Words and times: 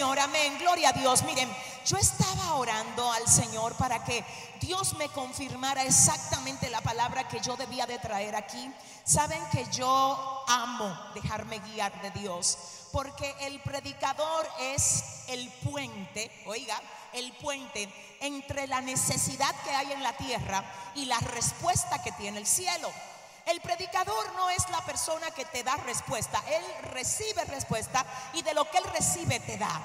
Amén, 0.00 0.56
gloria 0.60 0.90
a 0.90 0.92
Dios. 0.92 1.24
Miren, 1.24 1.50
yo 1.84 1.96
estaba 1.96 2.54
orando 2.54 3.10
al 3.10 3.26
Señor 3.26 3.74
para 3.74 4.04
que 4.04 4.24
Dios 4.60 4.94
me 4.94 5.08
confirmara 5.08 5.82
exactamente 5.82 6.70
la 6.70 6.80
palabra 6.80 7.26
que 7.26 7.40
yo 7.40 7.56
debía 7.56 7.84
de 7.84 7.98
traer 7.98 8.36
aquí. 8.36 8.72
Saben 9.02 9.42
que 9.50 9.66
yo 9.72 10.44
amo 10.46 10.96
dejarme 11.14 11.58
guiar 11.58 12.00
de 12.00 12.12
Dios, 12.12 12.58
porque 12.92 13.34
el 13.40 13.60
predicador 13.60 14.48
es 14.60 15.02
el 15.26 15.50
puente, 15.64 16.30
oiga, 16.46 16.80
el 17.12 17.32
puente 17.32 17.92
entre 18.20 18.68
la 18.68 18.80
necesidad 18.80 19.52
que 19.64 19.74
hay 19.74 19.90
en 19.90 20.04
la 20.04 20.16
tierra 20.16 20.62
y 20.94 21.06
la 21.06 21.18
respuesta 21.18 22.00
que 22.04 22.12
tiene 22.12 22.38
el 22.38 22.46
cielo. 22.46 22.88
El 23.48 23.62
predicador 23.62 24.34
no 24.34 24.50
es 24.50 24.68
la 24.68 24.82
persona 24.82 25.30
que 25.30 25.46
te 25.46 25.62
da 25.62 25.74
respuesta, 25.76 26.42
él 26.50 26.62
recibe 26.92 27.44
respuesta 27.46 28.04
y 28.34 28.42
de 28.42 28.52
lo 28.52 28.70
que 28.70 28.76
él 28.76 28.84
recibe 28.92 29.40
te 29.40 29.56
da. 29.56 29.80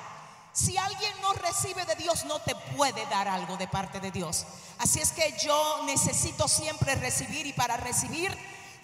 Si 0.52 0.78
alguien 0.78 1.14
no 1.22 1.32
recibe 1.34 1.86
de 1.86 1.96
Dios, 1.96 2.26
no 2.26 2.40
te 2.40 2.56
puede 2.76 3.06
dar 3.06 3.28
algo 3.30 3.56
de 3.56 3.70
parte 3.70 4.02
de 4.02 4.12
Dios. 4.12 4.46
Así 4.80 5.00
es 5.00 5.14
que 5.14 5.36
yo 5.40 5.82
necesito 5.86 6.48
siempre 6.50 6.96
recibir 6.96 7.48
y 7.48 7.54
para 7.54 7.78
recibir 7.78 8.38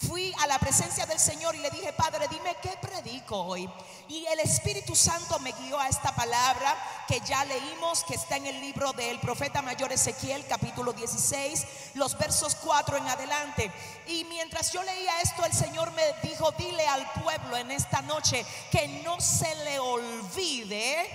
fui 0.08 0.34
a 0.40 0.48
la 0.48 0.58
presencia 0.60 1.06
del 1.06 1.20
Señor 1.20 1.56
y 1.56 1.60
le 1.60 1.70
dije, 1.70 1.94
Padre, 1.94 2.28
dime 2.30 2.56
qué 2.62 2.78
predico 2.82 3.38
hoy. 3.38 3.70
Y 4.08 4.26
el 4.26 4.40
Espíritu 4.40 4.96
Santo 4.96 5.40
me 5.40 5.52
guió 5.52 5.80
a 5.80 5.88
esta 5.88 6.16
palabra 6.16 6.76
que 7.08 7.20
ya 7.22 7.44
leímos, 7.46 8.04
que 8.04 8.16
está 8.16 8.38
en 8.38 8.48
el 8.48 8.62
libro 8.62 8.94
del 8.94 9.20
profeta 9.20 9.62
mayor 9.62 9.92
Ezequiel, 9.92 10.46
capítulo 10.48 10.94
16, 10.94 11.66
los 11.96 12.18
versos 12.18 12.56
4 12.56 12.98
en 12.98 13.08
adelante. 13.08 13.72
Y 14.08 14.24
mientras 14.26 14.72
yo 14.72 14.82
leía 14.84 15.22
esto, 15.22 15.46
el 15.46 15.54
Señor 15.54 15.92
me 15.92 16.04
dijo, 16.24 16.52
dile 16.54 16.88
al 16.88 17.12
pueblo 17.24 17.58
en 17.58 17.72
esta 17.72 18.02
noche 18.02 18.46
que 18.72 18.88
no 19.04 19.20
se 19.20 19.54
le 19.64 19.80
olvide 19.80 21.08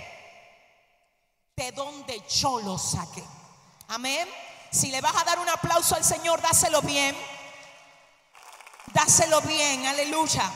de 1.55 1.71
donde 1.71 2.21
yo 2.29 2.59
lo 2.59 2.77
saqué. 2.77 3.23
Amén. 3.87 4.27
Si 4.71 4.91
le 4.91 5.01
vas 5.01 5.15
a 5.15 5.23
dar 5.23 5.39
un 5.39 5.49
aplauso 5.49 5.95
al 5.95 6.03
Señor, 6.03 6.41
dáselo 6.41 6.81
bien. 6.81 7.15
Dáselo 8.95 9.41
bien, 9.41 9.85
aleluya. 9.87 10.49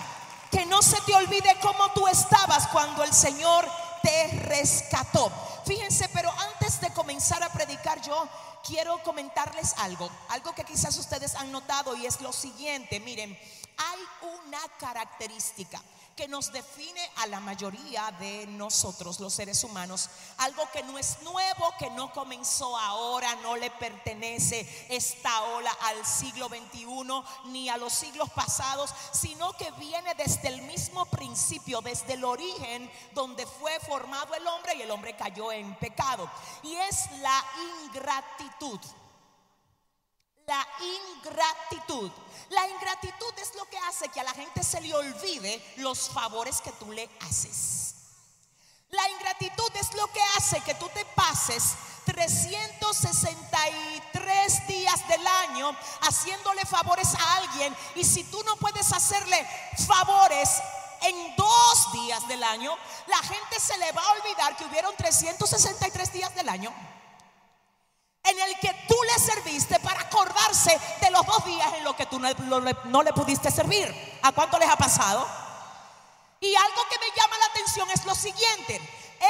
Que 0.50 0.66
no 0.66 0.82
se 0.82 1.00
te 1.02 1.14
olvide 1.14 1.58
cómo 1.62 1.92
tú 1.92 2.08
estabas 2.08 2.68
cuando 2.68 3.04
el 3.04 3.14
Señor 3.14 3.70
te 4.02 4.28
rescató. 4.46 5.30
Fíjense, 5.66 6.08
pero 6.14 6.32
antes 6.54 6.80
de 6.80 6.90
comenzar 6.94 7.44
a 7.44 7.52
predicar 7.52 8.02
yo 8.02 8.30
quiero 8.66 9.04
comentarles 9.04 9.74
algo, 9.80 10.10
algo 10.30 10.56
que 10.56 10.64
quizás 10.64 10.96
ustedes 10.98 11.36
han 11.36 11.52
notado 11.52 11.98
y 11.98 12.06
es 12.06 12.22
lo 12.22 12.32
siguiente, 12.32 13.02
miren, 13.02 13.38
hay 13.78 14.00
una 14.40 14.62
característica 14.80 15.82
que 16.20 16.28
nos 16.28 16.52
define 16.52 17.00
a 17.16 17.28
la 17.28 17.40
mayoría 17.40 18.12
de 18.20 18.46
nosotros, 18.48 19.22
los 19.22 19.34
seres 19.34 19.64
humanos. 19.64 20.10
Algo 20.40 20.70
que 20.74 20.84
no 20.84 20.98
es 20.98 21.22
nuevo, 21.22 21.74
que 21.80 21.90
no 21.92 22.12
comenzó 22.12 22.78
ahora, 22.78 23.36
no 23.36 23.56
le 23.56 23.72
pertenece 23.72 24.68
esta 24.90 25.44
ola 25.44 25.72
al 25.84 26.06
siglo 26.06 26.50
XXI 26.50 27.24
ni 27.46 27.70
a 27.70 27.78
los 27.78 27.94
siglos 27.94 28.30
pasados, 28.32 28.94
sino 29.14 29.54
que 29.54 29.72
viene 29.80 30.14
desde 30.16 30.50
el 30.50 30.62
mismo 30.64 31.06
principio, 31.06 31.80
desde 31.80 32.16
el 32.16 32.26
origen 32.26 32.92
donde 33.14 33.46
fue 33.46 33.80
formado 33.80 34.36
el 34.36 34.46
hombre 34.46 34.76
y 34.76 34.82
el 34.82 34.92
hombre 34.92 35.16
cayó 35.16 35.54
en 35.54 35.74
pecado. 35.76 36.30
Y 36.64 36.76
es 36.76 37.10
la 37.22 37.46
ingratitud 37.86 38.82
la 40.50 40.68
ingratitud. 40.82 42.12
La 42.50 42.68
ingratitud 42.68 43.34
es 43.38 43.56
lo 43.56 43.64
que 43.66 43.78
hace 43.78 44.10
que 44.10 44.20
a 44.20 44.24
la 44.24 44.34
gente 44.34 44.64
se 44.64 44.82
le 44.82 44.96
olvide 44.96 45.64
los 45.78 46.10
favores 46.10 46.60
que 46.62 46.72
tú 46.72 46.92
le 46.92 47.08
haces. 47.22 47.94
La 48.90 49.08
ingratitud 49.10 49.70
es 49.76 49.94
lo 49.94 50.12
que 50.12 50.24
hace 50.36 50.60
que 50.62 50.74
tú 50.74 50.90
te 50.90 51.06
pases 51.06 51.76
363 52.06 54.68
días 54.68 55.08
del 55.08 55.28
año 55.28 55.78
haciéndole 56.02 56.66
favores 56.66 57.14
a 57.14 57.36
alguien 57.36 57.78
y 57.94 58.04
si 58.04 58.24
tú 58.24 58.42
no 58.44 58.56
puedes 58.56 58.92
hacerle 58.92 59.48
favores 59.88 60.50
en 61.04 61.36
dos 61.36 61.92
días 61.94 62.28
del 62.28 62.44
año, 62.44 62.76
la 63.06 63.20
gente 63.20 63.60
se 63.60 63.78
le 63.78 63.92
va 63.92 64.02
a 64.02 64.14
olvidar 64.14 64.58
que 64.58 64.66
hubieron 64.66 64.96
363 64.98 66.12
días 66.12 66.34
del 66.34 66.50
año 66.50 66.74
en 68.30 68.40
el 68.40 68.60
que 68.60 68.74
tú 68.88 68.96
le 69.04 69.20
serviste 69.20 69.80
para 69.80 70.02
acordarse 70.02 70.80
de 71.02 71.12
los 71.12 71.26
dos 71.26 71.46
días 71.46 71.74
en 71.76 71.84
los 71.84 71.96
que 71.96 72.06
tú 72.06 72.20
no, 72.20 73.04
le 73.04 73.14
pudiste 73.14 73.52
servir. 73.52 74.20
¿A 74.24 74.32
cuánto 74.32 74.60
les 74.60 74.70
ha 74.70 74.76
pasado? 74.76 75.28
Y 76.40 76.56
algo 76.56 76.82
que 76.90 77.00
me 77.00 77.16
llama 77.16 77.38
la 77.38 77.46
atención 77.48 77.90
es 77.92 78.06
lo 78.06 78.16
siguiente. 78.16 78.76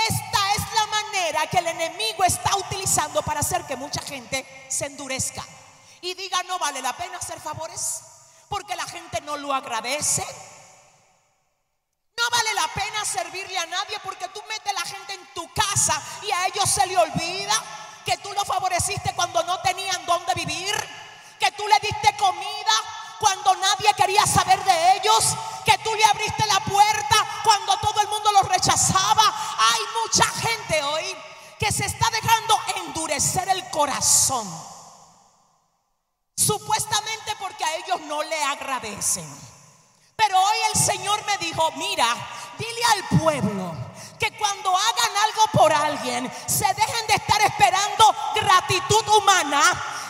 Esta 0.07 0.53
es 0.55 0.73
la 0.75 0.85
manera 0.87 1.47
que 1.47 1.57
el 1.57 1.67
enemigo 1.67 2.23
está 2.23 2.55
utilizando 2.57 3.21
para 3.23 3.39
hacer 3.39 3.65
que 3.65 3.75
mucha 3.75 4.01
gente 4.01 4.45
se 4.69 4.85
endurezca 4.85 5.43
y 6.01 6.13
diga 6.13 6.43
no 6.43 6.59
vale 6.59 6.81
la 6.81 6.95
pena 6.95 7.17
hacer 7.17 7.39
favores 7.39 8.01
porque 8.47 8.75
la 8.75 8.85
gente 8.85 9.21
no 9.21 9.37
lo 9.37 9.53
agradece. 9.53 10.25
No 12.17 12.23
vale 12.31 12.53
la 12.53 12.67
pena 12.73 13.05
servirle 13.05 13.57
a 13.57 13.65
nadie 13.65 13.97
porque 14.03 14.27
tú 14.29 14.41
metes 14.47 14.69
a 14.69 14.73
la 14.73 14.81
gente 14.81 15.13
en 15.13 15.33
tu 15.33 15.51
casa 15.53 16.01
y 16.21 16.31
a 16.31 16.47
ellos 16.47 16.69
se 16.69 16.85
le 16.85 16.97
olvida 16.97 17.88
que 18.05 18.17
tú 18.17 18.31
lo 18.33 18.43
favoreciste 18.45 19.13
cuando 19.15 19.43
no 19.43 19.59
tenían 19.61 20.05
dónde 20.05 20.33
vivir, 20.33 20.75
que 21.39 21.51
tú 21.51 21.67
le 21.67 21.79
diste 21.79 22.15
comida 22.17 22.71
cuando 23.19 23.55
nadie 23.55 23.93
quería 23.95 24.25
saber 24.25 24.63
de 24.63 24.97
ellos, 24.97 25.35
que 25.65 25.77
tú 25.79 25.93
le 25.93 26.05
abriste 26.05 26.45
la 26.47 26.59
puerta 26.61 27.15
cuando 27.43 27.77
todo 27.79 28.01
el 28.01 28.07
mundo 28.07 28.31
los 28.31 28.47
rechazaba. 28.47 29.23
Hay 29.23 29.81
mucha 30.03 30.25
gente 30.25 30.83
hoy 30.83 31.15
que 31.59 31.71
se 31.71 31.85
está 31.85 32.09
dejando 32.09 32.59
endurecer 32.85 33.49
el 33.49 33.69
corazón, 33.69 34.47
supuestamente 36.35 37.35
porque 37.39 37.65
a 37.65 37.75
ellos 37.75 38.01
no 38.01 38.23
le 38.23 38.43
agradecen. 38.43 39.27
Pero 40.15 40.41
hoy 40.41 40.57
el 40.73 40.79
Señor 40.79 41.25
me 41.25 41.37
dijo, 41.37 41.71
mira, 41.77 42.05
dile 42.57 42.83
al 42.93 43.19
pueblo 43.19 43.89
que 44.19 44.31
cuando 44.37 44.69
hagan 44.69 45.17
algo 45.25 45.43
por 45.53 45.73
alguien, 45.73 46.31
se 46.45 46.65
dejen 46.65 47.07
de 47.07 47.15
estar 47.15 47.41
esperando 47.41 48.15
gratitud 48.35 49.07
humana 49.17 49.61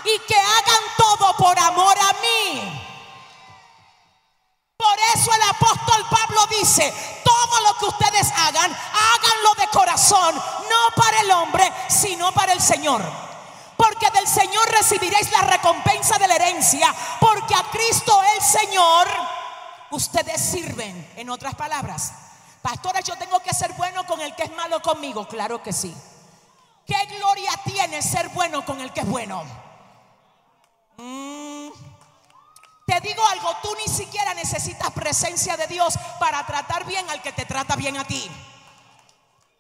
y 0.04 0.20
que 0.28 0.36
hagan 0.36 0.84
todo 0.98 1.38
por 1.38 1.58
amor 1.60 1.98
a 1.98 2.14
mí. 2.22 2.86
Por 4.76 4.98
eso 5.14 5.32
el 5.34 5.42
apóstol 5.42 6.06
Pablo 6.10 6.48
dice, 6.48 7.22
todo 7.24 7.62
lo 7.62 7.78
que 7.78 7.86
ustedes 7.86 8.32
hagan, 8.32 8.72
háganlo 8.72 9.54
de 9.58 9.68
corazón, 9.68 10.36
no 10.36 10.96
para 10.96 11.20
el 11.20 11.32
hombre, 11.32 11.72
sino 11.90 12.32
para 12.32 12.54
el 12.54 12.62
Señor. 12.62 13.04
Porque 13.76 14.10
del 14.12 14.28
Señor 14.28 14.70
recibiréis 14.72 15.32
la 15.32 15.42
recompensa 15.42 16.18
de 16.18 16.28
la 16.28 16.36
herencia, 16.36 16.94
porque 17.20 17.56
a 17.56 17.64
Cristo 17.72 18.22
el 18.36 18.42
Señor 18.42 19.08
ustedes 19.92 20.42
sirven, 20.42 21.14
en 21.18 21.30
otras 21.30 21.56
palabras. 21.56 22.14
Pastora, 22.62 23.00
yo 23.02 23.16
tengo 23.18 23.40
que 23.40 23.54
ser 23.54 23.74
bueno 23.74 24.06
con 24.06 24.20
el 24.20 24.36
que 24.36 24.44
es 24.44 24.56
malo 24.56 24.82
conmigo. 24.82 25.28
Claro 25.28 25.64
que 25.64 25.72
sí. 25.72 25.96
¿Qué 26.86 27.06
gloria 27.18 27.52
tiene 27.64 28.02
ser 28.02 28.30
bueno 28.30 28.66
con 28.66 28.82
el 28.82 28.92
que 28.92 29.02
es 29.02 29.08
bueno? 29.08 29.44
Mm. 30.98 31.70
Te 32.86 33.00
digo 33.02 33.24
algo, 33.28 33.56
tú 33.62 33.70
ni 33.76 33.94
siquiera 33.94 34.34
necesitas 34.34 34.92
presencia 34.92 35.56
de 35.56 35.68
Dios 35.68 35.94
para 36.20 36.46
tratar 36.46 36.86
bien 36.86 37.08
al 37.10 37.22
que 37.22 37.32
te 37.32 37.46
trata 37.46 37.76
bien 37.76 37.98
a 37.98 38.04
ti. 38.04 38.30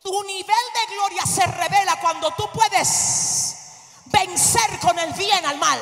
Tu 0.02 0.24
nivel 0.24 0.46
de 0.46 0.96
gloria 0.96 1.26
se 1.26 1.46
revela 1.46 2.00
cuando 2.02 2.32
tú 2.32 2.50
puedes 2.52 3.56
vencer 4.06 4.80
con 4.80 4.98
el 4.98 5.14
bien 5.14 5.46
al 5.46 5.58
mal. 5.58 5.80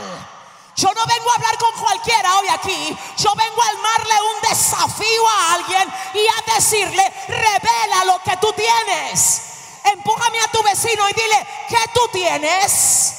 Yo 0.77 0.93
no 0.93 1.05
vengo 1.07 1.31
a 1.31 1.35
hablar 1.35 1.57
con 1.57 1.71
cualquiera 1.81 2.38
hoy 2.38 2.47
aquí. 2.49 2.97
Yo 3.17 3.33
vengo 3.33 3.61
a 3.63 3.67
armarle 3.67 4.13
un 4.35 4.41
desafío 4.47 5.27
a 5.27 5.53
alguien 5.55 5.93
y 6.13 6.27
a 6.27 6.53
decirle, 6.53 7.13
revela 7.27 8.05
lo 8.05 8.21
que 8.21 8.38
tú 8.38 8.53
tienes. 8.53 9.41
Empújame 9.83 10.39
a 10.39 10.51
tu 10.51 10.61
vecino 10.61 11.09
y 11.09 11.13
dile, 11.13 11.47
¿qué 11.67 11.90
tú 11.96 12.07
tienes? 12.13 13.13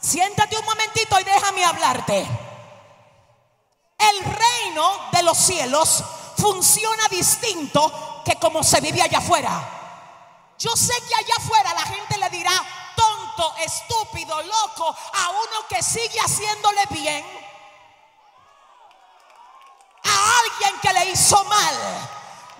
Siéntate 0.00 0.56
un 0.56 0.64
momentito 0.64 1.20
y 1.20 1.24
déjame 1.24 1.64
hablarte. 1.66 2.26
El 3.98 4.24
reino 4.24 5.10
de 5.12 5.22
los 5.24 5.36
cielos 5.36 6.02
funciona 6.38 7.06
distinto 7.10 8.22
que 8.24 8.36
como 8.36 8.62
se 8.62 8.80
vive 8.80 9.02
allá 9.02 9.18
afuera. 9.18 9.74
Yo 10.58 10.70
sé 10.74 10.94
que 11.06 11.14
allá 11.14 11.34
afuera 11.36 11.74
la 11.74 11.82
gente 11.82 12.16
le 12.16 12.30
dirá, 12.30 12.52
estúpido, 13.58 14.42
loco, 14.42 14.96
a 15.14 15.30
uno 15.30 15.66
que 15.68 15.82
sigue 15.82 16.18
haciéndole 16.20 16.82
bien, 16.90 17.24
a 20.04 20.38
alguien 20.40 20.80
que 20.80 20.92
le 20.92 21.10
hizo 21.10 21.42
mal. 21.44 21.74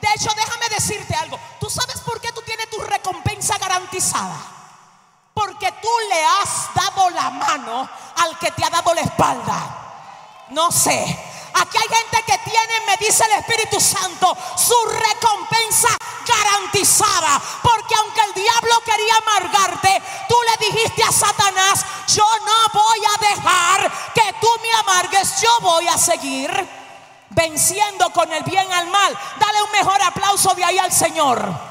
De 0.00 0.08
hecho, 0.14 0.30
déjame 0.34 0.68
decirte 0.68 1.14
algo. 1.14 1.38
¿Tú 1.58 1.68
sabes 1.68 2.00
por 2.00 2.20
qué 2.20 2.32
tú 2.32 2.42
tienes 2.42 2.70
tu 2.70 2.80
recompensa 2.80 3.58
garantizada? 3.58 4.36
Porque 5.34 5.70
tú 5.72 5.88
le 6.08 6.24
has 6.24 6.74
dado 6.74 7.10
la 7.10 7.30
mano 7.30 7.88
al 8.16 8.38
que 8.38 8.50
te 8.52 8.64
ha 8.64 8.70
dado 8.70 8.94
la 8.94 9.00
espalda. 9.00 10.46
No 10.50 10.70
sé. 10.70 11.24
¿A 11.54 11.62
Aquí 11.62 11.76
hay 11.76 11.88
gente 11.88 12.22
que 12.22 12.38
tiene, 12.50 12.86
me 12.86 12.96
dice 12.96 13.24
el 13.24 13.32
Espíritu 13.32 13.80
Santo, 13.80 14.36
su 14.56 14.74
recompensa 14.86 15.88
garantizada. 16.28 17.40
Porque 17.62 17.94
aunque 17.94 18.20
el 18.20 18.34
diablo 18.34 18.80
quería 18.84 19.14
amargarte, 19.16 20.02
tú 20.28 20.36
le 20.50 20.66
dijiste 20.66 21.02
a 21.02 21.12
Satanás, 21.12 21.84
yo 22.08 22.24
no 22.44 22.80
voy 22.80 23.00
a 23.04 23.34
dejar 23.34 23.92
que 24.14 24.34
tú 24.40 24.48
me 24.62 24.72
amargues, 24.80 25.40
yo 25.40 25.60
voy 25.60 25.88
a 25.88 25.98
seguir 25.98 26.68
venciendo 27.30 28.10
con 28.10 28.32
el 28.32 28.42
bien 28.44 28.72
al 28.72 28.88
mal. 28.88 29.18
Dale 29.38 29.62
un 29.62 29.72
mejor 29.72 30.02
aplauso 30.02 30.54
de 30.54 30.64
ahí 30.64 30.78
al 30.78 30.92
Señor. 30.92 31.68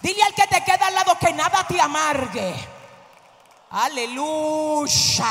Dile 0.00 0.22
al 0.22 0.34
que 0.34 0.46
te 0.46 0.62
queda 0.62 0.88
al 0.88 0.94
lado 0.94 1.18
que 1.18 1.32
nada 1.32 1.66
te 1.66 1.80
amargue. 1.80 2.68
Aleluya. 3.70 5.24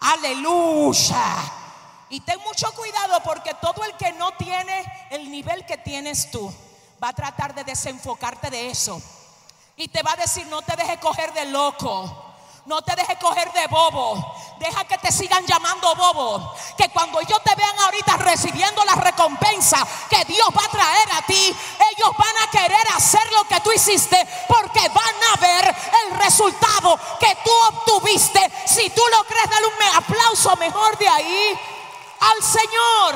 Aleluya. 0.00 1.61
Y 2.12 2.20
ten 2.20 2.38
mucho 2.40 2.70
cuidado 2.74 3.22
porque 3.24 3.54
todo 3.54 3.82
el 3.84 3.96
que 3.96 4.12
no 4.12 4.32
tiene 4.32 4.84
el 5.08 5.30
nivel 5.30 5.64
que 5.64 5.78
tienes 5.78 6.30
tú 6.30 6.52
va 7.02 7.08
a 7.08 7.14
tratar 7.14 7.54
de 7.54 7.64
desenfocarte 7.64 8.50
de 8.50 8.68
eso. 8.68 9.00
Y 9.76 9.88
te 9.88 10.02
va 10.02 10.12
a 10.12 10.16
decir, 10.16 10.46
no 10.48 10.60
te 10.60 10.76
dejes 10.76 10.98
coger 10.98 11.32
de 11.32 11.46
loco. 11.46 12.34
No 12.66 12.82
te 12.82 12.94
dejes 12.96 13.16
coger 13.16 13.50
de 13.54 13.66
bobo. 13.68 14.36
Deja 14.58 14.84
que 14.84 14.98
te 14.98 15.10
sigan 15.10 15.46
llamando 15.46 15.94
bobo. 15.94 16.54
Que 16.76 16.90
cuando 16.90 17.18
ellos 17.18 17.40
te 17.42 17.54
vean 17.54 17.78
ahorita 17.78 18.18
recibiendo 18.18 18.84
la 18.84 18.94
recompensa 18.96 19.78
que 20.10 20.22
Dios 20.26 20.48
va 20.54 20.66
a 20.66 20.68
traer 20.68 21.08
a 21.14 21.22
ti, 21.22 21.56
ellos 21.96 22.10
van 22.18 22.46
a 22.46 22.50
querer 22.50 22.88
hacer 22.94 23.32
lo 23.32 23.44
que 23.44 23.58
tú 23.60 23.72
hiciste 23.72 24.28
porque 24.48 24.86
van 24.90 25.14
a 25.32 25.40
ver 25.40 25.74
el 26.04 26.18
resultado 26.18 27.00
que 27.18 27.38
tú 27.42 27.50
obtuviste. 27.68 28.52
Si 28.66 28.90
tú 28.90 29.02
lo 29.10 29.24
crees, 29.24 29.48
dale 29.48 29.66
un 29.66 29.96
aplauso 29.96 30.54
mejor 30.56 30.98
de 30.98 31.08
ahí 31.08 31.58
al 32.30 32.42
Señor. 32.42 33.14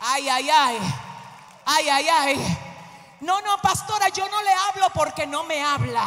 Ay, 0.00 0.28
ay, 0.28 0.50
ay. 0.50 0.78
Ay, 1.66 1.88
ay, 1.88 2.08
ay. 2.08 2.58
No, 3.20 3.40
no, 3.42 3.58
pastora, 3.58 4.08
yo 4.08 4.28
no 4.28 4.42
le 4.42 4.52
hablo 4.52 4.90
porque 4.94 5.26
no 5.26 5.44
me 5.44 5.62
habla. 5.62 6.06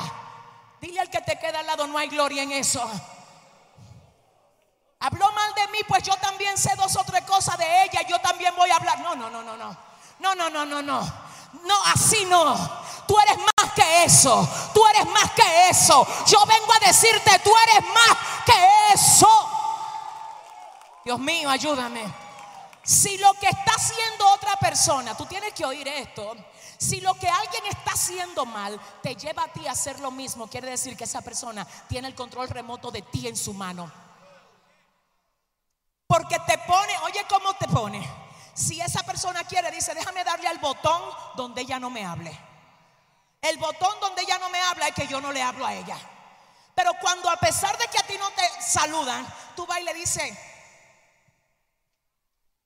Dile 0.82 1.00
al 1.00 1.10
que 1.10 1.22
te 1.22 1.40
queda 1.40 1.60
al 1.60 1.68
lado, 1.68 1.88
no 1.88 1.98
hay 1.98 2.10
gloria 2.10 2.44
en 2.44 2.52
eso. 2.52 2.82
Habló 5.00 5.32
mal 5.32 5.54
de 5.54 5.68
mí, 5.68 5.80
pues 5.88 6.04
yo 6.04 6.16
también 6.18 6.58
sé 6.58 6.76
dos 6.76 6.96
o 6.96 7.04
tres 7.04 7.24
cosas 7.24 7.58
de 7.58 7.84
ella, 7.84 8.02
yo 8.08 8.20
también 8.20 8.56
voy 8.56 8.70
a 8.70 8.76
hablar. 8.76 9.00
No, 9.00 9.16
no, 9.16 9.30
no, 9.30 9.42
no, 9.42 9.56
no. 9.56 9.78
No, 10.20 10.36
no, 10.36 10.50
no, 10.50 10.66
no, 10.66 10.82
no. 10.82 11.00
No, 11.64 11.84
así 11.94 12.26
no. 12.26 12.56
Tú 13.08 13.18
eres 13.20 13.38
más 13.38 13.74
que 13.74 14.04
eso. 14.06 14.48
Tú 14.74 14.86
eres 14.88 15.06
más 15.08 15.32
que 15.32 15.70
eso. 15.70 16.08
Yo 16.26 16.46
vengo 16.46 16.74
a 16.74 16.88
decirte, 16.88 17.40
tú 17.40 17.52
eres 17.68 17.84
más 17.94 18.18
que 18.46 18.94
eso. 18.94 19.63
Dios 21.04 21.20
mío, 21.20 21.50
ayúdame. 21.50 22.04
Si 22.84 23.18
lo 23.18 23.34
que 23.36 23.48
está 23.48 23.72
haciendo 23.76 24.30
otra 24.32 24.56
persona, 24.58 25.16
tú 25.16 25.26
tienes 25.26 25.54
que 25.54 25.66
oír 25.66 25.88
esto. 25.88 26.36
Si 26.78 27.00
lo 27.00 27.14
que 27.14 27.30
alguien 27.30 27.66
está 27.68 27.92
haciendo 27.94 28.46
mal 28.46 28.80
te 29.02 29.16
lleva 29.16 29.44
a 29.46 29.48
ti 29.48 29.66
a 29.68 29.72
hacer 29.72 30.00
lo 30.02 30.12
mismo, 30.12 30.48
quiere 30.48 30.70
decir 30.70 30.98
que 30.98 31.06
esa 31.06 31.22
persona 31.22 31.66
tiene 31.88 32.10
el 32.10 32.16
control 32.16 32.50
remoto 32.50 32.92
de 32.92 33.02
ti 33.04 33.28
en 33.28 33.38
su 33.38 33.54
mano. 33.54 33.90
Porque 36.08 36.38
te 36.46 36.58
pone, 36.60 36.94
oye, 37.06 37.26
¿cómo 37.30 37.54
te 37.54 37.68
pone? 37.68 38.06
Si 38.54 38.80
esa 38.82 39.02
persona 39.04 39.46
quiere, 39.46 39.72
dice, 39.72 39.96
déjame 39.96 40.24
darle 40.24 40.48
al 40.48 40.60
botón 40.60 41.02
donde 41.36 41.62
ella 41.62 41.80
no 41.80 41.90
me 41.90 42.06
hable. 42.06 42.38
El 43.42 43.58
botón 43.58 43.98
donde 44.02 44.22
ella 44.22 44.38
no 44.40 44.50
me 44.50 44.62
habla 44.62 44.90
es 44.90 44.94
que 44.94 45.08
yo 45.08 45.22
no 45.22 45.32
le 45.32 45.42
hablo 45.42 45.66
a 45.66 45.74
ella. 45.74 45.98
Pero 46.76 46.92
cuando 47.02 47.30
a 47.30 47.38
pesar 47.38 47.78
de 47.78 47.88
que 47.88 48.00
a 48.00 48.04
ti 48.04 48.16
no 48.20 48.30
te 48.32 48.44
saludan, 48.62 49.26
tú 49.56 49.66
vas 49.66 49.80
y 49.80 49.84
le 49.84 49.94
dices, 49.94 50.38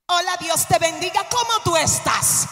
hola 0.10 0.38
Dios 0.40 0.66
te 0.68 0.80
bendiga, 0.80 1.28
¿cómo 1.30 1.60
tú 1.64 1.76
estás? 1.76 2.48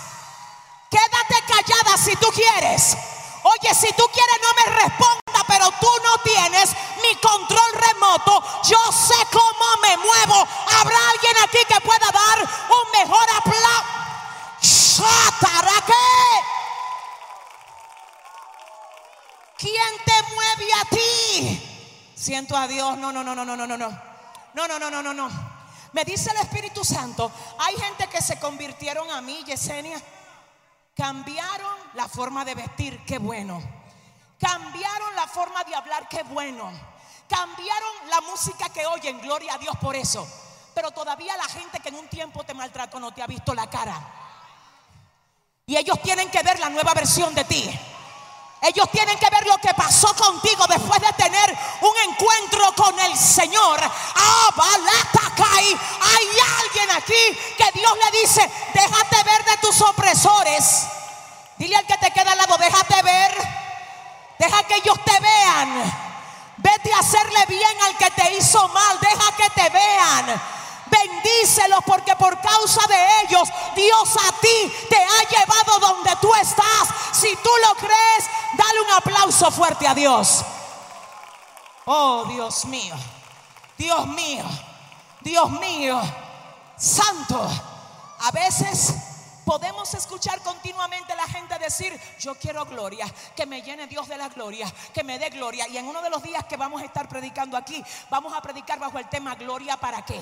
Quédate 0.90 1.36
callada 1.48 1.98
si 1.98 2.16
tú 2.18 2.28
quieres. 2.34 2.98
Oye, 3.44 3.74
si 3.74 3.88
tú 3.94 4.04
quieres 4.12 4.40
no 4.42 4.54
me 4.54 4.82
responda, 4.82 5.46
pero 5.48 5.72
tú 5.80 5.88
no 6.04 6.18
tienes 6.24 6.72
mi 7.02 7.16
control 7.20 7.72
remoto. 7.74 8.44
Yo 8.64 8.78
sé 8.92 9.16
cómo 9.32 9.78
me 9.82 9.96
muevo. 9.98 10.48
Habrá 10.80 10.98
alguien 11.12 11.34
aquí 11.44 11.60
que 11.68 11.80
pueda 11.82 12.12
dar 12.12 12.40
un 12.42 12.92
mejor 13.00 13.26
aplauso. 13.38 13.96
¿Quién 19.58 19.94
te 20.06 20.34
mueve 20.34 20.74
a 20.74 20.86
ti? 20.90 22.12
Siento 22.16 22.58
a 22.58 22.68
Dios. 22.68 22.98
No, 22.98 23.12
no, 23.12 23.24
no, 23.24 23.34
no, 23.34 23.46
no, 23.46 23.56
no, 23.56 23.68
no, 23.68 23.78
no. 23.78 23.90
No, 24.54 24.68
no, 24.68 24.80
no, 24.80 24.92
no, 24.92 25.02
no, 25.02 25.14
no. 25.14 25.55
Me 25.96 26.04
dice 26.04 26.30
el 26.30 26.38
Espíritu 26.38 26.84
Santo. 26.84 27.32
Hay 27.58 27.74
gente 27.78 28.08
que 28.08 28.22
se 28.22 28.38
convirtieron 28.38 29.10
a 29.12 29.22
mí, 29.22 29.42
Yesenia 29.46 29.98
Cambiaron 30.94 31.74
la 31.94 32.10
forma 32.10 32.44
de 32.44 32.54
vestir, 32.54 33.06
qué 33.06 33.18
bueno. 33.18 33.62
Cambiaron 34.38 35.16
la 35.16 35.26
forma 35.26 35.64
de 35.64 35.74
hablar, 35.74 36.10
qué 36.10 36.24
bueno. 36.24 36.70
Cambiaron 37.30 38.10
la 38.10 38.20
música 38.22 38.68
que 38.74 38.86
oyen, 38.86 39.22
gloria 39.22 39.54
a 39.54 39.58
Dios 39.58 39.74
por 39.78 39.96
eso. 39.96 40.28
Pero 40.74 40.92
todavía 40.92 41.38
la 41.38 41.46
gente 41.46 41.80
que 41.80 41.88
en 41.88 41.96
un 41.96 42.10
tiempo 42.10 42.44
te 42.44 42.54
maltrató 42.54 43.00
no 43.00 43.14
te 43.14 43.24
ha 43.24 43.28
visto 43.28 43.54
la 43.54 43.70
cara. 43.70 43.98
Y 45.66 45.78
ellos 45.78 46.02
tienen 46.02 46.30
que 46.30 46.44
ver 46.44 46.60
la 46.60 46.70
nueva 46.70 46.94
versión 46.94 47.34
de 47.34 47.46
ti. 47.46 47.70
Ellos 48.62 48.90
tienen 48.92 49.18
que 49.20 49.30
ver 49.30 49.46
lo 49.46 49.58
que 49.58 49.74
pasó 49.74 50.14
contigo 50.16 50.66
después 50.68 51.00
de 51.00 51.14
tener 51.14 51.58
un 51.82 52.12
encuentro 52.12 52.74
con 52.76 53.00
el 53.00 53.16
Señor. 53.16 53.80
Hay 56.02 56.28
alguien 56.64 56.92
aquí 56.92 57.40
que 57.58 57.72
Dios 57.74 57.94
le 58.04 58.20
dice, 58.20 58.50
déjate 58.74 59.24
ver 59.24 59.46
de 59.46 59.58
tus 59.58 59.82
opresores. 59.82 60.88
Dile 61.58 61.76
al 61.76 61.86
que 61.86 61.98
te 61.98 62.12
queda 62.12 62.32
al 62.32 62.38
lado, 62.38 62.58
déjate 62.58 63.02
ver. 63.04 63.66
Deja 64.40 64.64
que 64.64 64.76
ellos 64.76 64.98
te 65.06 65.20
vean. 65.20 66.16
Vete 66.58 66.94
a 66.94 67.00
hacerle 67.00 67.46
bien 67.48 67.82
al 67.86 67.98
que 67.98 68.12
te 68.12 68.34
hizo 68.36 68.68
mal. 68.70 69.00
Deja 69.00 69.32
que 69.38 69.50
te 69.50 69.70
vean. 69.70 70.42
Bendícelos 70.88 71.84
porque 71.86 72.16
por 72.16 72.40
causa 72.42 72.86
de 72.88 73.22
ellos 73.24 73.50
Dios 73.76 74.18
a 74.18 74.32
ti 74.40 74.74
te 74.90 74.98
ha 74.98 75.30
llevado 75.30 75.80
donde 75.80 76.16
tú 76.22 76.34
estás. 76.36 76.90
Si 77.14 77.36
tú 77.38 77.50
lo 77.68 77.76
crees, 77.76 78.30
dale 78.58 78.82
un 78.82 78.92
aplauso 78.92 79.52
fuerte 79.52 79.88
a 79.88 79.94
Dios. 79.94 80.44
Oh 81.86 82.26
Dios 82.26 82.66
mío, 82.66 82.96
Dios 83.78 84.08
mío, 84.08 84.46
Dios 85.22 85.50
mío, 85.52 86.02
santo. 86.78 87.48
A 88.22 88.32
veces 88.32 88.96
podemos 89.46 89.94
escuchar 89.94 90.42
continuamente 90.42 91.14
a 91.14 91.16
la 91.16 91.28
gente 91.28 91.58
decir, 91.60 92.00
yo 92.20 92.36
quiero 92.36 92.66
gloria, 92.66 93.06
que 93.36 93.46
me 93.46 93.62
llene 93.62 93.88
Dios 93.88 94.08
de 94.08 94.18
la 94.18 94.30
gloria, 94.30 94.72
que 94.94 95.04
me 95.04 95.20
dé 95.20 95.30
gloria. 95.30 95.68
Y 95.68 95.78
en 95.78 95.88
uno 95.88 96.02
de 96.02 96.10
los 96.10 96.24
días 96.24 96.46
que 96.46 96.58
vamos 96.58 96.82
a 96.82 96.86
estar 96.86 97.08
predicando 97.08 97.56
aquí, 97.56 97.84
vamos 98.10 98.34
a 98.34 98.42
predicar 98.42 98.80
bajo 98.80 98.98
el 98.98 99.08
tema 99.08 99.36
gloria 99.36 99.78
para 99.78 100.04
qué. 100.04 100.20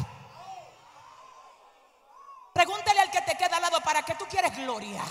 Pregúntale 2.53 3.00
al 3.00 3.10
que 3.10 3.22
te 3.22 3.36
queda 3.36 3.55
al 3.55 3.63
lado, 3.63 3.81
¿para 3.81 4.03
qué 4.03 4.13
tú 4.13 4.25
quieres 4.29 4.55
gloria? 4.55 5.01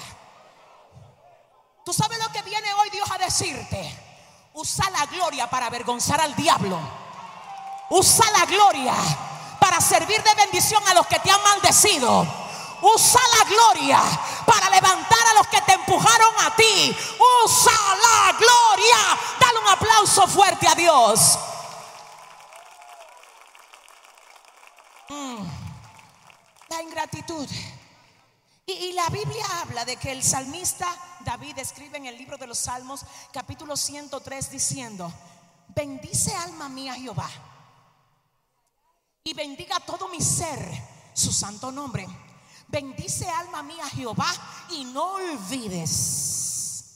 ¿Tú 1.85 1.93
sabes 1.93 2.19
lo 2.21 2.31
que 2.31 2.43
viene 2.43 2.73
hoy 2.75 2.91
Dios 2.91 3.11
a 3.11 3.19
decirte? 3.19 3.99
Usa 4.55 4.89
la 4.91 5.07
gloria 5.07 5.51
para 5.51 5.67
avergonzar 5.67 6.21
al 6.21 6.37
diablo. 6.37 6.79
Usa 7.91 8.31
la 8.31 8.47
gloria 8.47 8.95
para 9.59 9.81
servir 9.81 10.23
de 10.23 10.35
bendición 10.35 10.87
a 10.87 10.95
los 10.95 11.07
que 11.09 11.19
te 11.19 11.31
han 11.31 11.43
maldecido. 11.43 12.27
Usa 12.81 13.21
la 13.39 13.45
gloria 13.45 14.01
para 14.47 14.71
levantar 14.71 15.27
a 15.31 15.35
los 15.35 15.47
que 15.49 15.61
te 15.63 15.73
empujaron 15.73 16.35
a 16.47 16.55
ti. 16.55 16.97
Usa 17.45 17.73
la 17.73 18.33
gloria. 18.39 19.19
Dale 19.41 19.59
un 19.59 19.69
aplauso 19.69 20.29
fuerte 20.29 20.69
a 20.69 20.75
Dios. 20.77 21.39
Mm 25.09 25.62
la 26.73 26.83
ingratitud. 26.83 27.47
Y, 28.65 28.93
la 28.93 29.09
Biblia 29.11 29.45
habla 29.61 29.85
de 29.85 29.97
que 29.97 30.13
el 30.13 30.23
salmista 30.23 30.87
David 31.25 31.59
escribe 31.59 31.99
en 31.99 32.07
el 32.07 32.17
libro 32.17 32.39
de 32.39 32.47
los 32.47 32.59
Salmos, 32.59 33.05
capítulo 33.33 33.77
103, 33.77 34.51
diciendo: 34.51 35.13
Bendice 35.69 36.35
alma 36.35 36.69
mía 36.69 36.95
Jehová, 36.95 37.29
y 39.25 39.35
bendiga 39.35 39.81
todo 39.81 40.09
mi 40.09 40.21
ser 40.21 40.61
su 41.13 41.33
santo 41.33 41.71
nombre. 41.71 42.07
Bendice 42.69 43.29
alma 43.29 43.63
mía 43.63 43.87
Jehová, 43.91 44.33
y 44.71 44.85
no 44.85 45.15
olvides 45.15 46.93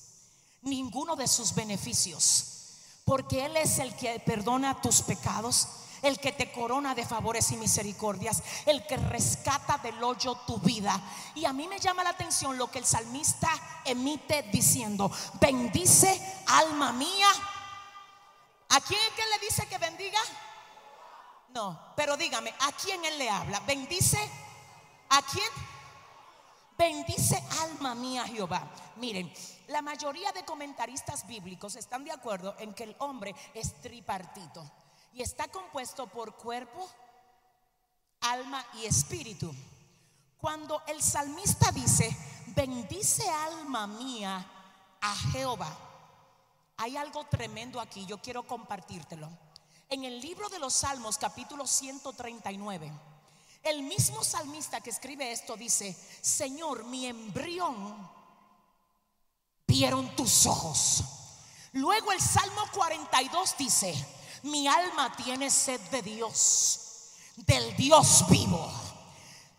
ninguno 0.62 1.16
de 1.16 1.28
sus 1.28 1.54
beneficios, 1.54 2.78
porque 3.04 3.44
Él 3.44 3.56
es 3.56 3.78
el 3.78 3.94
que 3.96 4.18
perdona 4.20 4.80
tus 4.80 5.02
pecados 5.02 5.68
el 6.02 6.18
que 6.18 6.32
te 6.32 6.52
corona 6.52 6.94
de 6.94 7.06
favores 7.06 7.50
y 7.52 7.56
misericordias, 7.56 8.42
el 8.66 8.86
que 8.86 8.96
rescata 8.96 9.78
del 9.78 10.02
hoyo 10.02 10.34
tu 10.46 10.58
vida. 10.58 11.00
Y 11.34 11.44
a 11.44 11.52
mí 11.52 11.68
me 11.68 11.78
llama 11.78 12.04
la 12.04 12.10
atención 12.10 12.56
lo 12.56 12.70
que 12.70 12.78
el 12.78 12.86
salmista 12.86 13.50
emite 13.84 14.42
diciendo, 14.52 15.10
bendice 15.40 16.20
alma 16.46 16.92
mía. 16.92 17.28
¿A 18.68 18.80
quién 18.80 19.00
es 19.00 19.10
que 19.10 19.22
le 19.22 19.38
dice 19.46 19.66
que 19.68 19.78
bendiga? 19.78 20.18
No, 21.50 21.92
pero 21.96 22.16
dígame, 22.16 22.52
¿a 22.60 22.72
quién 22.72 23.04
él 23.04 23.18
le 23.18 23.30
habla? 23.30 23.60
¿Bendice? 23.60 24.18
¿A 25.10 25.22
quién? 25.22 25.48
Bendice 26.76 27.42
alma 27.62 27.94
mía 27.94 28.24
Jehová. 28.26 28.68
Miren, 28.96 29.32
la 29.68 29.80
mayoría 29.80 30.32
de 30.32 30.44
comentaristas 30.44 31.26
bíblicos 31.26 31.76
están 31.76 32.04
de 32.04 32.12
acuerdo 32.12 32.54
en 32.58 32.74
que 32.74 32.84
el 32.84 32.96
hombre 32.98 33.34
es 33.54 33.80
tripartito 33.80 34.70
y 35.16 35.22
está 35.22 35.48
compuesto 35.48 36.06
por 36.06 36.34
cuerpo, 36.36 36.86
alma 38.20 38.64
y 38.74 38.84
espíritu. 38.84 39.50
Cuando 40.36 40.82
el 40.86 41.02
salmista 41.02 41.72
dice, 41.72 42.14
bendice 42.48 43.26
alma 43.26 43.86
mía 43.86 44.46
a 45.00 45.16
Jehová, 45.32 45.74
hay 46.76 46.98
algo 46.98 47.24
tremendo 47.24 47.80
aquí, 47.80 48.04
yo 48.04 48.18
quiero 48.18 48.46
compartírtelo. 48.46 49.30
En 49.88 50.04
el 50.04 50.20
libro 50.20 50.50
de 50.50 50.58
los 50.58 50.74
Salmos, 50.74 51.16
capítulo 51.16 51.66
139, 51.66 52.92
el 53.62 53.84
mismo 53.84 54.22
salmista 54.22 54.82
que 54.82 54.90
escribe 54.90 55.32
esto 55.32 55.56
dice, 55.56 55.96
Señor, 56.20 56.84
mi 56.84 57.06
embrión 57.06 58.06
vieron 59.66 60.14
tus 60.14 60.44
ojos. 60.44 61.04
Luego 61.72 62.12
el 62.12 62.20
Salmo 62.20 62.62
42 62.74 63.56
dice, 63.56 64.06
mi 64.42 64.68
alma 64.68 65.14
tiene 65.16 65.50
sed 65.50 65.80
de 65.90 66.02
Dios, 66.02 66.80
del 67.36 67.76
Dios 67.76 68.24
vivo. 68.28 68.70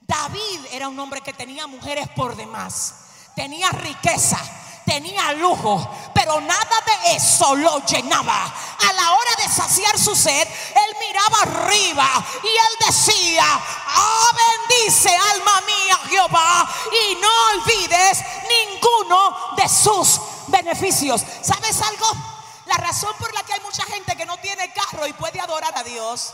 David 0.01 0.59
era 0.71 0.87
un 0.87 0.99
hombre 0.99 1.21
que 1.21 1.33
tenía 1.33 1.67
mujeres 1.67 2.07
por 2.15 2.35
demás, 2.35 2.93
tenía 3.35 3.69
riqueza, 3.71 4.39
tenía 4.85 5.33
lujo, 5.33 5.85
pero 6.13 6.39
nada 6.39 6.83
de 6.85 7.15
eso 7.17 7.55
lo 7.55 7.85
llenaba. 7.85 8.45
A 8.45 8.93
la 8.93 9.11
hora 9.11 9.31
de 9.37 9.49
saciar 9.49 9.99
su 9.99 10.15
sed, 10.15 10.47
él 10.47 10.95
miraba 10.99 11.41
arriba 11.41 12.25
y 12.41 12.47
él 12.47 12.87
decía, 12.87 13.43
ah, 13.45 14.29
bendice 14.69 15.09
alma 15.09 15.61
mía 15.61 15.99
Jehová 16.09 16.69
y 16.89 17.15
no 17.15 17.29
olvides 17.53 18.23
ninguno 18.47 19.55
de 19.57 19.67
sus 19.67 20.21
beneficios. 20.47 21.21
¿Sabes 21.41 21.81
algo? 21.81 22.36
La 22.67 22.75
razón 22.75 23.15
por 23.17 23.33
la 23.33 23.43
que 23.43 23.53
hay 23.53 23.61
mucha 23.61 23.83
gente 23.85 24.15
que 24.15 24.25
no 24.25 24.37
tiene 24.37 24.71
carro 24.73 25.07
y 25.07 25.13
puede 25.13 25.39
adorar 25.39 25.77
a 25.77 25.83
Dios. 25.83 26.33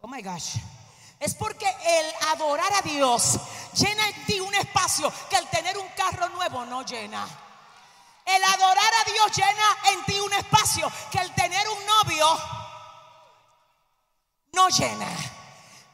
Oh 0.00 0.08
my 0.08 0.22
gosh 0.22 0.56
es 1.18 1.34
porque 1.34 1.66
el 1.66 2.14
adorar 2.28 2.72
a 2.74 2.82
Dios 2.82 3.38
llena 3.74 4.08
en 4.08 4.26
ti 4.26 4.40
un 4.40 4.54
espacio 4.54 5.12
que 5.30 5.36
el 5.36 5.48
tener 5.48 5.78
un 5.78 5.88
carro 5.90 6.28
nuevo 6.30 6.64
no 6.66 6.82
llena. 6.82 7.26
El 8.24 8.44
adorar 8.44 8.92
a 9.00 9.10
Dios 9.10 9.36
llena 9.36 9.78
en 9.92 10.04
ti 10.04 10.18
un 10.18 10.32
espacio 10.32 10.90
que 11.10 11.18
el 11.18 11.34
tener 11.34 11.66
un 11.68 11.86
novio 11.86 12.26
no 14.52 14.68
llena. 14.68 15.08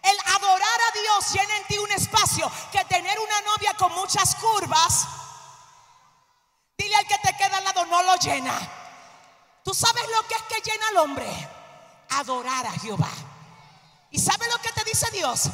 El 0.03 0.19
adorar 0.35 0.81
a 0.89 0.99
Dios 0.99 1.33
llena 1.33 1.57
en 1.57 1.65
ti 1.67 1.79
un 1.79 1.93
espacio 1.93 2.51
que 2.73 2.85
tener 2.87 3.19
una 3.21 3.41
novia 3.43 3.75
con 3.75 3.93
muchas 3.93 4.35
curvas, 4.35 5.07
dile 6.77 6.97
al 6.97 7.07
que 7.07 7.19
te 7.19 7.37
queda 7.37 7.59
al 7.59 7.65
lado, 7.65 7.87
no 7.87 8.03
lo 8.03 8.17
llena. 8.17 8.82
¿Tú 9.65 9.75
sabes 9.75 10.05
lo 10.11 10.27
que 10.27 10.35
es 10.35 10.43
que 10.43 10.71
llena 10.71 10.89
al 10.89 10.97
hombre? 10.99 11.49
Adorar 12.11 12.67
a 12.67 12.73
Jehová. 12.73 13.11
¿Y 14.11 14.19
sabe 14.19 14.47
lo 14.49 14.59
que 14.59 14.73
te 14.73 14.85
dice 14.85 15.11
Dios? 15.13 15.49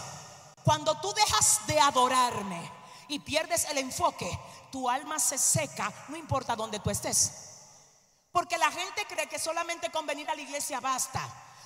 Cuando 0.65 1.01
tú 1.01 1.13
dejas 1.15 1.67
de 1.67 1.79
adorarme 1.81 2.71
y 3.09 3.21
pierdes 3.21 3.65
el 3.67 3.79
enfoque, 3.79 4.39
tu 4.71 4.89
alma 4.89 5.19
se 5.19 5.39
seca, 5.39 5.93
no 6.09 6.17
importa 6.17 6.57
dónde 6.57 6.81
tú 6.81 6.91
estés. 6.91 7.33
Porque 8.33 8.59
la 8.59 8.71
gente 8.71 9.07
cree 9.07 9.29
que 9.29 9.39
solamente 9.39 9.91
con 9.91 10.07
venir 10.07 10.29
a 10.29 10.35
la 10.35 10.43
iglesia 10.43 10.81
basta. 10.81 11.21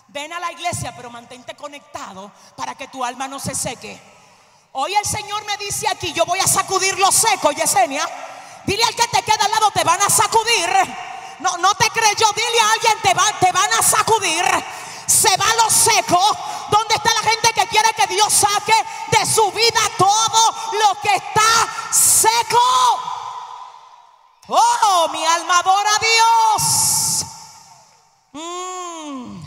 Ven 0.08 0.32
a 0.32 0.40
la 0.40 0.52
iglesia, 0.52 0.94
pero 0.94 1.10
mantente 1.10 1.56
conectado 1.56 2.30
para 2.56 2.74
que 2.74 2.88
tu 2.88 3.04
alma 3.04 3.28
no 3.28 3.38
se 3.38 3.54
seque. 3.54 4.00
Hoy 4.72 4.94
el 4.94 5.04
Señor 5.04 5.44
me 5.44 5.56
dice 5.58 5.86
aquí, 5.88 6.12
yo 6.12 6.24
voy 6.24 6.38
a 6.38 6.46
sacudir 6.46 6.98
lo 6.98 7.10
seco, 7.12 7.50
Yesenia. 7.52 8.08
Dile 8.64 8.84
al 8.84 8.94
que 8.94 9.08
te 9.08 9.22
queda 9.22 9.44
al 9.44 9.50
lado, 9.50 9.70
te 9.70 9.84
van 9.84 10.00
a 10.00 10.08
sacudir. 10.08 10.68
No, 11.42 11.56
no 11.58 11.74
te 11.74 11.90
creyó, 11.90 12.26
dile 12.34 12.60
a 12.60 12.72
alguien, 12.72 12.98
te, 13.02 13.14
va, 13.14 13.24
van 13.52 13.72
a 13.78 13.82
sacudir 13.82 14.44
se 15.12 15.36
va 15.36 15.46
lo 15.62 15.70
seco. 15.70 16.18
¿Dónde 16.70 16.94
está 16.94 17.12
la 17.12 17.30
gente 17.30 17.52
que 17.52 17.66
quiere 17.66 17.92
que 17.94 18.06
Dios 18.06 18.32
saque 18.32 18.74
de 19.10 19.26
su 19.26 19.50
vida 19.52 19.80
todo 19.98 20.54
lo 20.72 21.00
que 21.00 21.14
está 21.14 21.92
seco? 21.92 22.58
Oh, 24.48 25.08
mi 25.12 25.24
alma 25.24 25.58
adora 25.58 25.90
a 25.90 25.98
Dios. 25.98 27.26
Mm. 28.32 29.42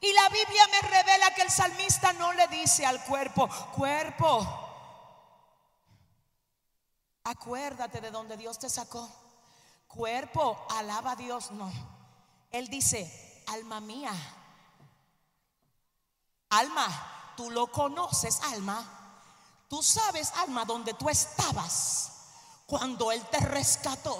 Y 0.00 0.12
la 0.12 0.28
Biblia 0.28 0.68
me 0.68 0.88
revela 0.88 1.34
que 1.34 1.42
el 1.42 1.50
salmista 1.50 2.12
no 2.12 2.32
le 2.32 2.46
dice 2.48 2.86
al 2.86 3.02
cuerpo, 3.04 3.48
cuerpo, 3.74 4.46
acuérdate 7.24 8.00
de 8.00 8.10
donde 8.10 8.36
Dios 8.36 8.58
te 8.58 8.70
sacó. 8.70 9.25
Cuerpo, 9.96 10.66
alaba 10.70 11.12
a 11.12 11.16
Dios. 11.16 11.50
No. 11.52 11.72
Él 12.52 12.68
dice, 12.68 13.44
alma 13.48 13.80
mía, 13.80 14.12
Alma, 16.50 17.32
tú 17.36 17.50
lo 17.50 17.66
conoces, 17.66 18.40
alma. 18.52 18.84
Tú 19.68 19.82
sabes, 19.82 20.32
alma, 20.36 20.64
donde 20.64 20.94
tú 20.94 21.08
estabas 21.08 22.12
cuando 22.66 23.10
Él 23.10 23.22
te 23.30 23.40
rescató. 23.40 24.16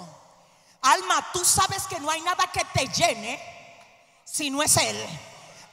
Alma, 0.81 1.25
tú 1.31 1.43
sabes 1.43 1.83
que 1.87 1.99
no 1.99 2.09
hay 2.11 2.21
nada 2.21 2.51
que 2.51 2.65
te 2.65 2.87
llene 2.87 3.41
si 4.25 4.49
no 4.49 4.61
es 4.61 4.75
Él. 4.77 4.97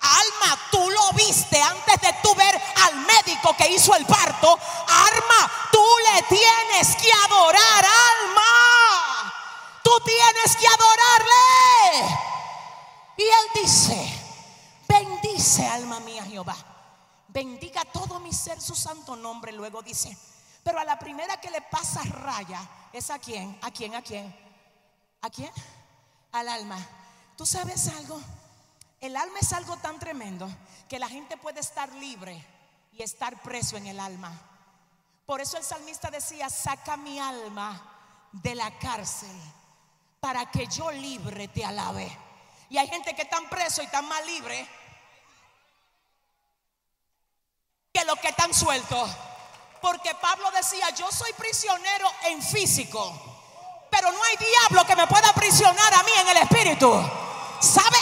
Alma, 0.00 0.58
tú 0.70 0.90
lo 0.90 1.12
viste 1.12 1.60
antes 1.60 2.00
de 2.00 2.12
tú 2.22 2.34
ver 2.34 2.62
al 2.84 2.96
médico 2.96 3.54
que 3.56 3.68
hizo 3.68 3.94
el 3.96 4.06
parto. 4.06 4.52
Alma, 4.52 5.50
tú 5.72 5.84
le 6.12 6.22
tienes 6.22 6.94
que 6.96 7.12
adorar, 7.12 7.84
alma. 7.84 8.73
Tienes 10.00 10.56
que 10.56 10.66
adorarle. 10.66 12.16
Y 13.16 13.22
Él 13.22 13.62
dice, 13.62 14.24
Bendice 14.88 15.66
alma 15.66 16.00
mía 16.00 16.24
Jehová. 16.24 16.56
Bendiga 17.28 17.84
todo 17.84 18.20
mi 18.20 18.32
ser 18.32 18.60
su 18.60 18.74
santo 18.74 19.16
nombre. 19.16 19.52
Luego 19.52 19.82
dice, 19.82 20.16
pero 20.62 20.78
a 20.78 20.84
la 20.84 20.98
primera 20.98 21.40
que 21.40 21.50
le 21.50 21.60
pasa 21.62 22.02
raya 22.02 22.60
es 22.92 23.10
a 23.10 23.18
quién, 23.18 23.58
a 23.62 23.70
quién, 23.70 23.94
a 23.94 24.02
quién, 24.02 24.34
a 25.20 25.30
quién, 25.30 25.50
al 26.32 26.48
alma. 26.48 26.78
¿Tú 27.36 27.44
sabes 27.44 27.88
algo? 27.88 28.20
El 29.00 29.16
alma 29.16 29.38
es 29.40 29.52
algo 29.52 29.76
tan 29.78 29.98
tremendo 29.98 30.48
que 30.88 30.98
la 30.98 31.08
gente 31.08 31.36
puede 31.36 31.60
estar 31.60 31.92
libre 31.94 32.44
y 32.92 33.02
estar 33.02 33.42
preso 33.42 33.76
en 33.76 33.88
el 33.88 33.98
alma. 33.98 34.32
Por 35.26 35.40
eso 35.40 35.56
el 35.56 35.64
salmista 35.64 36.10
decía, 36.10 36.48
saca 36.48 36.96
mi 36.96 37.18
alma 37.18 38.30
de 38.32 38.54
la 38.54 38.78
cárcel 38.78 39.36
para 40.24 40.50
que 40.50 40.66
yo 40.68 40.90
libre 40.90 41.48
te 41.48 41.62
alabe. 41.62 42.10
Y 42.70 42.78
hay 42.78 42.88
gente 42.88 43.14
que 43.14 43.20
están 43.20 43.46
preso 43.50 43.82
y 43.82 43.84
están 43.84 44.08
más 44.08 44.24
libre 44.24 44.66
que 47.92 48.02
los 48.06 48.18
que 48.20 48.28
están 48.28 48.54
sueltos. 48.54 49.10
Porque 49.82 50.14
Pablo 50.14 50.50
decía, 50.52 50.88
yo 50.96 51.12
soy 51.12 51.30
prisionero 51.34 52.10
en 52.22 52.42
físico, 52.42 53.12
pero 53.90 54.10
no 54.12 54.24
hay 54.24 54.36
diablo 54.38 54.86
que 54.86 54.96
me 54.96 55.06
pueda 55.06 55.30
prisionar 55.34 55.92
a 55.92 56.02
mí 56.04 56.12
en 56.16 56.28
el 56.28 56.36
espíritu. 56.38 56.90
¿Sabe? 57.60 57.98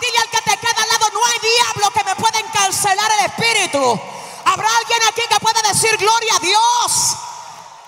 Dile 0.00 0.18
al 0.18 0.28
que 0.28 0.42
te 0.42 0.56
queda 0.56 0.82
al 0.82 0.88
lado, 0.88 1.10
no 1.12 1.24
hay 1.24 1.38
diablo 1.38 1.90
que 1.92 2.02
me 2.02 2.16
pueda 2.16 2.40
encarcelar 2.40 3.12
el 3.12 3.26
espíritu. 3.26 4.00
Habrá 4.44 4.76
alguien 4.76 5.02
aquí 5.08 5.22
que 5.30 5.38
pueda 5.38 5.62
decir 5.62 5.96
gloria 5.98 6.34
a 6.34 6.40
Dios. 6.40 7.16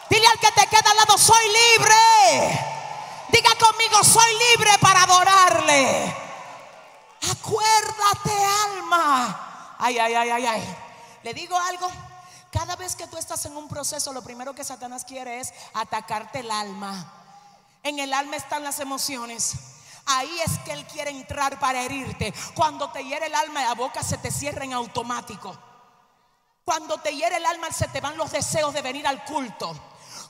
Dile 0.09 0.27
al 0.27 0.39
que 0.39 0.53
te 0.53 0.67
queda 0.69 0.91
al 0.91 0.97
lado, 0.97 1.19
soy 1.19 1.47
libre. 1.47 1.95
Diga 3.29 3.51
conmigo, 3.59 4.03
soy 4.05 4.33
libre 4.51 4.71
para 4.81 5.03
adorarle. 5.03 6.15
Acuérdate, 7.31 8.31
alma. 8.65 9.77
Ay, 9.79 9.99
ay, 9.99 10.15
ay, 10.15 10.31
ay, 10.31 10.47
ay. 10.47 10.77
Le 11.23 11.35
digo 11.35 11.57
algo. 11.59 11.91
Cada 12.51 12.77
vez 12.77 12.97
que 12.97 13.07
tú 13.07 13.19
estás 13.19 13.45
en 13.47 13.57
un 13.57 13.69
proceso, 13.69 14.13
lo 14.13 14.23
primero 14.23 14.55
que 14.55 14.65
Satanás 14.65 15.05
quiere 15.05 15.41
es 15.41 15.53
atacarte 15.75 16.41
el 16.41 16.51
alma. 16.51 17.13
En 17.83 17.99
el 17.99 18.15
alma 18.15 18.37
están 18.37 18.65
las 18.65 18.81
emociones. 18.81 19.55
Ahí 20.07 20.41
es 20.45 20.59
que 20.61 20.73
Él 20.73 20.87
quiere 20.87 21.11
entrar 21.11 21.59
para 21.59 21.83
herirte. 21.83 22.33
Cuando 22.55 22.91
te 22.93 23.05
hiere 23.05 23.27
el 23.27 23.35
alma, 23.35 23.63
la 23.65 23.75
boca 23.75 24.03
se 24.03 24.19
te 24.19 24.31
cierra 24.31 24.65
en 24.65 24.73
automático. 24.73 25.57
Cuando 26.65 26.99
te 26.99 27.15
hiere 27.15 27.37
el 27.37 27.47
alma, 27.47 27.71
se 27.73 27.89
te 27.89 28.01
van 28.01 28.17
los 28.17 28.31
deseos 28.31 28.73
de 28.73 28.83
venir 28.83 29.07
al 29.07 29.25
culto. 29.25 29.79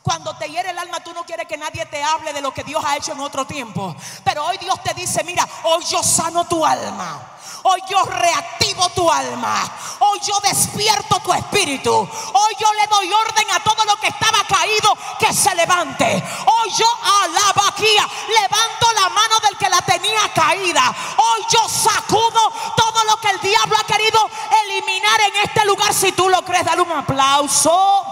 Cuando 0.07 0.37
te 0.37 0.49
hiere 0.49 0.71
el 0.71 0.79
alma, 0.79 1.01
tú 1.01 1.13
no 1.13 1.25
quieres 1.25 1.49
que 1.49 1.57
nadie 1.57 1.85
te 1.87 2.01
hable 2.01 2.33
de 2.33 2.41
lo 2.41 2.55
que 2.55 2.63
Dios 2.63 2.81
ha 2.87 2.97
hecho 2.97 3.11
en 3.11 3.19
otro 3.19 3.45
tiempo. 3.45 3.93
Pero 4.23 4.45
hoy 4.45 4.57
Dios 4.59 4.81
te 4.81 4.95
dice, 4.95 5.25
mira, 5.25 5.45
hoy 5.65 5.85
yo 5.85 6.01
sano 6.01 6.45
tu 6.45 6.65
alma. 6.65 7.21
Hoy 7.65 7.83
yo 7.91 8.05
reactivo 8.05 8.89
tu 8.91 9.11
alma. 9.11 9.69
Hoy 9.99 10.21
yo 10.21 10.39
despierto 10.39 11.19
tu 11.19 11.33
espíritu. 11.33 11.93
Hoy 11.93 12.57
yo 12.57 12.73
le 12.75 12.87
doy 12.87 13.13
orden 13.13 13.51
a 13.51 13.59
todo 13.65 13.85
lo 13.85 13.97
que 13.97 14.07
estaba 14.07 14.45
caído 14.45 14.97
que 15.19 15.35
se 15.35 15.53
levante. 15.57 16.05
Hoy 16.05 16.71
yo 16.71 16.87
alaba 17.03 17.71
aquí. 17.71 17.97
Levanto 18.29 18.93
la 18.95 19.09
mano 19.09 19.41
del 19.43 19.59
que 19.59 19.69
la 19.69 19.83
tenía 19.83 20.33
caída. 20.33 20.95
Hoy 21.17 21.47
yo 21.51 21.69
sacudo 21.69 22.53
todo 22.77 23.03
lo 23.07 23.17
que 23.17 23.31
el 23.31 23.41
diablo 23.41 23.77
ha 23.77 23.85
querido 23.85 24.31
eliminar 24.67 25.21
en 25.23 25.37
este 25.43 25.65
lugar. 25.65 25.93
Si 25.93 26.13
tú 26.13 26.29
lo 26.29 26.43
crees, 26.43 26.65
dale 26.65 26.83
un 26.83 26.93
aplauso. 26.93 28.05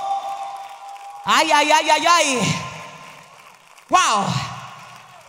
Ay, 1.24 1.50
ay, 1.50 1.70
ay, 1.72 1.90
ay, 1.90 2.06
ay. 2.06 2.38
Wow. 3.88 4.26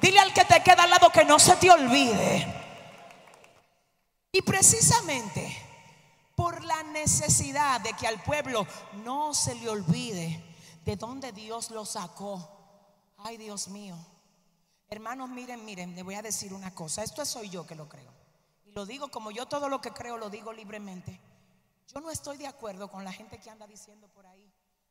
Dile 0.02 0.20
al 0.20 0.34
que 0.34 0.46
te 0.46 0.62
queda 0.62 0.84
al 0.84 0.90
lado 0.90 1.10
que 1.10 1.24
no 1.24 1.40
se 1.40 1.56
te 1.56 1.72
olvide. 1.72 2.54
Y 4.32 4.42
precisamente 4.42 5.66
por 6.36 6.64
la 6.66 6.84
necesidad 6.84 7.80
de 7.80 7.94
que 7.94 8.08
al 8.08 8.22
pueblo 8.22 8.68
no 9.04 9.34
se 9.34 9.56
le 9.56 9.70
olvide 9.70 10.44
de 10.84 10.96
dónde 10.98 11.32
Dios 11.32 11.72
lo 11.72 11.86
sacó. 11.86 12.46
Ay, 13.18 13.38
Dios 13.38 13.70
mío. 13.70 13.96
Hermanos, 14.90 15.30
miren, 15.30 15.64
miren, 15.66 15.96
le 15.96 16.04
voy 16.04 16.16
a 16.16 16.22
decir 16.22 16.54
una 16.54 16.76
cosa. 16.76 17.04
Esto 17.04 17.26
soy 17.26 17.50
yo 17.50 17.66
que 17.66 17.76
lo 17.76 17.88
creo. 17.88 18.12
Y 18.66 18.72
lo 18.72 18.86
digo 18.86 19.10
como 19.10 19.32
yo 19.32 19.46
todo 19.46 19.70
lo 19.70 19.80
que 19.82 19.92
creo 19.92 20.18
lo 20.18 20.30
digo 20.30 20.52
libremente. 20.52 21.20
Yo 21.94 22.02
no 22.02 22.12
estoy 22.12 22.38
de 22.38 22.48
acuerdo 22.48 22.90
con 22.90 23.04
la 23.04 23.12
gente 23.12 23.40
que 23.40 23.50
anda 23.50 23.66
diciendo 23.66 24.08
por 24.10 24.25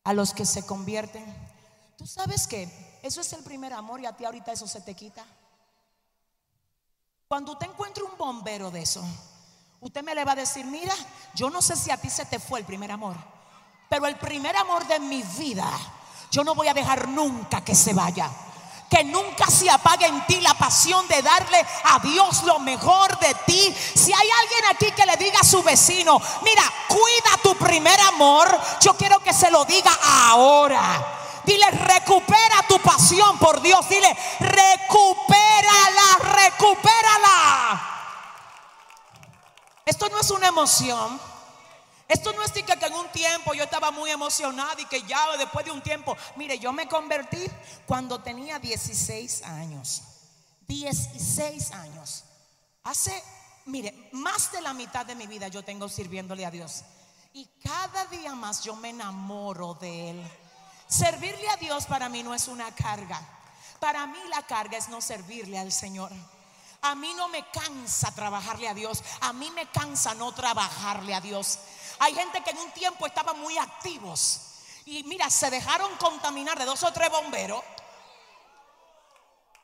a 0.04 0.12
los 0.12 0.32
que 0.32 0.44
se 0.44 0.64
convierten. 0.64 1.25
Tú 1.96 2.06
sabes 2.06 2.46
que 2.46 2.68
eso 3.02 3.20
es 3.20 3.32
el 3.32 3.42
primer 3.42 3.73
amor 3.73 4.00
y 4.00 4.06
a 4.06 4.16
ti 4.16 4.25
ahorita 4.25 4.52
eso 4.52 4.66
se 4.66 4.80
te 4.80 4.94
quita. 4.94 5.25
Cuando 7.26 7.52
usted 7.52 7.66
encuentre 7.66 8.04
un 8.04 8.16
bombero 8.16 8.70
de 8.70 8.82
eso, 8.82 9.02
usted 9.80 10.02
me 10.02 10.14
le 10.14 10.25
va 10.25 10.32
a 10.32 10.37
decir, 10.37 10.64
mira, 10.66 10.94
yo 11.34 11.50
no 11.50 11.61
sé 11.62 11.75
si 11.75 11.90
a 11.90 11.96
ti 11.96 12.11
se 12.11 12.26
te 12.26 12.38
fue 12.38 12.61
el 12.61 12.66
primer 12.66 12.92
amor, 12.92 13.16
pero 13.88 14.06
el 14.06 14.16
primer 14.16 14.56
amor 14.56 14.87
de 14.87 15.00
mi 15.00 15.23
vida, 15.38 15.68
yo 16.30 16.44
no 16.44 16.54
voy 16.54 16.68
a 16.68 16.75
dejar 16.75 17.08
nunca 17.08 17.64
que 17.64 17.75
se 17.75 17.94
vaya. 17.94 18.30
Que 18.94 19.02
nunca 19.02 19.46
se 19.48 19.68
apague 19.68 20.06
en 20.06 20.24
ti 20.24 20.40
la 20.40 20.54
pasión 20.54 21.08
de 21.08 21.20
darle 21.20 21.66
a 21.82 21.98
Dios 21.98 22.44
lo 22.44 22.60
mejor 22.60 23.18
de 23.18 23.34
ti. 23.44 23.74
Si 23.74 24.12
hay 24.12 24.28
alguien 24.40 24.64
aquí 24.70 24.92
que 24.92 25.04
le 25.04 25.16
diga 25.16 25.40
a 25.40 25.44
su 25.44 25.64
vecino, 25.64 26.22
mira, 26.42 26.62
cuida 26.86 27.36
tu 27.42 27.56
primer 27.56 28.00
amor, 28.02 28.46
yo 28.80 28.94
quiero 28.94 29.18
que 29.18 29.32
se 29.32 29.50
lo 29.50 29.64
diga 29.64 29.90
ahora. 30.30 31.40
Dile, 31.42 31.68
recupera 31.72 32.62
tu 32.68 32.78
pasión 32.78 33.36
por 33.38 33.60
Dios. 33.60 33.88
Dile, 33.88 34.16
recupérala, 34.38 36.18
recupérala. 36.32 37.90
Esto 39.84 40.08
no 40.08 40.20
es 40.20 40.30
una 40.30 40.46
emoción. 40.46 41.33
Esto 42.06 42.32
no 42.32 42.42
es 42.42 42.52
que, 42.52 42.61
en 42.61 42.94
un 42.94 43.08
tiempo 43.08 43.54
yo 43.54 43.64
estaba 43.64 43.90
muy 43.90 44.11
emocionada 44.11 44.80
y 44.80 44.84
que 44.87 45.02
ya 45.02 45.37
después 45.37 45.64
de 45.64 45.73
un 45.73 45.82
tiempo, 45.82 46.16
mire, 46.37 46.58
yo 46.58 46.73
me 46.73 46.87
convertí 46.87 47.46
cuando 47.87 48.20
tenía 48.20 48.58
16 48.58 49.42
años. 49.42 50.02
16 50.68 51.70
años. 51.73 52.25
Hace, 52.82 53.23
mire, 53.66 54.11
más 54.12 54.52
de 54.52 54.61
la 54.61 54.75
mitad 54.75 55.06
de 55.06 55.14
mi 55.14 55.26
vida 55.26 55.49
yo 55.49 55.64
tengo 55.64 55.88
sirviéndole 55.88 56.44
a 56.44 56.50
Dios. 56.50 56.84
Y 57.32 57.46
cada 57.62 58.04
día 58.06 58.34
más 58.34 58.62
yo 58.62 58.76
me 58.76 58.90
enamoro 58.90 59.75
de 59.75 60.11
Él. 60.11 60.30
Servirle 60.87 61.49
a 61.49 61.56
Dios 61.56 61.87
para 61.87 62.08
mí 62.08 62.23
no 62.23 62.34
es 62.34 62.49
una 62.49 62.73
carga. 62.75 63.20
Para 63.80 64.06
mí 64.06 64.18
la 64.28 64.42
carga 64.46 64.78
es 64.78 64.88
no 64.88 65.00
servirle 65.00 65.58
al 65.58 65.73
Señor. 65.73 66.12
A 66.82 66.94
mí 66.94 67.12
no 67.16 67.28
me 67.28 67.44
cansa 67.49 68.14
trabajarle 68.14 68.68
a 68.68 68.75
Dios. 68.75 69.02
A 69.23 69.32
mí 69.32 69.50
me 69.50 69.66
cansa 69.70 70.14
no 70.14 70.32
trabajarle 70.32 71.14
a 71.14 71.20
Dios. 71.20 71.58
Hay 71.98 72.14
gente 72.14 72.42
que 72.42 72.50
en 72.50 72.58
un 72.58 72.70
tiempo 72.72 73.06
estaban 73.06 73.38
muy 73.40 73.56
activos. 73.58 74.40
Y 74.86 75.02
mira, 75.04 75.30
se 75.30 75.50
dejaron 75.50 75.96
contaminar 75.96 76.58
de 76.58 76.64
dos 76.64 76.82
o 76.82 76.92
tres 76.92 77.10
bomberos. 77.10 77.62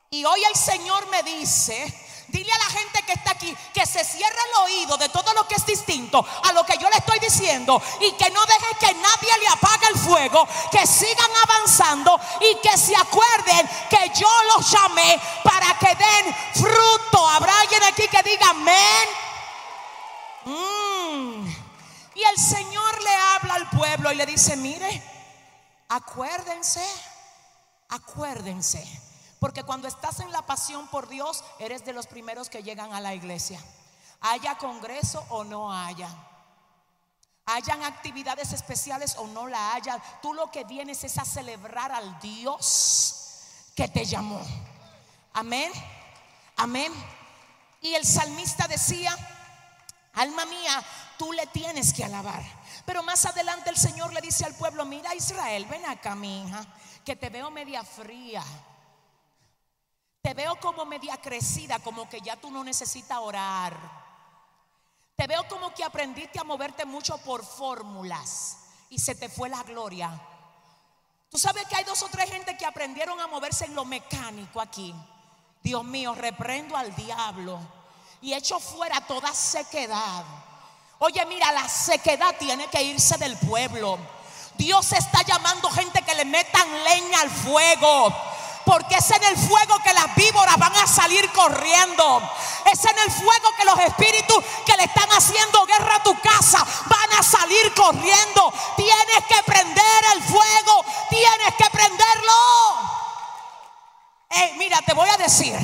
Y 0.09 0.25
hoy 0.25 0.43
el 0.43 0.55
Señor 0.55 1.07
me 1.07 1.23
dice 1.23 1.93
Dile 2.31 2.51
a 2.51 2.57
la 2.59 2.65
gente 2.65 3.03
que 3.03 3.11
está 3.11 3.31
aquí 3.31 3.55
que 3.73 3.85
se 3.85 4.03
cierre 4.05 4.37
el 4.49 4.63
oído 4.63 4.95
de 4.97 5.09
todo 5.09 5.33
lo 5.33 5.45
que 5.47 5.55
es 5.55 5.65
distinto 5.65 6.25
a 6.43 6.53
lo 6.53 6.65
que 6.65 6.77
yo 6.77 6.89
le 6.89 6.97
estoy 6.97 7.19
diciendo 7.19 7.81
y 7.99 8.11
que 8.13 8.29
no 8.29 8.45
deje 8.45 8.75
que 8.79 8.93
nadie 8.93 9.37
le 9.39 9.47
apague 9.49 9.87
el 9.87 9.99
fuego, 9.99 10.47
que 10.71 10.87
sigan 10.87 11.29
avanzando 11.43 12.17
y 12.39 12.55
que 12.55 12.77
se 12.77 12.95
acuerden 12.95 13.69
que 13.89 14.11
yo 14.17 14.29
los 14.55 14.71
llamé 14.71 15.19
para 15.43 15.77
que 15.77 15.93
den 15.93 16.35
fruto. 16.53 17.27
¿Habrá 17.27 17.59
alguien 17.59 17.83
aquí 17.83 18.07
que 18.07 18.23
diga 18.23 18.49
amén? 18.49 19.09
Mm. 20.45 21.60
Y 22.15 22.23
el 22.23 22.37
Señor 22.37 23.01
le 23.01 23.15
habla 23.15 23.53
al 23.55 23.69
pueblo 23.69 24.11
y 24.11 24.15
le 24.15 24.25
dice, 24.25 24.55
mire, 24.57 25.03
acuérdense, 25.89 26.85
acuérdense 27.89 28.85
porque 29.41 29.63
cuando 29.63 29.87
estás 29.87 30.19
en 30.19 30.31
la 30.31 30.43
pasión 30.43 30.87
por 30.89 31.09
Dios, 31.09 31.43
eres 31.57 31.83
de 31.83 31.93
los 31.93 32.05
primeros 32.05 32.47
que 32.47 32.61
llegan 32.61 32.93
a 32.93 33.01
la 33.01 33.15
iglesia. 33.15 33.59
Haya 34.19 34.55
congreso 34.59 35.25
o 35.29 35.43
no 35.43 35.73
haya. 35.73 36.07
Hayan 37.47 37.83
actividades 37.83 38.53
especiales 38.53 39.15
o 39.17 39.25
no 39.25 39.47
la 39.47 39.73
haya. 39.73 39.99
Tú 40.21 40.35
lo 40.35 40.51
que 40.51 40.63
vienes 40.63 41.03
es 41.03 41.17
a 41.17 41.25
celebrar 41.25 41.91
al 41.91 42.19
Dios 42.19 43.71
que 43.75 43.87
te 43.87 44.05
llamó. 44.05 44.39
Amén. 45.33 45.71
Amén. 46.57 46.93
Y 47.81 47.95
el 47.95 48.05
salmista 48.05 48.67
decía, 48.67 49.17
alma 50.13 50.45
mía, 50.45 50.83
tú 51.21 51.31
le 51.33 51.45
tienes 51.45 51.93
que 51.93 52.03
alabar. 52.03 52.41
Pero 52.83 53.03
más 53.03 53.23
adelante 53.25 53.69
el 53.69 53.77
Señor 53.77 54.11
le 54.11 54.21
dice 54.21 54.43
al 54.43 54.55
pueblo, 54.55 54.85
mira 54.85 55.13
Israel, 55.13 55.67
ven 55.69 55.85
acá 55.85 56.15
mi 56.15 56.41
hija, 56.41 56.65
que 57.05 57.15
te 57.15 57.29
veo 57.29 57.51
media 57.51 57.83
fría. 57.83 58.43
Te 60.19 60.33
veo 60.33 60.59
como 60.59 60.83
media 60.83 61.17
crecida, 61.17 61.77
como 61.77 62.09
que 62.09 62.21
ya 62.21 62.37
tú 62.37 62.49
no 62.49 62.63
necesitas 62.63 63.19
orar. 63.19 63.77
Te 65.15 65.27
veo 65.27 65.47
como 65.47 65.71
que 65.75 65.83
aprendiste 65.83 66.39
a 66.39 66.43
moverte 66.43 66.85
mucho 66.85 67.19
por 67.19 67.45
fórmulas 67.45 68.57
y 68.89 68.97
se 68.97 69.13
te 69.13 69.29
fue 69.29 69.47
la 69.47 69.61
gloria. 69.61 70.19
Tú 71.29 71.37
sabes 71.37 71.67
que 71.67 71.75
hay 71.75 71.83
dos 71.83 72.01
o 72.01 72.07
tres 72.07 72.31
gente 72.31 72.57
que 72.57 72.65
aprendieron 72.65 73.19
a 73.19 73.27
moverse 73.27 73.65
en 73.65 73.75
lo 73.75 73.85
mecánico 73.85 74.59
aquí. 74.59 74.91
Dios 75.61 75.83
mío, 75.83 76.15
reprendo 76.15 76.75
al 76.75 76.95
diablo 76.95 77.59
y 78.21 78.33
echo 78.33 78.59
fuera 78.59 79.05
toda 79.05 79.31
sequedad. 79.35 80.25
Oye, 81.03 81.25
mira, 81.25 81.51
la 81.51 81.67
sequedad 81.67 82.35
tiene 82.37 82.67
que 82.67 82.83
irse 82.83 83.17
del 83.17 83.35
pueblo. 83.35 83.97
Dios 84.53 84.91
está 84.91 85.23
llamando 85.23 85.67
gente 85.71 86.03
que 86.03 86.13
le 86.13 86.25
metan 86.25 86.83
leña 86.83 87.21
al 87.21 87.29
fuego 87.31 88.13
porque 88.65 88.97
es 88.97 89.09
en 89.09 89.23
el 89.23 89.35
fuego 89.35 89.79
que 89.83 89.95
las 89.95 90.13
víboras 90.15 90.55
van 90.59 90.75
a 90.75 90.85
salir 90.85 91.27
corriendo. 91.31 92.21
Es 92.71 92.85
en 92.85 92.99
el 92.99 93.11
fuego 93.11 93.49
que 93.57 93.65
los 93.65 93.79
espíritus 93.79 94.45
que 94.63 94.77
le 94.77 94.83
están 94.83 95.09
haciendo 95.09 95.65
guerra 95.65 95.95
a 95.95 96.03
tu 96.03 96.13
casa 96.19 96.63
van 96.85 97.19
a 97.19 97.23
salir 97.23 97.73
corriendo. 97.73 98.53
Tienes 98.77 99.25
que 99.27 99.41
prender 99.43 100.03
el 100.15 100.21
fuego. 100.21 100.85
Tienes 101.09 101.55
que 101.57 101.69
prenderlo. 101.71 102.33
mira, 104.59 104.79
te 104.85 104.93
voy 104.93 105.09
a 105.09 105.17
decir. 105.17 105.57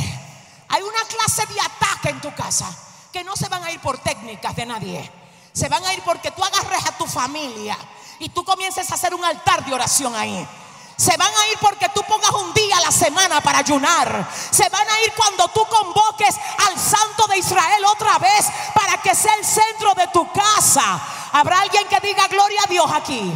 Hay 0.70 0.82
una 0.82 1.04
clase 1.04 1.46
de 1.46 1.62
ataque 1.62 2.10
en 2.10 2.22
tu 2.22 2.34
casa 2.34 2.76
que 3.14 3.24
no 3.24 3.36
se 3.36 3.48
van 3.50 3.64
a 3.64 3.72
ir 3.72 3.80
por 3.80 4.00
técnicas 4.00 4.56
de 4.56 4.66
nadie. 4.66 5.27
Se 5.58 5.68
van 5.70 5.84
a 5.84 5.92
ir 5.92 6.04
porque 6.04 6.30
tú 6.30 6.44
agarres 6.44 6.86
a 6.86 6.92
tu 7.00 7.08
familia 7.08 7.76
y 8.20 8.30
tú 8.30 8.46
comiences 8.46 8.92
a 8.92 8.94
hacer 8.94 9.16
un 9.16 9.26
altar 9.26 9.66
de 9.66 9.74
oración 9.74 10.16
ahí. 10.16 10.48
Se 10.96 11.18
van 11.18 11.34
a 11.34 11.48
ir 11.48 11.58
porque 11.58 11.90
tú 11.96 12.04
pongas 12.08 12.30
un 12.30 12.54
día 12.54 12.78
a 12.78 12.82
la 12.82 12.92
semana 12.92 13.42
para 13.42 13.58
ayunar. 13.58 14.30
Se 14.52 14.70
van 14.70 14.88
a 14.88 15.02
ir 15.02 15.14
cuando 15.14 15.48
tú 15.48 15.66
convoques 15.66 16.36
al 16.68 16.80
Santo 16.80 17.26
de 17.26 17.40
Israel 17.40 17.86
otra 17.86 18.20
vez 18.20 18.46
para 18.76 19.02
que 19.02 19.16
sea 19.16 19.34
el 19.34 19.44
centro 19.44 19.96
de 19.96 20.08
tu 20.10 20.32
casa. 20.32 21.02
Habrá 21.32 21.62
alguien 21.62 21.88
que 21.88 22.08
diga 22.08 22.28
gloria 22.28 22.62
a 22.64 22.70
Dios 22.70 22.92
aquí. 22.92 23.34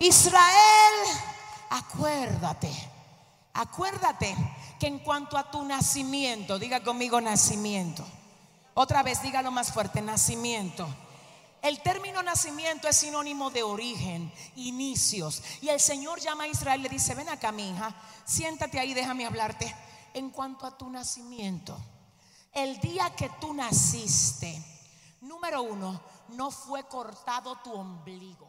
Israel, 0.00 0.94
acuérdate, 1.70 2.90
acuérdate 3.52 4.36
que 4.80 4.88
en 4.88 4.98
cuanto 4.98 5.38
a 5.38 5.48
tu 5.52 5.64
nacimiento, 5.64 6.58
diga 6.58 6.82
conmigo 6.82 7.20
nacimiento. 7.20 8.04
Otra 8.74 9.02
vez, 9.04 9.22
dígalo 9.22 9.52
más 9.52 9.72
fuerte, 9.72 10.02
nacimiento. 10.02 10.88
El 11.62 11.80
término 11.80 12.22
nacimiento 12.22 12.88
es 12.88 12.96
sinónimo 12.96 13.50
de 13.50 13.62
origen, 13.62 14.30
inicios. 14.56 15.42
Y 15.62 15.68
el 15.68 15.80
Señor 15.80 16.20
llama 16.20 16.44
a 16.44 16.48
Israel 16.48 16.80
y 16.80 16.82
le 16.82 16.88
dice, 16.88 17.14
ven 17.14 17.28
acá 17.28 17.52
mi 17.52 17.70
hija, 17.70 17.94
siéntate 18.24 18.78
ahí, 18.78 18.92
déjame 18.92 19.24
hablarte. 19.24 19.74
En 20.12 20.30
cuanto 20.30 20.66
a 20.66 20.76
tu 20.76 20.90
nacimiento, 20.90 21.76
el 22.52 22.78
día 22.80 23.14
que 23.16 23.30
tú 23.40 23.54
naciste, 23.54 24.62
número 25.22 25.62
uno, 25.62 26.00
no 26.28 26.50
fue 26.50 26.84
cortado 26.84 27.56
tu 27.56 27.72
ombligo. 27.72 28.48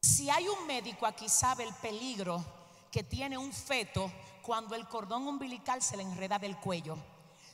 Si 0.00 0.30
hay 0.30 0.48
un 0.48 0.66
médico 0.66 1.04
aquí 1.04 1.28
sabe 1.28 1.64
el 1.64 1.74
peligro 1.74 2.44
que 2.90 3.02
tiene 3.02 3.38
un 3.38 3.52
feto 3.52 4.10
cuando 4.42 4.74
el 4.74 4.86
cordón 4.88 5.26
umbilical 5.26 5.80
se 5.80 5.96
le 5.96 6.02
enreda 6.02 6.38
del 6.38 6.56
cuello. 6.58 6.98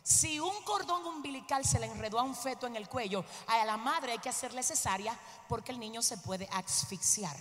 Si 0.03 0.41
un 0.41 0.63
cordón 0.63 1.05
umbilical 1.05 1.67
se 1.67 1.79
le 1.79 1.87
enredó 1.87 2.19
a 2.19 2.23
un 2.23 2.35
feto 2.35 2.67
en 2.67 2.77
el 2.77 2.89
cuello, 2.89 3.25
a 3.47 3.63
la 3.67 3.77
madre 3.77 4.13
hay 4.13 4.19
que 4.19 4.31
hacerle 4.31 4.63
cesárea 4.63 5.17
porque 5.49 5.71
el 5.71 5.79
niño 5.79 6.01
se 6.01 6.17
puede 6.17 6.49
asfixiar. 6.51 7.37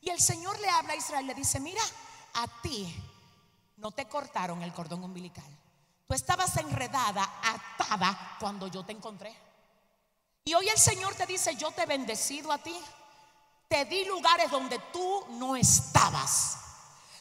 Y 0.00 0.10
el 0.10 0.20
Señor 0.20 0.60
le 0.60 0.70
habla 0.70 0.92
a 0.92 0.96
Israel, 0.96 1.26
le 1.26 1.34
dice, 1.34 1.58
mira, 1.58 1.82
a 2.34 2.46
ti 2.62 2.94
no 3.78 3.90
te 3.90 4.06
cortaron 4.06 4.62
el 4.62 4.72
cordón 4.72 5.02
umbilical. 5.02 5.44
Tú 6.06 6.14
estabas 6.14 6.56
enredada, 6.56 7.40
atada 7.42 8.36
cuando 8.38 8.68
yo 8.68 8.84
te 8.84 8.92
encontré. 8.92 9.36
Y 10.44 10.54
hoy 10.54 10.68
el 10.68 10.78
Señor 10.78 11.14
te 11.16 11.26
dice, 11.26 11.56
yo 11.56 11.72
te 11.72 11.82
he 11.82 11.86
bendecido 11.86 12.52
a 12.52 12.58
ti. 12.58 12.78
Te 13.66 13.84
di 13.84 14.04
lugares 14.04 14.50
donde 14.50 14.78
tú 14.92 15.26
no 15.30 15.56
estabas. 15.56 16.67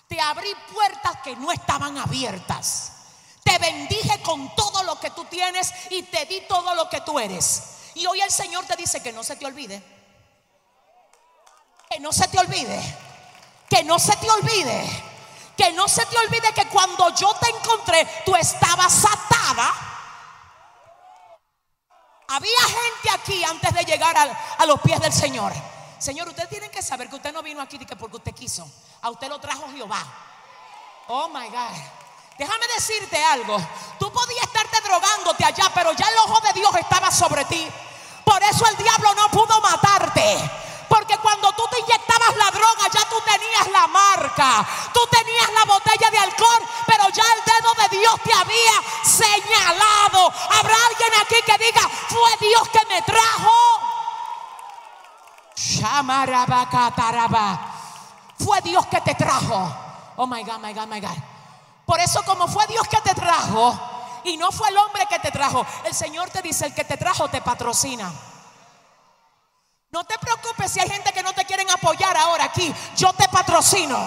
Te 0.08 0.20
abrí 0.22 0.50
puertas 0.74 1.22
que 1.24 1.36
no 1.36 1.52
estaban 1.52 1.98
abiertas. 1.98 2.92
Te 3.44 3.58
bendije 3.60 4.22
con 4.22 4.54
todo 4.56 4.84
lo 4.84 5.00
que 5.00 5.10
tú 5.12 5.26
tienes 5.26 5.74
y 5.90 6.04
te 6.04 6.26
di 6.26 6.42
todo 6.42 6.76
lo 6.76 6.90
que 6.90 7.02
tú 7.02 7.20
eres. 7.20 7.64
Y 7.96 8.06
hoy 8.06 8.22
el 8.22 8.32
Señor 8.32 8.66
te 8.66 8.76
dice 8.76 9.02
que 9.02 9.12
no 9.12 9.24
se 9.24 9.36
te 9.36 9.46
olvide. 9.46 9.82
Que 11.90 12.00
no 12.00 12.12
se 12.12 12.28
te 12.28 12.40
olvide. 12.40 12.80
Que 13.70 13.84
no 13.84 13.98
se 14.00 14.16
te 14.18 14.30
olvide. 14.30 15.04
Que 15.56 15.72
no 15.72 15.88
se 15.88 16.06
te 16.06 16.18
olvide 16.18 16.54
que 16.54 16.68
cuando 16.68 17.10
yo 17.16 17.34
te 17.36 17.50
encontré, 17.50 18.08
tú 18.26 18.36
estabas 18.36 19.04
atada. 19.06 19.74
Había 22.28 22.62
gente 22.62 23.10
aquí 23.14 23.44
antes 23.44 23.74
de 23.74 23.86
llegar 23.86 24.16
a, 24.58 24.66
los 24.66 24.80
pies 24.82 25.00
del 25.00 25.14
Señor. 25.14 25.54
Señor, 26.00 26.28
ustedes 26.28 26.50
tienen 26.50 26.70
que 26.70 26.82
saber 26.82 27.10
que 27.10 27.16
usted 27.16 27.34
no 27.34 27.42
vino 27.42 27.62
aquí 27.62 27.80
porque 28.00 28.18
usted 28.18 28.34
quiso. 28.34 28.70
A 29.02 29.10
usted 29.10 29.28
lo 29.28 29.40
trajo 29.40 29.68
Jehová. 29.72 30.04
Oh 31.08 31.28
my 31.30 31.48
God. 31.50 31.78
Déjame 32.38 32.68
decirte 32.68 33.24
algo. 33.24 33.58
Tú 33.98 34.12
podías 34.12 34.44
estarte 34.44 34.80
drogándote 34.82 35.44
allá, 35.44 35.72
pero 35.74 35.92
ya 35.94 36.06
el 36.08 36.18
ojo 36.20 36.40
de 36.42 36.54
Dios 36.54 36.76
estaba 36.76 37.10
sobre 37.10 37.46
ti. 37.46 37.68
Por 38.24 38.42
eso 38.44 38.68
el 38.68 38.78
diablo 38.78 39.16
no 39.16 39.30
pudo 39.30 39.60
matarte. 39.62 40.38
Porque 40.88 41.18
cuando 41.18 41.52
tú 41.54 41.64
te 41.70 41.80
inyectabas 41.80 42.36
la 42.38 42.52
droga, 42.52 42.88
ya 42.94 43.10
tú 43.10 43.16
tenías 43.26 43.68
la 43.72 43.88
marca, 43.88 44.66
tú 44.94 45.02
tenías 45.12 45.52
la 45.52 45.66
botella 45.66 46.10
de 46.10 46.18
alcohol, 46.18 46.62
pero 46.86 47.10
ya 47.10 47.24
el 47.24 47.44
dedo 47.44 47.74
de 47.74 47.98
Dios 47.98 48.16
te 48.24 48.34
había 48.34 48.82
señalado. 49.04 50.32
Habrá 50.52 50.76
alguien 50.88 51.12
aquí 51.22 51.36
que 51.46 51.58
diga, 51.58 51.90
fue 52.08 52.48
Dios 52.48 52.70
que 52.70 52.86
me 52.88 53.02
trajo. 53.02 53.87
Fue 58.38 58.62
Dios 58.62 58.86
que 58.86 59.02
te 59.02 59.16
trajo. 59.16 59.76
Oh 60.18 60.28
my 60.28 60.44
God, 60.44 60.60
my 60.60 60.74
God, 60.74 60.88
my 60.88 61.00
God. 61.00 61.18
Por 61.86 62.00
eso, 62.00 62.24
como 62.26 62.48
fue 62.48 62.68
Dios 62.68 62.88
que 62.88 63.02
te 63.02 63.16
trajo 63.16 63.80
y 64.24 64.38
no 64.38 64.52
fue 64.52 64.70
el 64.70 64.78
hombre 64.78 65.06
que 65.10 65.20
te 65.20 65.32
trajo, 65.32 65.66
el 65.86 65.94
Señor 65.94 66.30
te 66.30 66.42
dice: 66.42 66.68
el 66.68 66.74
que 66.74 66.84
te 66.84 66.98
trajo 66.98 67.28
te 67.30 67.42
patrocina. 67.42 68.12
No 69.90 70.04
te 70.04 70.18
preocupes 70.20 70.72
si 70.72 70.80
hay 70.80 70.90
gente 70.90 71.12
que 71.12 71.24
no 71.24 71.34
te 71.34 71.46
quieren 71.46 71.70
apoyar 71.72 72.16
ahora 72.18 72.44
aquí. 72.44 72.74
Yo 72.96 73.12
te 73.14 73.28
patrocino. 73.30 73.98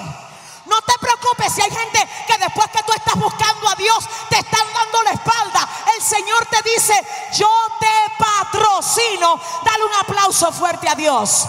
No 0.67 0.81
te 0.83 0.93
preocupes 0.99 1.53
si 1.53 1.63
hay 1.63 1.71
gente 1.71 2.09
que 2.27 2.39
después 2.39 2.69
que 2.71 2.83
tú 2.83 2.93
estás 2.93 3.15
buscando 3.15 3.69
a 3.69 3.75
Dios 3.75 4.09
te 4.29 4.39
están 4.39 4.67
dando 4.73 5.03
la 5.03 5.13
espalda. 5.13 5.69
El 5.97 6.03
Señor 6.03 6.47
te 6.47 6.63
dice, 6.63 6.95
yo 7.35 7.51
te 7.79 7.87
patrocino. 8.19 9.41
Dale 9.65 9.85
un 9.85 9.95
aplauso 9.95 10.53
fuerte 10.53 10.89
a 10.89 10.95
Dios. 10.95 11.47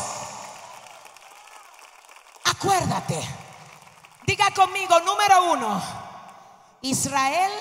Acuérdate. 2.45 3.19
Diga 4.25 4.51
conmigo, 4.51 4.99
número 5.01 5.51
uno. 5.51 5.81
Israel 6.81 7.51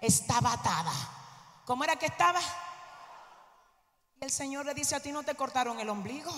estaba 0.00 0.52
atada. 0.52 0.92
¿Cómo 1.64 1.84
era 1.84 1.96
que 1.96 2.06
estaba? 2.06 2.40
El 4.20 4.30
Señor 4.30 4.66
le 4.66 4.74
dice, 4.74 4.96
a 4.96 5.00
ti 5.00 5.12
no 5.12 5.22
te 5.22 5.34
cortaron 5.34 5.78
el 5.80 5.88
ombligo. 5.88 6.32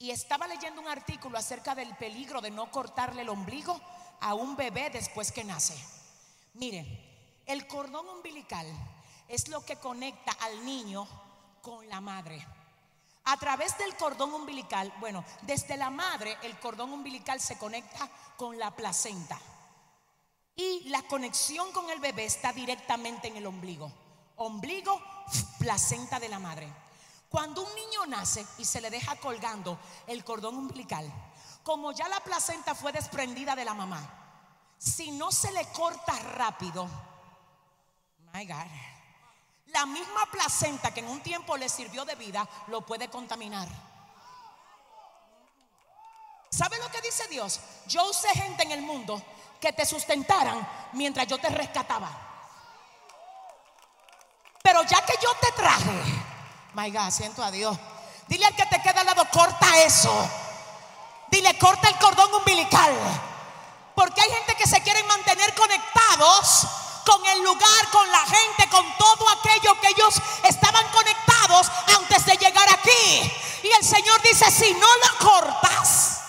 Y 0.00 0.10
estaba 0.10 0.46
leyendo 0.46 0.80
un 0.80 0.88
artículo 0.88 1.36
acerca 1.36 1.74
del 1.74 1.94
peligro 1.94 2.40
de 2.40 2.50
no 2.50 2.70
cortarle 2.70 3.20
el 3.20 3.28
ombligo 3.28 3.78
a 4.20 4.32
un 4.32 4.56
bebé 4.56 4.88
después 4.88 5.30
que 5.30 5.44
nace. 5.44 5.76
Mire, 6.54 7.42
el 7.44 7.66
cordón 7.66 8.08
umbilical 8.08 8.66
es 9.28 9.48
lo 9.48 9.62
que 9.62 9.76
conecta 9.76 10.32
al 10.40 10.64
niño 10.64 11.06
con 11.60 11.86
la 11.86 12.00
madre. 12.00 12.42
A 13.24 13.36
través 13.36 13.76
del 13.76 13.94
cordón 13.96 14.32
umbilical, 14.32 14.90
bueno, 15.00 15.22
desde 15.42 15.76
la 15.76 15.90
madre 15.90 16.34
el 16.44 16.58
cordón 16.58 16.94
umbilical 16.94 17.38
se 17.38 17.58
conecta 17.58 18.08
con 18.38 18.58
la 18.58 18.70
placenta. 18.70 19.38
Y 20.56 20.88
la 20.88 21.02
conexión 21.02 21.72
con 21.72 21.90
el 21.90 22.00
bebé 22.00 22.24
está 22.24 22.54
directamente 22.54 23.28
en 23.28 23.36
el 23.36 23.46
ombligo. 23.46 23.92
Ombligo 24.36 24.98
placenta 25.58 26.18
de 26.18 26.28
la 26.30 26.38
madre. 26.38 26.72
Cuando 27.30 27.62
un 27.62 27.74
niño 27.76 28.06
nace 28.06 28.44
y 28.58 28.64
se 28.64 28.80
le 28.80 28.90
deja 28.90 29.14
colgando 29.14 29.78
el 30.08 30.24
cordón 30.24 30.56
umbilical, 30.56 31.08
como 31.62 31.92
ya 31.92 32.08
la 32.08 32.18
placenta 32.18 32.74
fue 32.74 32.90
desprendida 32.90 33.54
de 33.54 33.64
la 33.64 33.72
mamá, 33.72 34.02
si 34.76 35.12
no 35.12 35.30
se 35.30 35.52
le 35.52 35.64
corta 35.66 36.12
rápido, 36.18 36.88
my 38.32 38.44
God, 38.44 38.66
la 39.66 39.86
misma 39.86 40.26
placenta 40.32 40.92
que 40.92 40.98
en 40.98 41.08
un 41.08 41.20
tiempo 41.20 41.56
le 41.56 41.68
sirvió 41.68 42.04
de 42.04 42.16
vida 42.16 42.48
lo 42.66 42.84
puede 42.84 43.08
contaminar. 43.08 43.68
¿Sabe 46.50 46.78
lo 46.78 46.90
que 46.90 47.00
dice 47.00 47.28
Dios? 47.28 47.60
Yo 47.86 48.10
usé 48.10 48.28
gente 48.30 48.64
en 48.64 48.72
el 48.72 48.82
mundo 48.82 49.22
que 49.60 49.72
te 49.72 49.86
sustentaran 49.86 50.68
mientras 50.94 51.28
yo 51.28 51.38
te 51.38 51.48
rescataba. 51.48 52.10
Pero 54.60 54.82
ya 54.82 55.04
que 55.06 55.14
yo 55.22 55.28
te 55.40 55.52
traje, 55.52 56.29
my 56.74 56.92
siento 57.10 57.42
a 57.42 57.50
Dios. 57.50 57.76
Dile 58.28 58.46
al 58.46 58.54
que 58.54 58.66
te 58.66 58.80
queda 58.80 59.00
al 59.00 59.06
lado, 59.06 59.26
corta 59.30 59.66
eso. 59.82 60.12
Dile, 61.28 61.58
corta 61.58 61.88
el 61.88 61.96
cordón 61.98 62.32
umbilical. 62.34 62.92
Porque 63.94 64.20
hay 64.20 64.30
gente 64.30 64.54
que 64.54 64.66
se 64.66 64.80
quiere 64.82 65.02
mantener 65.04 65.54
conectados 65.54 66.66
con 67.04 67.26
el 67.26 67.42
lugar, 67.42 67.90
con 67.90 68.10
la 68.10 68.20
gente, 68.20 68.68
con 68.68 68.84
todo 68.96 69.28
aquello 69.30 69.80
que 69.80 69.88
ellos 69.88 70.14
estaban 70.44 70.86
conectados 70.88 71.70
antes 71.98 72.24
de 72.24 72.36
llegar 72.36 72.68
aquí. 72.72 73.32
Y 73.62 73.68
el 73.68 73.84
Señor 73.84 74.22
dice, 74.22 74.50
si 74.50 74.72
no 74.74 74.86
lo 74.86 75.18
cortas, 75.18 76.20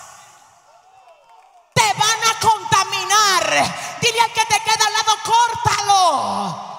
te 1.72 1.92
van 1.94 2.24
a 2.30 2.40
contaminar. 2.40 3.98
Dile 4.00 4.20
al 4.20 4.32
que 4.32 4.44
te 4.46 4.60
queda 4.60 4.86
al 4.86 4.92
lado, 4.92 5.16
córtalo. 5.24 6.72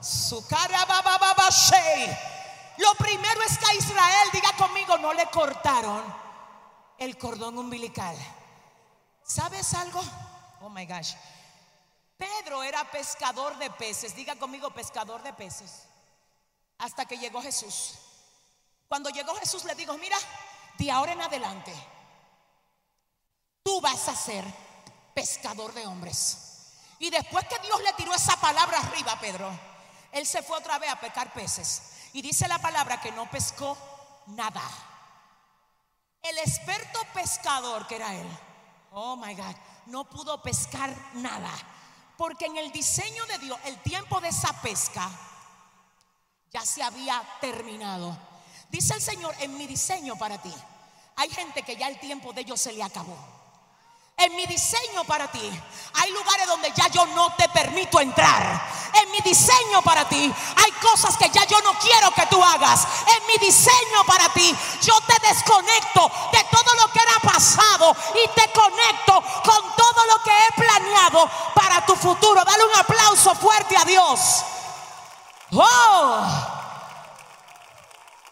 Su 0.00 0.46
cara 0.46 0.84
Lo 2.78 2.94
primero 2.94 3.42
es 3.42 3.58
que 3.58 3.66
a 3.66 3.74
Israel, 3.74 4.28
diga 4.32 4.52
conmigo, 4.56 4.98
no 4.98 5.12
le 5.12 5.26
cortaron 5.26 6.02
el 6.98 7.16
cordón 7.16 7.58
umbilical. 7.58 8.16
¿Sabes 9.22 9.74
algo? 9.74 10.00
Oh 10.60 10.68
my 10.68 10.86
gosh. 10.86 11.14
Pedro 12.16 12.62
era 12.62 12.90
pescador 12.90 13.56
de 13.58 13.70
peces, 13.70 14.14
diga 14.14 14.36
conmigo 14.36 14.70
pescador 14.70 15.22
de 15.22 15.32
peces, 15.32 15.84
hasta 16.78 17.06
que 17.06 17.16
llegó 17.16 17.40
Jesús. 17.40 17.94
Cuando 18.88 19.10
llegó 19.10 19.34
Jesús 19.36 19.64
le 19.64 19.74
dijo, 19.74 19.96
mira, 19.98 20.16
de 20.78 20.90
ahora 20.90 21.12
en 21.12 21.20
adelante, 21.20 21.72
tú 23.62 23.80
vas 23.80 24.08
a 24.08 24.16
ser 24.16 24.44
pescador 25.14 25.72
de 25.74 25.86
hombres. 25.86 26.74
Y 26.98 27.10
después 27.10 27.46
que 27.46 27.58
Dios 27.60 27.80
le 27.82 27.92
tiró 27.92 28.12
esa 28.14 28.36
palabra 28.36 28.78
arriba 28.78 29.18
Pedro, 29.20 29.50
él 30.12 30.26
se 30.26 30.42
fue 30.42 30.58
otra 30.58 30.78
vez 30.78 30.90
a 30.90 31.00
pescar 31.00 31.32
peces. 31.32 31.82
Y 32.12 32.22
dice 32.22 32.48
la 32.48 32.58
palabra 32.58 33.00
que 33.00 33.12
no 33.12 33.30
pescó 33.30 33.76
nada. 34.28 34.62
El 36.22 36.38
experto 36.38 37.00
pescador 37.14 37.86
que 37.86 37.96
era 37.96 38.14
él, 38.14 38.28
oh 38.92 39.16
my 39.16 39.34
God, 39.34 39.54
no 39.86 40.04
pudo 40.04 40.42
pescar 40.42 40.94
nada. 41.14 41.50
Porque 42.16 42.46
en 42.46 42.56
el 42.56 42.72
diseño 42.72 43.24
de 43.26 43.38
Dios, 43.38 43.58
el 43.64 43.80
tiempo 43.82 44.20
de 44.20 44.28
esa 44.28 44.52
pesca 44.60 45.08
ya 46.50 46.64
se 46.64 46.82
había 46.82 47.22
terminado. 47.40 48.16
Dice 48.70 48.94
el 48.94 49.00
Señor, 49.00 49.34
en 49.40 49.56
mi 49.56 49.66
diseño 49.66 50.16
para 50.16 50.40
ti, 50.42 50.52
hay 51.16 51.30
gente 51.30 51.62
que 51.62 51.76
ya 51.76 51.88
el 51.88 52.00
tiempo 52.00 52.32
de 52.32 52.40
ellos 52.42 52.60
se 52.60 52.72
le 52.72 52.82
acabó. 52.82 53.16
En 54.18 54.34
mi 54.34 54.46
diseño 54.46 55.04
para 55.04 55.28
ti 55.28 55.62
hay 55.94 56.10
lugares 56.10 56.46
donde 56.48 56.72
ya 56.72 56.88
yo 56.88 57.06
no 57.06 57.32
te 57.34 57.48
permito 57.50 58.00
entrar. 58.00 58.68
En 59.00 59.10
mi 59.12 59.20
diseño 59.20 59.80
para 59.82 60.08
ti 60.08 60.34
hay 60.56 60.72
cosas 60.72 61.16
que 61.16 61.30
ya 61.30 61.44
yo 61.44 61.60
no 61.62 61.72
quiero 61.78 62.10
que 62.10 62.26
tú 62.26 62.42
hagas. 62.42 62.84
En 63.16 63.26
mi 63.28 63.46
diseño 63.46 64.04
para 64.04 64.28
ti 64.30 64.54
yo 64.82 65.00
te 65.02 65.28
desconecto 65.28 66.10
de 66.32 66.44
todo 66.50 66.74
lo 66.74 66.92
que 66.92 66.98
era 66.98 67.32
pasado 67.32 67.94
y 68.24 68.28
te 68.28 68.52
conecto 68.52 69.22
con 69.44 69.76
todo 69.76 70.06
lo 70.06 70.22
que 70.24 70.30
he 70.30 70.52
planeado 70.60 71.30
para 71.54 71.86
tu 71.86 71.94
futuro. 71.94 72.44
Dale 72.44 72.64
un 72.64 72.76
aplauso 72.76 73.36
fuerte 73.36 73.76
a 73.76 73.84
Dios. 73.84 74.20
Oh. 75.52 76.26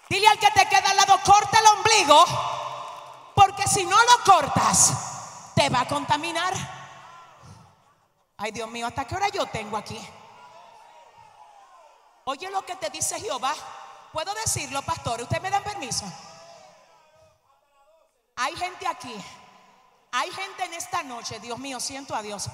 Dile 0.09 0.27
al 0.27 0.39
que 0.39 0.51
te 0.51 0.69
queda 0.69 0.91
al 0.91 0.97
lado, 0.97 1.21
corta 1.25 1.61
el 1.61 1.67
ombligo, 1.67 2.25
porque 3.35 3.69
si 3.69 3.85
no 3.85 3.97
lo 3.97 4.25
cortas, 4.25 4.93
te 5.57 5.71
va 5.71 5.81
a 5.81 5.89
contaminar. 5.89 6.53
Ay, 8.37 8.53
Dios 8.53 8.71
mío, 8.71 8.87
¿hasta 8.87 9.07
qué 9.07 9.17
hora 9.17 9.29
yo 9.31 9.47
tengo 9.47 9.79
aquí? 9.79 9.99
Oye 12.25 12.51
lo 12.51 12.65
que 12.67 12.77
te 12.77 12.91
dice 12.91 13.19
Jehová. 13.19 13.55
¿Puedo 14.13 14.35
decirlo, 14.35 14.83
pastor? 14.83 15.23
¿Usted 15.23 15.41
me 15.41 15.51
dan 15.51 15.63
permiso? 15.65 16.05
Hay 18.37 18.55
gente 18.55 18.87
aquí 18.87 19.15
Hay 20.13 20.31
gente 20.31 20.65
en 20.65 20.75
esta 20.75 21.03
noche, 21.03 21.41
Dios 21.41 21.59
mío, 21.59 21.81
siento 21.81 22.15
a 22.15 22.21
Dios. 22.21 22.49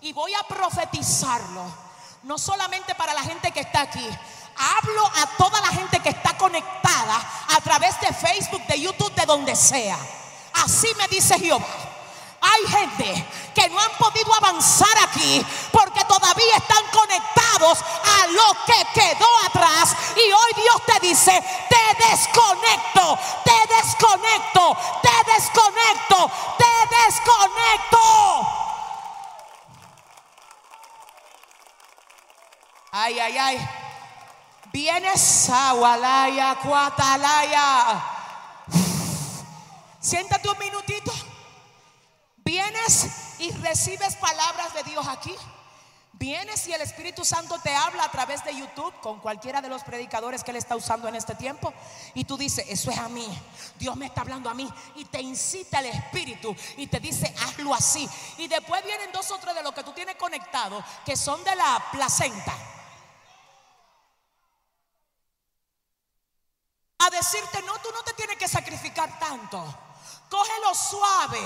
Y 0.00 0.12
voy 0.12 0.34
a 0.34 0.42
profetizarlo. 0.42 1.64
No 2.24 2.38
solamente 2.38 2.94
para 2.96 3.14
la 3.14 3.22
gente 3.22 3.52
que 3.52 3.60
está 3.60 3.82
aquí. 3.82 4.06
Hablo 4.56 5.06
a 5.06 5.26
toda 5.36 5.60
la 5.60 5.68
gente 5.68 6.00
que 6.00 6.08
está 6.08 6.36
conectada 6.36 7.20
a 7.56 7.60
través 7.60 8.00
de 8.00 8.12
Facebook, 8.12 8.66
de 8.66 8.80
YouTube, 8.80 9.14
de 9.14 9.26
donde 9.26 9.54
sea. 9.54 9.98
Así 10.54 10.88
me 10.96 11.06
dice 11.06 11.38
Jehová. 11.38 11.97
Hay 12.50 12.66
gente 12.66 13.26
que 13.54 13.68
no 13.68 13.80
han 13.80 13.90
podido 13.98 14.32
avanzar 14.34 14.96
aquí 15.02 15.44
porque 15.72 16.04
todavía 16.04 16.56
están 16.56 16.84
conectados 16.92 17.78
a 17.80 18.26
lo 18.28 18.64
que 18.64 19.00
quedó 19.00 19.26
atrás. 19.44 19.94
Y 20.16 20.32
hoy 20.32 20.52
Dios 20.56 20.82
te 20.86 21.06
dice, 21.06 21.44
te 21.68 22.08
desconecto, 22.08 23.18
te 23.44 23.74
desconecto, 23.74 24.76
te 25.02 25.32
desconecto, 25.32 26.30
te 26.56 26.96
desconecto. 26.96 27.98
Ay, 32.92 33.18
ay, 33.18 33.38
ay. 33.38 33.68
Vienes, 34.72 35.50
agualaya, 35.50 36.56
cuatalaya. 36.62 38.02
Siéntate 40.00 40.48
un 40.48 40.58
minutito. 40.58 41.12
Vienes 42.48 43.06
y 43.40 43.50
recibes 43.50 44.16
palabras 44.16 44.72
de 44.72 44.82
Dios 44.84 45.06
aquí. 45.06 45.36
Vienes 46.14 46.66
y 46.66 46.72
el 46.72 46.80
Espíritu 46.80 47.22
Santo 47.22 47.58
te 47.62 47.76
habla 47.76 48.04
a 48.04 48.10
través 48.10 48.42
de 48.42 48.56
YouTube 48.56 48.98
con 49.02 49.20
cualquiera 49.20 49.60
de 49.60 49.68
los 49.68 49.84
predicadores 49.84 50.42
que 50.42 50.52
Él 50.52 50.56
está 50.56 50.74
usando 50.74 51.06
en 51.08 51.14
este 51.14 51.34
tiempo. 51.34 51.74
Y 52.14 52.24
tú 52.24 52.38
dices, 52.38 52.64
eso 52.70 52.90
es 52.90 52.96
a 52.96 53.10
mí. 53.10 53.28
Dios 53.78 53.94
me 53.96 54.06
está 54.06 54.22
hablando 54.22 54.48
a 54.48 54.54
mí. 54.54 54.66
Y 54.96 55.04
te 55.04 55.20
incita 55.20 55.80
el 55.80 55.86
Espíritu 55.94 56.56
y 56.78 56.86
te 56.86 57.00
dice, 57.00 57.34
hazlo 57.38 57.74
así. 57.74 58.08
Y 58.38 58.48
después 58.48 58.82
vienen 58.82 59.12
dos 59.12 59.30
o 59.30 59.36
tres 59.36 59.54
de 59.54 59.62
los 59.62 59.74
que 59.74 59.84
tú 59.84 59.92
tienes 59.92 60.16
conectado 60.16 60.82
que 61.04 61.18
son 61.18 61.44
de 61.44 61.54
la 61.54 61.84
placenta. 61.92 62.54
A 67.00 67.10
decirte, 67.10 67.60
no, 67.66 67.78
tú 67.80 67.90
no 67.92 68.02
te 68.04 68.14
tienes 68.14 68.38
que 68.38 68.48
sacrificar 68.48 69.18
tanto. 69.18 69.87
Cógelo 70.28 70.74
suave. 70.74 71.40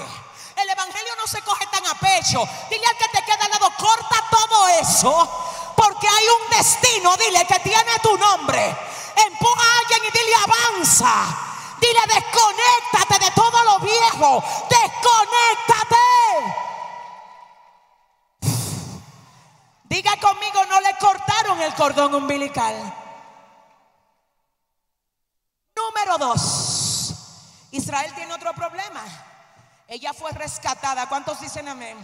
El 0.56 0.68
evangelio 0.68 1.12
no 1.16 1.26
se 1.26 1.40
coge 1.42 1.66
tan 1.66 1.86
a 1.86 1.94
pecho. 1.94 2.46
Dile 2.70 2.86
al 2.86 2.96
que 2.96 3.08
te 3.08 3.24
queda 3.24 3.44
al 3.44 3.50
lado, 3.50 3.70
corta 3.78 4.24
todo 4.30 4.68
eso. 4.68 5.72
Porque 5.76 6.08
hay 6.08 6.24
un 6.28 6.50
destino, 6.56 7.16
dile, 7.16 7.46
que 7.46 7.58
tiene 7.60 7.98
tu 8.02 8.16
nombre. 8.18 8.76
Empuja 9.16 9.62
a 9.62 9.78
alguien 9.78 10.00
y 10.04 10.10
dile, 10.10 10.34
avanza. 10.34 11.38
Dile, 11.80 12.00
desconéctate 12.06 13.24
de 13.24 13.30
todo 13.32 13.64
lo 13.64 13.78
viejo. 13.80 14.44
Desconéctate. 14.68 15.96
Diga 19.84 20.16
conmigo, 20.20 20.64
no 20.66 20.80
le 20.80 20.96
cortaron 20.98 21.60
el 21.60 21.74
cordón 21.74 22.14
umbilical. 22.14 22.74
Número 25.76 26.18
dos. 26.18 26.81
Israel 27.72 28.12
tiene 28.14 28.32
otro 28.34 28.52
problema. 28.52 29.02
Ella 29.88 30.12
fue 30.12 30.30
rescatada. 30.32 31.08
¿Cuántos 31.08 31.40
dicen 31.40 31.68
amén? 31.68 31.98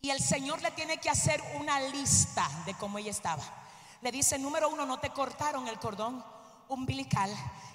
Y 0.00 0.10
el 0.10 0.20
Señor 0.20 0.60
le 0.60 0.72
tiene 0.72 0.98
que 0.98 1.08
hacer 1.08 1.42
una 1.58 1.80
lista 1.80 2.48
de 2.66 2.74
cómo 2.74 2.98
ella 2.98 3.10
estaba. 3.10 3.42
Le 4.00 4.12
dice, 4.12 4.38
número 4.38 4.68
uno, 4.68 4.84
no 4.86 4.98
te 5.00 5.10
cortaron 5.10 5.66
el 5.68 5.78
cordón 5.78 6.24
umbilical. 6.68 7.30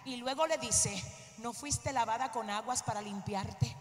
Y 0.05 0.17
luego 0.17 0.45
le 0.45 0.57
dice, 0.57 1.01
no 1.39 1.53
fuiste 1.53 1.91
lavada 1.93 2.31
con 2.31 2.49
aguas 2.49 2.83
para 2.83 3.01
limpiarte. 3.01 3.75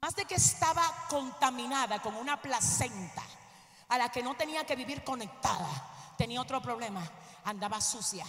Además 0.00 0.16
de 0.16 0.24
que 0.26 0.34
estaba 0.34 0.82
contaminada 1.08 2.02
con 2.02 2.14
una 2.16 2.40
placenta 2.40 3.22
a 3.88 3.96
la 3.96 4.10
que 4.10 4.22
no 4.22 4.34
tenía 4.34 4.64
que 4.66 4.76
vivir 4.76 5.02
conectada, 5.02 6.14
tenía 6.18 6.42
otro 6.42 6.60
problema, 6.60 7.02
andaba 7.44 7.80
sucia. 7.80 8.26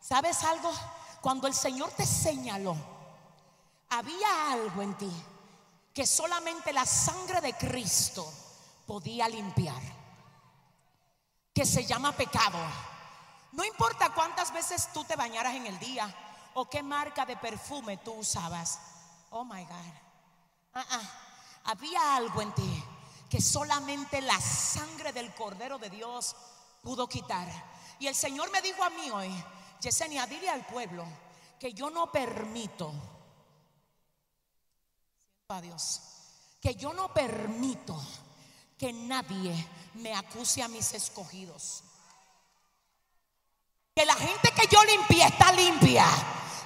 ¿Sabes 0.00 0.42
algo? 0.44 0.72
Cuando 1.20 1.46
el 1.46 1.54
Señor 1.54 1.90
te 1.92 2.06
señaló, 2.06 2.76
había 3.90 4.52
algo 4.52 4.82
en 4.82 4.94
ti 4.94 5.12
que 5.92 6.06
solamente 6.06 6.72
la 6.72 6.86
sangre 6.86 7.40
de 7.40 7.54
Cristo 7.54 8.32
podía 8.86 9.28
limpiar, 9.28 9.82
que 11.52 11.66
se 11.66 11.84
llama 11.84 12.12
pecado. 12.12 12.58
No 13.52 13.64
importa 13.64 14.14
cuántas 14.14 14.52
veces 14.52 14.88
tú 14.92 15.04
te 15.04 15.16
bañaras 15.16 15.54
en 15.54 15.66
el 15.66 15.78
día 15.78 16.14
o 16.54 16.68
qué 16.70 16.82
marca 16.82 17.26
de 17.26 17.36
perfume 17.36 17.96
tú 17.96 18.12
usabas. 18.12 18.78
Oh 19.30 19.44
my 19.44 19.64
God. 19.64 19.92
Ah. 20.74 21.00
Había 21.64 22.16
algo 22.16 22.40
en 22.40 22.52
ti 22.54 22.84
que 23.28 23.40
solamente 23.40 24.20
la 24.22 24.40
sangre 24.40 25.12
del 25.12 25.34
Cordero 25.34 25.78
de 25.78 25.90
Dios 25.90 26.34
pudo 26.88 27.06
quitar. 27.06 27.46
Y 27.98 28.06
el 28.06 28.14
Señor 28.14 28.50
me 28.50 28.62
dijo 28.62 28.82
a 28.82 28.88
mí 28.88 29.10
hoy, 29.10 29.30
Yesenia, 29.78 30.26
dile 30.26 30.48
al 30.48 30.64
pueblo 30.64 31.04
que 31.60 31.74
yo 31.74 31.90
no 31.90 32.10
permito, 32.10 32.90
a 35.48 35.60
Dios, 35.60 36.00
que 36.58 36.74
yo 36.76 36.94
no 36.94 37.12
permito 37.12 37.94
que 38.78 38.90
nadie 38.94 39.52
me 39.96 40.14
acuse 40.14 40.62
a 40.62 40.68
mis 40.68 40.94
escogidos. 40.94 41.84
Que 43.94 44.06
la 44.06 44.14
gente 44.14 44.50
que 44.52 44.66
yo 44.74 44.82
limpié 44.84 45.26
está 45.26 45.52
limpia 45.52 46.06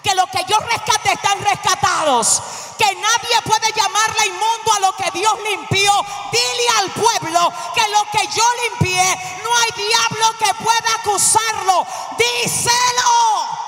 que 0.03 0.15
lo 0.15 0.27
que 0.27 0.45
yo 0.49 0.59
rescate 0.59 1.13
están 1.13 1.41
rescatados. 1.41 2.43
Que 2.79 2.95
nadie 2.95 3.43
puede 3.45 3.73
llamarle 3.73 4.27
inmundo 4.27 4.73
a 4.77 4.81
lo 4.81 4.97
que 4.97 5.11
Dios 5.11 5.35
limpió. 5.43 5.93
Dile 6.31 6.69
al 6.79 6.91
pueblo 6.93 7.53
que 7.75 7.89
lo 7.89 8.05
que 8.11 8.27
yo 8.35 8.45
limpié, 8.69 9.41
no 9.43 9.51
hay 9.57 9.85
diablo 9.85 10.39
que 10.39 10.55
pueda 10.63 10.95
acusarlo. 11.01 11.87
Díselo. 12.19 13.63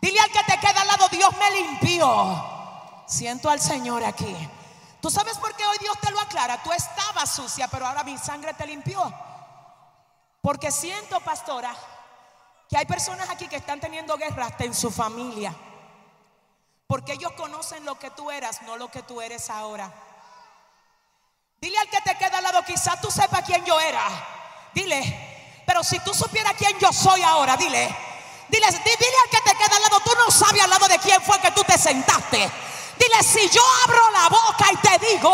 Dile 0.00 0.20
al 0.20 0.30
que 0.30 0.44
te 0.44 0.58
queda 0.58 0.80
al 0.82 0.88
lado, 0.88 1.08
Dios 1.08 1.30
me 1.36 1.50
limpió. 1.50 2.44
Siento 3.06 3.50
al 3.50 3.60
Señor 3.60 4.04
aquí. 4.04 4.36
¿Tú 5.00 5.10
sabes 5.10 5.38
por 5.38 5.54
qué 5.56 5.66
hoy 5.66 5.78
Dios 5.78 5.98
te 6.00 6.10
lo 6.10 6.20
aclara? 6.20 6.62
Tú 6.62 6.72
estabas 6.72 7.34
sucia, 7.34 7.68
pero 7.68 7.86
ahora 7.86 8.04
mi 8.04 8.16
sangre 8.18 8.54
te 8.54 8.66
limpió. 8.66 9.12
Porque 10.42 10.70
siento, 10.70 11.20
pastora, 11.20 11.74
que 12.68 12.76
hay 12.76 12.86
personas 12.86 13.28
aquí 13.28 13.48
que 13.48 13.56
están 13.56 13.80
teniendo 13.80 14.16
guerra 14.16 14.46
hasta 14.46 14.64
en 14.64 14.74
su 14.74 14.90
familia. 14.90 15.54
Porque 16.90 17.12
ellos 17.12 17.30
conocen 17.36 17.84
lo 17.84 17.96
que 18.00 18.10
tú 18.10 18.32
eras, 18.32 18.62
no 18.62 18.76
lo 18.76 18.90
que 18.90 19.04
tú 19.04 19.20
eres 19.20 19.48
ahora. 19.48 19.92
Dile 21.60 21.78
al 21.78 21.88
que 21.88 22.00
te 22.00 22.18
queda 22.18 22.38
al 22.38 22.42
lado, 22.42 22.64
quizás 22.66 23.00
tú 23.00 23.08
sepas 23.12 23.44
quién 23.46 23.64
yo 23.64 23.78
era. 23.78 24.02
Dile, 24.74 25.62
pero 25.64 25.84
si 25.84 26.00
tú 26.00 26.12
supieras 26.12 26.54
quién 26.58 26.76
yo 26.80 26.92
soy 26.92 27.22
ahora, 27.22 27.56
dile. 27.56 27.96
Dile, 28.48 28.66
dile 28.66 29.16
al 29.22 29.30
que 29.30 29.40
te 29.40 29.56
queda 29.56 29.76
al 29.76 29.82
lado, 29.82 30.00
tú 30.00 30.10
no 30.18 30.32
sabes 30.32 30.62
al 30.64 30.70
lado 30.70 30.88
de 30.88 30.98
quién 30.98 31.22
fue 31.22 31.38
que 31.38 31.52
tú 31.52 31.62
te 31.62 31.78
sentaste. 31.78 32.38
Dile, 32.98 33.22
si 33.22 33.48
yo 33.50 33.62
abro 33.84 34.10
la 34.10 34.28
boca 34.28 34.66
y 34.72 34.76
te 34.78 34.98
digo 35.06 35.30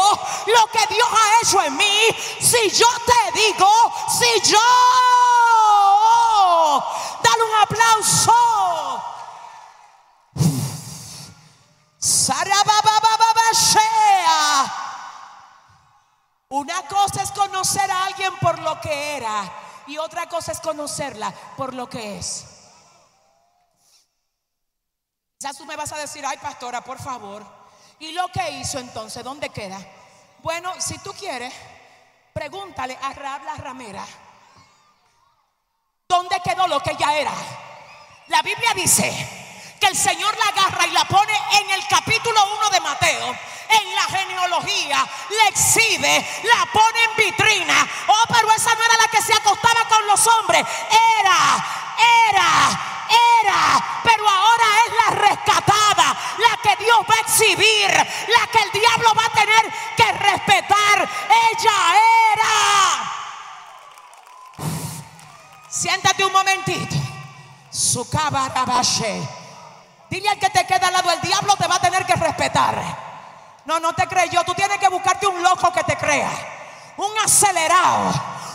lo 0.48 0.66
que 0.66 0.94
Dios 0.94 1.08
ha 1.10 1.40
hecho 1.40 1.62
en 1.62 1.74
mí, 1.74 2.00
si 2.38 2.68
yo 2.68 2.88
te 3.06 3.40
digo, 3.40 3.70
si 4.18 4.50
yo 4.50 4.60
Dale 7.22 7.42
un 7.42 7.62
aplauso. 7.62 9.05
Una 16.48 16.82
cosa 16.86 17.22
es 17.22 17.32
conocer 17.32 17.90
a 17.90 18.04
alguien 18.04 18.32
por 18.40 18.60
lo 18.60 18.80
que 18.80 19.16
era 19.16 19.52
y 19.88 19.98
otra 19.98 20.28
cosa 20.28 20.52
es 20.52 20.60
conocerla 20.60 21.32
por 21.56 21.74
lo 21.74 21.88
que 21.88 22.18
es. 22.18 22.46
Ya 25.40 25.52
tú 25.52 25.64
me 25.66 25.74
vas 25.74 25.92
a 25.92 25.98
decir, 25.98 26.24
ay 26.24 26.38
pastora, 26.38 26.80
por 26.82 27.00
favor. 27.00 27.44
¿Y 27.98 28.12
lo 28.12 28.28
que 28.28 28.50
hizo 28.50 28.78
entonces? 28.78 29.24
¿Dónde 29.24 29.48
queda? 29.48 29.78
Bueno, 30.42 30.72
si 30.78 30.98
tú 30.98 31.12
quieres, 31.12 31.52
pregúntale 32.32 32.96
a 33.02 33.12
Rab 33.14 33.42
la 33.44 33.54
ramera 33.54 34.06
¿Dónde 36.08 36.36
quedó 36.44 36.68
lo 36.68 36.80
que 36.80 36.92
ella 36.92 37.18
era? 37.18 37.32
La 38.28 38.42
Biblia 38.42 38.74
dice 38.74 39.45
que 39.80 39.86
el 39.86 39.96
Señor 39.96 40.36
la 40.38 40.46
agarra 40.48 40.86
y 40.86 40.90
la 40.90 41.04
pone 41.04 41.32
en 41.60 41.70
el 41.70 41.86
capítulo 41.86 42.40
1 42.58 42.70
de 42.70 42.80
Mateo. 42.80 43.36
En 43.68 43.94
la 43.94 44.02
genealogía, 44.02 45.04
la 45.30 45.48
exhibe, 45.48 46.24
la 46.44 46.66
pone 46.72 47.04
en 47.04 47.16
vitrina. 47.16 47.86
Oh, 48.06 48.24
pero 48.32 48.52
esa 48.52 48.74
no 48.74 48.84
era 48.84 48.96
la 48.96 49.08
que 49.08 49.20
se 49.20 49.34
acostaba 49.34 49.88
con 49.88 50.06
los 50.06 50.26
hombres. 50.26 50.64
Era, 51.18 51.64
era, 52.28 52.80
era, 53.42 54.00
pero 54.04 54.28
ahora 54.28 54.64
es 54.86 54.92
la 55.04 55.10
rescatada, 55.28 56.16
la 56.38 56.56
que 56.62 56.84
Dios 56.84 56.98
va 57.10 57.14
a 57.14 57.20
exhibir, 57.20 57.90
la 57.90 58.46
que 58.52 58.62
el 58.62 58.70
diablo 58.70 59.12
va 59.14 59.24
a 59.24 59.30
tener 59.30 59.72
que 59.96 60.12
respetar. 60.12 61.08
Ella 61.50 61.96
era. 62.32 63.16
Siéntate 65.68 66.24
un 66.24 66.32
momentito. 66.32 66.94
Su 67.70 68.08
cabarabache. 68.08 69.45
Dile 70.08 70.28
al 70.28 70.38
que 70.38 70.50
te 70.50 70.66
queda 70.66 70.88
al 70.88 70.92
lado, 70.92 71.10
el 71.10 71.20
diablo 71.20 71.56
te 71.56 71.66
va 71.66 71.76
a 71.76 71.80
tener 71.80 72.06
que 72.06 72.14
respetar. 72.14 73.06
No, 73.64 73.80
no 73.80 73.92
te 73.92 74.06
creyó. 74.06 74.44
Tú 74.44 74.54
tienes 74.54 74.78
que 74.78 74.88
buscarte 74.88 75.26
un 75.26 75.42
loco 75.42 75.72
que 75.72 75.82
te 75.84 75.96
crea. 75.96 76.30
Un 76.96 77.18
acelerado. 77.18 78.12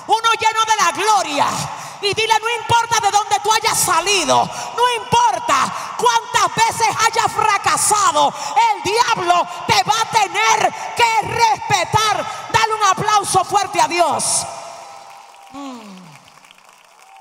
Uno 0.08 0.30
lleno 0.40 0.66
de 0.66 0.76
la 0.78 0.92
gloria. 0.92 1.48
Y 2.02 2.14
dile, 2.14 2.34
no 2.40 2.50
importa 2.62 3.00
de 3.00 3.12
dónde 3.12 3.40
tú 3.44 3.52
hayas 3.52 3.78
salido. 3.78 4.44
No 4.46 5.04
importa 5.04 5.72
cuántas 5.98 6.56
veces 6.56 6.88
hayas 6.88 7.32
fracasado. 7.32 8.34
El 8.74 8.84
diablo 8.84 9.48
te 9.68 9.84
va 9.84 10.02
a 10.02 10.06
tener 10.06 10.74
que 10.96 11.28
respetar. 11.28 12.26
Dale 12.52 12.74
un 12.74 12.84
aplauso 12.84 13.44
fuerte 13.44 13.80
a 13.80 13.88
Dios. 13.88 14.46
Mm. 15.52 16.02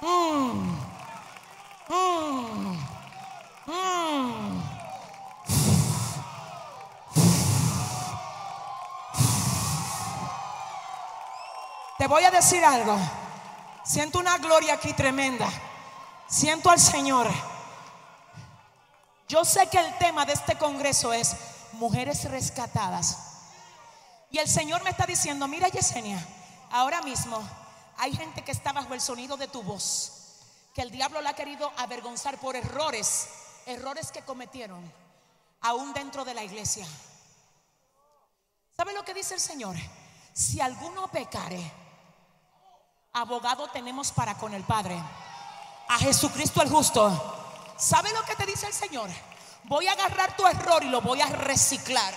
Mm. 0.00 0.78
Mm. 1.88 2.89
Te 11.98 12.06
voy 12.06 12.24
a 12.24 12.30
decir 12.30 12.64
algo. 12.64 12.98
Siento 13.84 14.18
una 14.18 14.38
gloria 14.38 14.74
aquí 14.74 14.92
tremenda. 14.94 15.48
Siento 16.26 16.70
al 16.70 16.80
Señor. 16.80 17.28
Yo 19.28 19.44
sé 19.44 19.68
que 19.68 19.78
el 19.78 19.98
tema 19.98 20.24
de 20.24 20.32
este 20.32 20.56
congreso 20.56 21.12
es 21.12 21.36
mujeres 21.72 22.24
rescatadas. 22.30 23.18
Y 24.30 24.38
el 24.38 24.48
Señor 24.48 24.82
me 24.82 24.90
está 24.90 25.06
diciendo, 25.06 25.46
mira 25.46 25.68
Yesenia, 25.68 26.24
ahora 26.70 27.02
mismo 27.02 27.42
hay 27.98 28.16
gente 28.16 28.42
que 28.42 28.52
está 28.52 28.72
bajo 28.72 28.94
el 28.94 29.00
sonido 29.00 29.36
de 29.36 29.48
tu 29.48 29.62
voz, 29.62 30.12
que 30.74 30.82
el 30.82 30.90
diablo 30.90 31.20
la 31.20 31.30
ha 31.30 31.34
querido 31.34 31.70
avergonzar 31.76 32.38
por 32.38 32.56
errores, 32.56 33.28
errores 33.66 34.10
que 34.12 34.22
cometieron, 34.22 34.80
aún 35.60 35.92
dentro 35.92 36.24
de 36.24 36.34
la 36.34 36.44
iglesia. 36.44 36.86
¿Sabe 38.76 38.92
lo 38.92 39.04
que 39.04 39.14
dice 39.14 39.34
el 39.34 39.40
Señor? 39.40 39.76
Si 40.32 40.60
alguno 40.60 41.08
pecare, 41.08 41.60
abogado 43.12 43.68
tenemos 43.68 44.12
para 44.12 44.36
con 44.38 44.54
el 44.54 44.64
Padre, 44.64 44.96
a 45.88 45.98
Jesucristo 45.98 46.62
el 46.62 46.70
justo. 46.70 47.36
¿Sabe 47.76 48.12
lo 48.12 48.22
que 48.24 48.36
te 48.36 48.46
dice 48.46 48.66
el 48.66 48.72
Señor? 48.72 49.10
Voy 49.64 49.86
a 49.86 49.92
agarrar 49.92 50.36
tu 50.36 50.46
error 50.46 50.82
y 50.82 50.88
lo 50.88 51.00
voy 51.00 51.20
a 51.20 51.26
reciclar. 51.26 52.14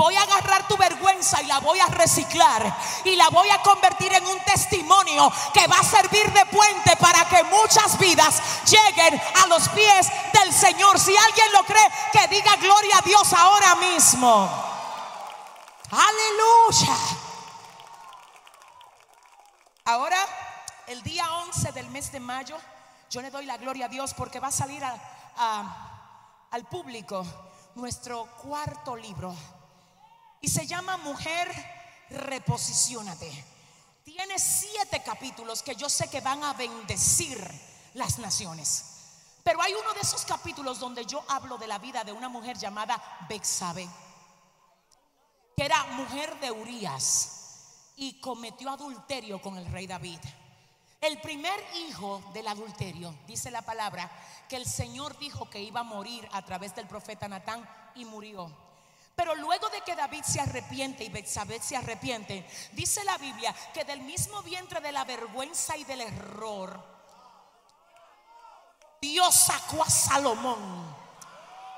Voy 0.00 0.16
a 0.16 0.22
agarrar 0.22 0.66
tu 0.66 0.78
vergüenza 0.78 1.42
y 1.42 1.46
la 1.46 1.58
voy 1.58 1.78
a 1.78 1.84
reciclar 1.88 2.74
y 3.04 3.16
la 3.16 3.28
voy 3.28 3.50
a 3.50 3.60
convertir 3.60 4.10
en 4.14 4.26
un 4.26 4.40
testimonio 4.44 5.30
que 5.52 5.66
va 5.66 5.76
a 5.76 5.84
servir 5.84 6.32
de 6.32 6.46
puente 6.46 6.96
para 6.96 7.28
que 7.28 7.44
muchas 7.44 7.98
vidas 7.98 8.40
lleguen 8.64 9.20
a 9.42 9.46
los 9.48 9.68
pies 9.68 10.08
del 10.32 10.54
Señor. 10.54 10.98
Si 10.98 11.14
alguien 11.14 11.52
lo 11.52 11.64
cree, 11.64 11.86
que 12.14 12.28
diga 12.28 12.56
gloria 12.56 12.96
a 12.96 13.02
Dios 13.02 13.30
ahora 13.34 13.74
mismo. 13.74 14.50
Aleluya. 15.90 16.96
Ahora, 19.84 20.26
el 20.86 21.02
día 21.02 21.30
11 21.30 21.72
del 21.72 21.90
mes 21.90 22.10
de 22.10 22.20
mayo, 22.20 22.56
yo 23.10 23.20
le 23.20 23.30
doy 23.30 23.44
la 23.44 23.58
gloria 23.58 23.84
a 23.84 23.90
Dios 23.90 24.14
porque 24.14 24.40
va 24.40 24.48
a 24.48 24.50
salir 24.50 24.82
al 24.82 26.64
público 26.70 27.22
nuestro 27.74 28.24
cuarto 28.42 28.96
libro. 28.96 29.36
Y 30.40 30.48
se 30.48 30.66
llama 30.66 30.96
Mujer, 30.98 31.48
reposiciónate. 32.10 33.30
Tiene 34.04 34.38
siete 34.38 35.02
capítulos 35.02 35.62
que 35.62 35.74
yo 35.74 35.88
sé 35.88 36.08
que 36.08 36.20
van 36.20 36.42
a 36.42 36.54
bendecir 36.54 37.38
las 37.94 38.18
naciones. 38.18 38.84
Pero 39.42 39.60
hay 39.62 39.72
uno 39.72 39.92
de 39.94 40.00
esos 40.00 40.24
capítulos 40.24 40.78
donde 40.78 41.04
yo 41.06 41.22
hablo 41.28 41.58
de 41.58 41.66
la 41.66 41.78
vida 41.78 42.04
de 42.04 42.12
una 42.12 42.28
mujer 42.28 42.58
llamada 42.58 43.02
Bexabe, 43.28 43.88
que 45.56 45.64
era 45.64 45.84
mujer 45.92 46.38
de 46.40 46.50
Urias 46.50 47.92
y 47.96 48.20
cometió 48.20 48.70
adulterio 48.70 49.40
con 49.40 49.56
el 49.56 49.66
rey 49.70 49.86
David. 49.86 50.20
El 51.00 51.20
primer 51.20 51.58
hijo 51.76 52.22
del 52.34 52.48
adulterio, 52.48 53.14
dice 53.26 53.50
la 53.50 53.62
palabra, 53.62 54.10
que 54.48 54.56
el 54.56 54.66
Señor 54.66 55.18
dijo 55.18 55.48
que 55.48 55.62
iba 55.62 55.80
a 55.80 55.84
morir 55.84 56.28
a 56.32 56.44
través 56.44 56.74
del 56.74 56.86
profeta 56.86 57.26
Natán 57.26 57.68
y 57.94 58.04
murió. 58.04 58.69
Pero 59.20 59.34
luego 59.34 59.68
de 59.68 59.82
que 59.82 59.94
David 59.94 60.24
se 60.24 60.40
arrepiente 60.40 61.04
y 61.04 61.10
Betsabé 61.10 61.60
se 61.60 61.76
arrepiente, 61.76 62.42
dice 62.72 63.04
la 63.04 63.18
Biblia 63.18 63.54
que 63.74 63.84
del 63.84 64.00
mismo 64.00 64.40
vientre 64.40 64.80
de 64.80 64.92
la 64.92 65.04
vergüenza 65.04 65.76
y 65.76 65.84
del 65.84 66.00
error, 66.00 66.82
Dios 68.98 69.34
sacó 69.34 69.82
a 69.82 69.90
Salomón, 69.90 70.96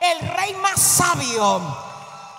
el 0.00 0.20
rey 0.20 0.54
más 0.54 0.80
sabio 0.80 1.60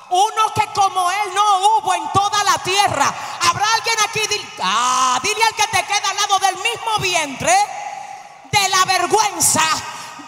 uno 0.09 0.53
que 0.55 0.67
como 0.73 1.11
él 1.11 1.33
no 1.35 1.57
hubo 1.59 1.95
en 1.95 2.09
toda 2.13 2.41
la 2.45 2.57
tierra. 2.59 3.13
Habrá 3.41 3.65
alguien 3.73 3.95
aquí, 4.07 4.21
ah, 4.61 5.19
dile 5.21 5.43
al 5.43 5.55
que 5.55 5.67
te 5.67 5.83
queda 5.85 6.11
al 6.11 6.15
lado 6.15 6.39
del 6.39 6.55
mismo 6.55 6.97
vientre, 7.01 7.53
de 8.51 8.69
la 8.69 8.85
vergüenza, 8.85 9.63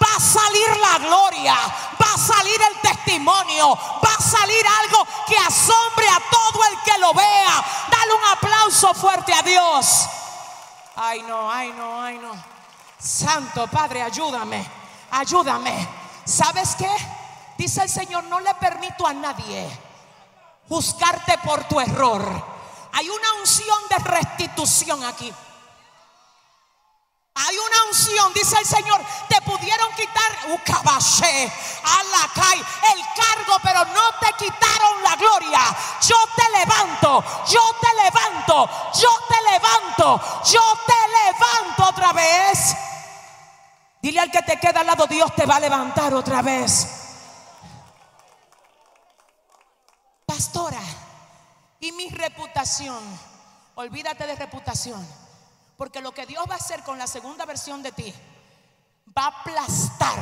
va 0.02 0.16
a 0.16 0.20
salir 0.20 0.78
la 0.78 0.98
gloria, 1.00 1.56
va 2.02 2.14
a 2.14 2.18
salir 2.18 2.60
el 2.62 2.82
testimonio, 2.82 3.76
va 3.76 4.14
a 4.18 4.22
salir 4.22 4.66
algo 4.84 5.06
que 5.28 5.38
asombre 5.38 6.08
a 6.10 6.20
todo 6.30 6.64
el 6.66 6.82
que 6.84 6.98
lo 7.00 7.14
vea. 7.14 7.66
Dale 7.90 8.14
un 8.14 8.26
aplauso 8.32 8.94
fuerte 8.94 9.34
a 9.34 9.42
Dios. 9.42 10.08
Ay 10.96 11.22
no, 11.24 11.52
ay 11.52 11.74
no, 11.74 12.02
ay 12.02 12.18
no. 12.18 12.32
Santo 12.98 13.68
Padre, 13.68 14.02
ayúdame, 14.02 14.66
ayúdame. 15.12 15.88
¿Sabes 16.26 16.76
qué? 16.76 16.92
Dice 17.58 17.84
el 17.84 17.90
Señor, 17.90 18.24
no 18.26 18.40
le 18.40 18.54
permito 18.56 19.06
a 19.06 19.14
nadie 19.14 19.86
juzgarte 20.68 21.38
por 21.40 21.64
tu 21.66 21.80
error. 21.80 22.56
Hay 22.94 23.10
una 23.10 23.34
unción 23.40 23.78
de 23.90 23.98
restitución 23.98 25.04
aquí. 25.04 25.34
Hay 27.36 27.58
una 27.58 27.84
unción, 27.90 28.34
dice 28.34 28.58
el 28.58 28.66
Señor, 28.66 29.02
te 29.28 29.42
pudieron 29.42 29.90
quitar. 29.96 30.26
Uh, 30.48 30.60
el 32.94 33.02
cargo, 33.16 33.58
pero 33.62 33.86
no 33.86 34.20
te 34.20 34.46
quitaron 34.46 35.04
la 35.04 35.16
gloria. 35.16 35.60
Yo 36.02 36.16
te 36.36 36.50
levanto, 36.58 37.24
yo 37.48 37.62
te 37.82 38.04
levanto, 38.04 38.70
yo 38.94 39.10
te 39.28 39.52
levanto, 39.52 40.22
yo 40.46 40.80
te 40.86 40.94
levanto 41.24 41.90
otra 41.90 42.14
vez. 42.14 42.76
Dile 44.02 44.20
al 44.20 44.32
que 44.32 44.42
te 44.44 44.60
queda 44.60 44.82
al 44.82 44.88
lado, 44.88 45.08
Dios 45.08 45.34
te 45.36 45.46
va 45.46 45.56
a 45.56 45.60
levantar 45.60 46.14
otra 46.14 46.42
vez. 46.42 47.02
pastora, 50.26 50.82
y 51.80 51.94
mi 51.94 52.10
reputación, 52.10 53.02
olvídate 53.76 54.28
de 54.28 54.36
reputación, 54.36 55.08
porque 55.78 56.02
lo 56.02 56.14
que 56.14 56.26
Dios 56.26 56.46
va 56.50 56.56
a 56.56 56.58
hacer 56.58 56.84
con 56.84 56.98
la 56.98 57.08
segunda 57.08 57.46
versión 57.46 57.84
de 57.84 57.92
ti, 57.92 58.14
va 59.18 59.24
a 59.24 59.42
aplastar 59.42 60.18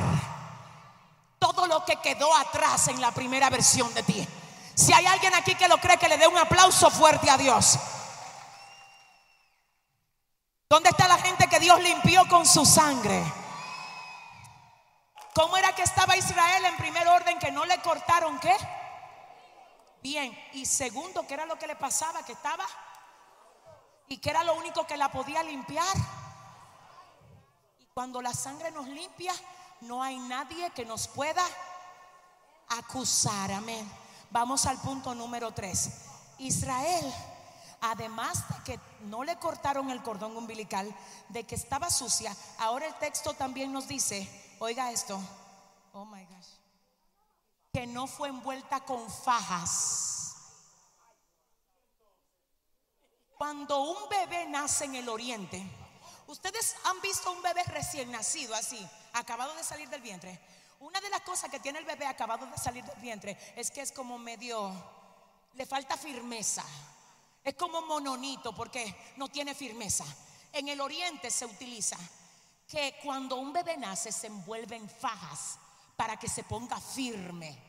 todo 1.40 1.68
lo 1.68 1.84
que 1.86 1.98
quedó 1.98 2.36
atrás 2.36 2.88
en 2.88 3.02
la 3.02 3.12
primera 3.12 3.50
versión 3.50 3.94
de 3.94 4.04
ti. 4.04 4.28
Si 4.76 4.94
hay 4.94 5.06
alguien 5.06 5.34
aquí 5.36 5.56
que 5.56 5.68
lo 5.68 5.78
cree, 5.78 5.98
que 5.98 6.10
le 6.10 6.18
dé 6.18 6.28
un 6.28 6.38
aplauso 6.38 6.90
fuerte 6.90 7.30
a 7.30 7.38
Dios. 7.38 7.78
¿Dónde 10.70 10.90
está 10.90 11.08
la 11.08 11.18
gente 11.18 11.48
que 11.48 11.60
Dios 11.60 11.80
limpió 11.82 12.28
con 12.28 12.46
su 12.46 12.66
sangre? 12.66 13.24
¿Cómo 15.36 15.58
era 15.58 15.74
que 15.76 15.84
estaba 15.84 16.16
Israel 16.16 16.66
en 16.66 16.78
primer 16.78 17.08
orden 17.08 17.38
que 17.38 17.52
no 17.52 17.66
le 17.66 17.80
cortaron 17.82 18.40
qué? 18.40 18.56
Bien, 20.02 20.38
y 20.54 20.66
segundo, 20.66 21.26
¿qué 21.28 21.36
era 21.36 21.46
lo 21.46 21.58
que 21.58 21.68
le 21.68 21.76
pasaba? 21.76 22.24
Que 22.24 22.34
estaba 22.34 22.66
y 24.14 24.20
que 24.20 24.30
era 24.30 24.44
lo 24.44 24.54
único 24.54 24.86
que 24.86 24.96
la 24.96 25.12
podía 25.12 25.42
limpiar. 25.42 25.98
Y 27.80 27.86
cuando 27.96 28.22
la 28.22 28.32
sangre 28.32 28.70
nos 28.70 28.88
limpia, 28.88 29.34
no 29.82 30.04
hay 30.04 30.20
nadie 30.20 30.70
que 30.70 30.86
nos 30.86 31.08
pueda 31.08 31.44
acusar. 32.70 33.52
Amén. 33.52 33.92
Vamos 34.30 34.68
al 34.68 34.80
punto 34.82 35.16
número 35.16 35.52
tres. 35.52 35.90
Israel, 36.38 37.12
además 37.82 38.48
de 38.50 38.64
que 38.64 38.80
no 39.06 39.24
le 39.24 39.40
cortaron 39.40 39.90
el 39.90 40.04
cordón 40.04 40.38
umbilical, 40.38 40.96
de 41.30 41.46
que 41.46 41.56
estaba 41.56 41.90
sucia, 41.90 42.38
ahora 42.60 42.86
el 42.86 42.94
texto 43.00 43.34
también 43.34 43.74
nos 43.74 43.88
dice, 43.88 44.30
oiga 44.60 44.92
esto, 44.92 45.20
oh 45.94 46.06
my 46.06 46.24
gosh 46.26 46.54
que 47.74 47.88
no 47.88 48.06
fue 48.06 48.30
envuelta 48.30 48.82
con 48.82 49.10
fajas. 49.10 50.33
Cuando 53.44 53.82
un 53.82 54.08
bebé 54.08 54.46
nace 54.46 54.86
en 54.86 54.96
el 54.96 55.10
oriente, 55.10 55.62
ustedes 56.28 56.78
han 56.86 57.02
visto 57.02 57.30
un 57.30 57.42
bebé 57.42 57.62
recién 57.66 58.10
nacido 58.10 58.56
así, 58.56 58.80
acabado 59.12 59.54
de 59.56 59.66
salir 59.66 59.90
del 59.90 60.00
vientre. 60.00 60.40
Una 60.80 61.02
de 61.02 61.10
las 61.10 61.20
cosas 61.24 61.52
que 61.52 61.60
tiene 61.60 61.80
el 61.80 61.84
bebé 61.84 62.06
acabado 62.06 62.46
de 62.46 62.58
salir 62.58 62.86
del 62.86 63.02
vientre 63.02 63.38
es 63.58 63.70
que 63.70 63.82
es 63.82 63.92
como 63.92 64.18
medio, 64.18 64.72
le 65.56 65.66
falta 65.66 65.98
firmeza. 65.98 66.64
Es 67.44 67.56
como 67.56 67.82
mononito 67.82 68.56
porque 68.56 69.14
no 69.18 69.28
tiene 69.28 69.54
firmeza. 69.54 70.06
En 70.54 70.70
el 70.70 70.80
oriente 70.80 71.30
se 71.30 71.46
utiliza 71.46 71.98
que 72.66 72.98
cuando 73.04 73.36
un 73.36 73.52
bebé 73.52 73.76
nace 73.76 74.14
se 74.14 74.28
envuelve 74.28 74.78
en 74.78 74.90
fajas 74.90 75.60
para 75.98 76.16
que 76.16 76.30
se 76.30 76.46
ponga 76.46 76.80
firme. 76.80 77.62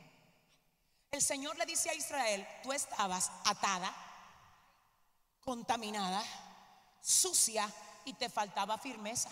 El 1.10 1.20
Señor 1.20 1.58
le 1.58 1.66
dice 1.66 1.90
a 1.90 1.94
Israel, 1.94 2.46
tú 2.62 2.72
estabas 2.72 3.32
atada, 3.44 3.92
contaminada, 5.44 6.22
sucia 7.00 7.70
y 8.04 8.14
te 8.14 8.28
faltaba 8.28 8.78
firmeza. 8.78 9.30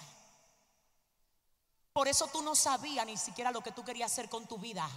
Por 1.92 2.08
eso 2.08 2.26
tú 2.28 2.42
no 2.42 2.54
sabías 2.54 3.04
ni 3.04 3.16
siquiera 3.16 3.50
lo 3.50 3.60
que 3.60 3.72
tú 3.72 3.84
querías 3.84 4.10
hacer 4.10 4.28
con 4.28 4.46
tu 4.46 4.58
vida. 4.58 4.88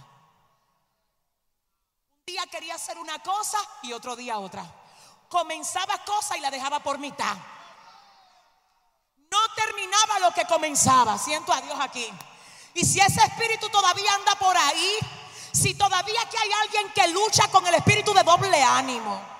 Un 2.18 2.24
día 2.26 2.46
quería 2.50 2.74
hacer 2.74 2.98
una 2.98 3.22
cosa 3.22 3.58
y 3.82 3.92
otro 3.92 4.16
día 4.16 4.38
otra. 4.38 4.64
Comenzaba 5.28 6.02
cosa 6.04 6.36
y 6.36 6.40
la 6.40 6.50
dejaba 6.50 6.80
por 6.80 6.98
mitad. 6.98 7.36
No 9.30 9.38
terminaba 9.54 10.18
lo 10.20 10.32
que 10.32 10.44
comenzaba. 10.46 11.18
Siento 11.18 11.52
a 11.52 11.60
Dios 11.60 11.78
aquí. 11.80 12.08
Y 12.74 12.84
si 12.84 13.00
ese 13.00 13.22
espíritu 13.22 13.68
todavía 13.68 14.14
anda 14.14 14.34
por 14.36 14.56
ahí, 14.56 14.98
si 15.52 15.74
todavía 15.74 16.20
aquí 16.22 16.36
hay 16.36 16.50
alguien 16.62 16.92
que 16.92 17.08
lucha 17.08 17.48
con 17.50 17.66
el 17.66 17.74
espíritu 17.74 18.12
de 18.14 18.22
doble 18.22 18.62
ánimo. 18.62 19.35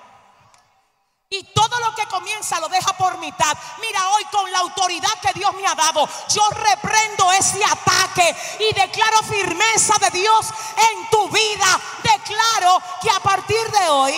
Y 1.29 1.43
todo 1.43 1.79
lo 1.81 1.93
que 1.93 2.05
comienza 2.05 2.59
lo 2.61 2.69
deja 2.69 2.93
por 2.93 3.17
mitad. 3.17 3.57
Mira, 3.81 4.09
hoy 4.11 4.23
con 4.31 4.49
la 4.49 4.59
autoridad 4.59 5.11
que 5.21 5.33
Dios 5.33 5.53
me 5.55 5.67
ha 5.67 5.75
dado, 5.75 6.07
yo 6.29 6.49
reprendo 6.51 7.31
ese 7.33 7.63
ataque 7.65 8.35
y 8.59 8.73
declaro 8.73 9.21
firmeza 9.23 9.95
de 9.99 10.19
Dios 10.19 10.47
en 10.91 11.09
tu 11.09 11.27
vida. 11.27 11.81
Declaro 12.01 12.81
que 13.01 13.09
a 13.09 13.19
partir 13.19 13.69
de 13.71 13.89
hoy, 13.89 14.13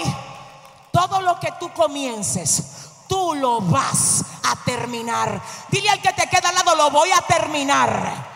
todo 0.91 1.20
lo 1.22 1.39
que 1.39 1.51
tú 1.53 1.74
comiences, 1.74 3.05
tú 3.07 3.34
lo 3.34 3.60
vas 3.62 4.24
a 4.43 4.55
terminar. 4.64 5.41
Dile 5.70 5.89
al 5.89 6.01
que 6.03 6.14
te 6.14 6.30
queda 6.30 6.49
al 6.49 6.55
lado, 6.55 6.76
lo 6.76 6.91
voy 6.91 7.12
a 7.12 7.22
terminar. 7.22 8.28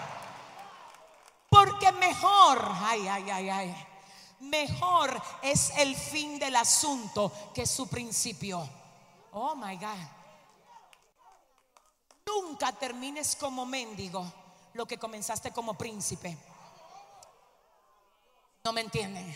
Porque 1.48 1.92
mejor, 1.92 2.72
ay, 2.86 3.08
ay, 3.08 3.30
ay, 3.30 3.50
ay, 3.50 3.88
mejor 4.50 5.22
es 5.42 5.72
el 5.78 5.96
fin 5.96 6.40
del 6.40 6.56
asunto 6.56 7.32
que 7.54 7.66
su 7.66 7.88
principio. 7.88 8.68
Oh, 9.32 9.56
my 9.56 9.76
God. 9.78 9.98
Nunca 12.26 12.72
termines 12.72 13.36
como 13.36 13.66
mendigo 13.66 14.32
lo 14.74 14.86
que 14.86 14.98
comenzaste 14.98 15.52
como 15.52 15.76
príncipe. 15.76 16.38
No 18.64 18.72
me 18.72 18.82
entienden. 18.82 19.36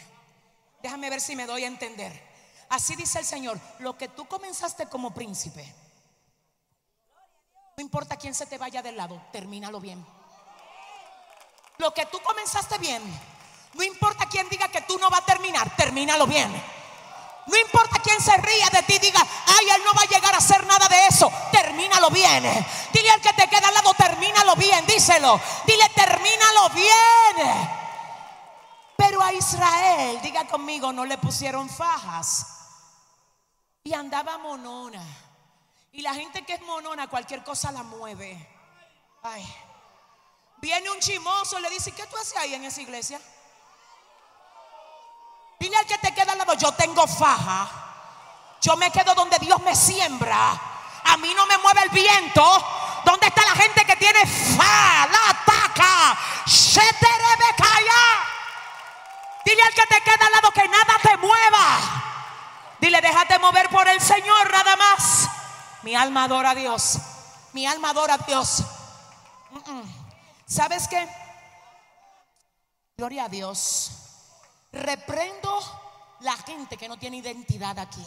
Déjame 0.81 1.09
ver 1.09 1.19
si 1.19 1.35
me 1.35 1.45
doy 1.45 1.63
a 1.63 1.67
entender. 1.67 2.27
Así 2.69 2.95
dice 2.95 3.19
el 3.19 3.25
Señor, 3.25 3.59
lo 3.79 3.97
que 3.97 4.09
tú 4.09 4.27
comenzaste 4.27 4.87
como 4.87 5.13
príncipe, 5.13 5.73
no 7.77 7.81
importa 7.81 8.17
quién 8.17 8.33
se 8.33 8.45
te 8.45 8.57
vaya 8.57 8.81
del 8.81 8.97
lado, 8.97 9.21
termínalo 9.31 9.79
bien. 9.79 10.05
Lo 11.77 11.93
que 11.93 12.05
tú 12.07 12.19
comenzaste 12.23 12.77
bien, 12.79 13.01
no 13.73 13.83
importa 13.83 14.27
quién 14.27 14.47
diga 14.49 14.67
que 14.69 14.81
tú 14.81 14.97
no 14.97 15.09
vas 15.09 15.21
a 15.21 15.25
terminar, 15.25 15.75
termínalo 15.75 16.25
bien. 16.25 16.51
No 17.47 17.57
importa 17.57 18.01
quién 18.03 18.19
se 18.21 18.35
ría 18.37 18.69
de 18.69 18.83
ti, 18.83 18.99
diga, 18.99 19.21
ay, 19.21 19.69
él 19.69 19.81
no 19.85 19.93
va 19.93 20.01
a 20.01 20.07
llegar 20.07 20.33
a 20.33 20.37
hacer 20.37 20.65
nada 20.67 20.87
de 20.89 21.07
eso. 21.07 21.31
Termínalo 21.51 22.09
bien. 22.09 22.43
Dile 22.91 23.09
al 23.09 23.21
que 23.21 23.31
te 23.33 23.47
queda 23.47 23.69
al 23.69 23.73
lado, 23.73 23.93
termínalo 23.93 24.55
bien, 24.57 24.85
díselo. 24.85 25.39
Dile, 25.65 25.89
termínalo 25.95 26.69
bien. 26.71 27.69
Pero 28.97 29.21
a 29.21 29.31
Israel, 29.31 30.19
diga 30.21 30.45
conmigo, 30.45 30.91
no 30.91 31.05
le 31.05 31.17
pusieron 31.17 31.69
fajas. 31.69 32.47
Y 33.83 33.93
andaba 33.93 34.37
monona. 34.37 35.01
Y 35.93 36.01
la 36.01 36.13
gente 36.13 36.43
que 36.43 36.55
es 36.55 36.61
monona, 36.61 37.07
cualquier 37.07 37.45
cosa 37.45 37.71
la 37.71 37.83
mueve. 37.83 38.45
Ay. 39.23 39.47
Viene 40.57 40.89
un 40.89 40.99
chimoso 40.99 41.59
y 41.59 41.61
le 41.61 41.69
dice, 41.69 41.93
¿qué 41.93 42.05
tú 42.07 42.17
haces 42.17 42.35
ahí 42.37 42.55
en 42.55 42.65
esa 42.65 42.81
iglesia? 42.81 43.21
Dile 45.59 45.77
al 45.77 45.85
que 45.85 45.97
te 45.97 46.13
queda 46.13 46.33
al 46.33 46.37
lado, 46.37 46.53
yo 46.55 46.71
tengo 46.73 47.07
faja. 47.07 47.67
Yo 48.61 48.75
me 48.77 48.91
quedo 48.91 49.15
donde 49.15 49.37
Dios 49.39 49.59
me 49.61 49.75
siembra. 49.75 50.51
A 51.03 51.17
mí 51.17 51.33
no 51.35 51.45
me 51.45 51.57
mueve 51.59 51.83
el 51.83 51.89
viento. 51.89 52.43
¿Dónde 53.05 53.27
está 53.27 53.43
la 53.45 53.55
gente 53.55 53.85
que 53.85 53.95
tiene 53.95 54.25
fa? 54.25 55.07
La 55.07 55.29
ataca. 55.29 56.17
Se 56.45 56.81
te 56.81 57.07
Dile 59.47 59.61
al 59.63 59.73
que 59.73 59.87
te 59.87 60.01
queda 60.01 60.25
al 60.25 60.31
lado 60.33 60.51
que 60.51 60.67
nada 60.67 60.99
te 61.01 61.15
mueva. 61.15 61.79
Dile, 62.81 62.99
déjate 62.99 63.39
mover 63.39 63.69
por 63.69 63.87
el 63.87 64.01
Señor 64.01 64.51
nada 64.51 64.75
más. 64.75 65.29
Mi 65.83 65.95
alma 65.95 66.25
adora 66.25 66.49
a 66.49 66.55
Dios. 66.55 66.97
Mi 67.53 67.65
alma 67.65 67.91
adora 67.91 68.15
a 68.15 68.17
Dios. 68.17 68.61
¿Sabes 70.45 70.89
qué? 70.89 71.07
Gloria 72.97 73.23
a 73.23 73.29
Dios. 73.29 74.06
Reprendo 74.71 75.59
la 76.21 76.35
gente 76.37 76.77
que 76.77 76.87
no 76.87 76.97
tiene 76.97 77.17
identidad 77.17 77.77
aquí. 77.79 78.05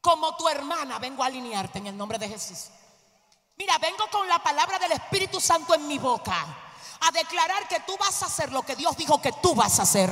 Como 0.00 0.36
tu 0.36 0.48
hermana 0.48 0.98
vengo 0.98 1.22
a 1.22 1.26
alinearte 1.26 1.78
en 1.78 1.88
el 1.88 1.96
nombre 1.96 2.18
de 2.18 2.28
Jesús. 2.28 2.70
Mira, 3.56 3.78
vengo 3.78 4.08
con 4.10 4.26
la 4.26 4.42
palabra 4.42 4.78
del 4.78 4.92
Espíritu 4.92 5.40
Santo 5.40 5.74
en 5.74 5.86
mi 5.86 5.98
boca 5.98 6.34
a 7.00 7.10
declarar 7.12 7.68
que 7.68 7.80
tú 7.80 7.96
vas 7.98 8.22
a 8.22 8.26
hacer 8.26 8.52
lo 8.52 8.62
que 8.62 8.76
Dios 8.76 8.96
dijo 8.96 9.20
que 9.20 9.32
tú 9.32 9.54
vas 9.54 9.78
a 9.78 9.82
hacer 9.82 10.10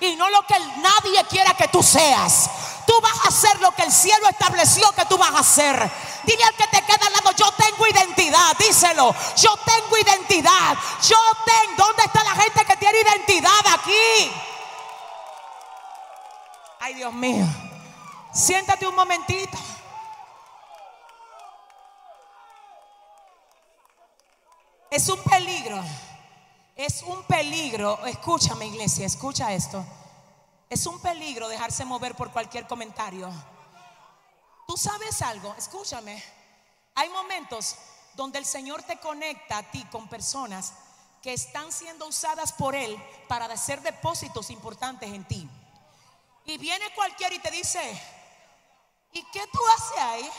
y 0.00 0.16
no 0.16 0.28
lo 0.30 0.42
que 0.46 0.58
nadie 0.58 1.24
quiera 1.28 1.54
que 1.54 1.68
tú 1.68 1.82
seas. 1.82 2.50
Tú 2.94 3.00
vas 3.00 3.24
a 3.24 3.28
hacer 3.28 3.60
lo 3.60 3.72
que 3.72 3.82
el 3.82 3.90
cielo 3.90 4.28
estableció 4.28 4.88
que 4.92 5.04
tú 5.06 5.18
vas 5.18 5.34
a 5.34 5.40
hacer. 5.40 5.90
Dile 6.22 6.44
al 6.44 6.54
que 6.54 6.68
te 6.68 6.80
queda 6.82 7.06
al 7.06 7.12
lado, 7.12 7.32
yo 7.32 7.50
tengo 7.52 7.88
identidad, 7.88 8.56
díselo. 8.56 9.12
Yo 9.36 9.56
tengo 9.64 9.98
identidad. 9.98 10.76
Yo 11.02 11.16
tengo, 11.44 11.86
¿dónde 11.88 12.04
está 12.04 12.22
la 12.22 12.36
gente 12.36 12.64
que 12.64 12.76
tiene 12.76 13.00
identidad 13.00 13.66
aquí? 13.72 14.30
Ay, 16.78 16.94
Dios 16.94 17.12
mío. 17.12 17.44
Siéntate 18.32 18.86
un 18.86 18.94
momentito. 18.94 19.58
Es 24.88 25.08
un 25.08 25.20
peligro. 25.24 25.82
Es 26.76 27.02
un 27.02 27.24
peligro. 27.24 28.06
Escúchame, 28.06 28.66
iglesia, 28.66 29.04
escucha 29.04 29.52
esto. 29.52 29.84
Es 30.68 30.86
un 30.86 31.00
peligro 31.00 31.48
dejarse 31.48 31.84
mover 31.84 32.14
por 32.14 32.32
cualquier 32.32 32.66
comentario. 32.66 33.30
Tú 34.66 34.76
sabes 34.76 35.20
algo, 35.22 35.54
escúchame. 35.58 36.22
Hay 36.94 37.08
momentos 37.10 37.76
donde 38.14 38.38
el 38.38 38.46
Señor 38.46 38.82
te 38.82 38.98
conecta 38.98 39.58
a 39.58 39.70
ti 39.70 39.84
con 39.90 40.08
personas 40.08 40.72
que 41.22 41.32
están 41.32 41.72
siendo 41.72 42.06
usadas 42.06 42.52
por 42.52 42.74
Él 42.74 43.02
para 43.28 43.46
hacer 43.46 43.80
depósitos 43.82 44.50
importantes 44.50 45.12
en 45.12 45.24
ti. 45.24 45.48
Y 46.44 46.58
viene 46.58 46.92
cualquiera 46.94 47.34
y 47.34 47.38
te 47.38 47.50
dice, 47.50 47.80
¿y 49.12 49.22
qué 49.30 49.46
tú 49.52 49.58
haces 49.76 49.98
ahí? 49.98 50.30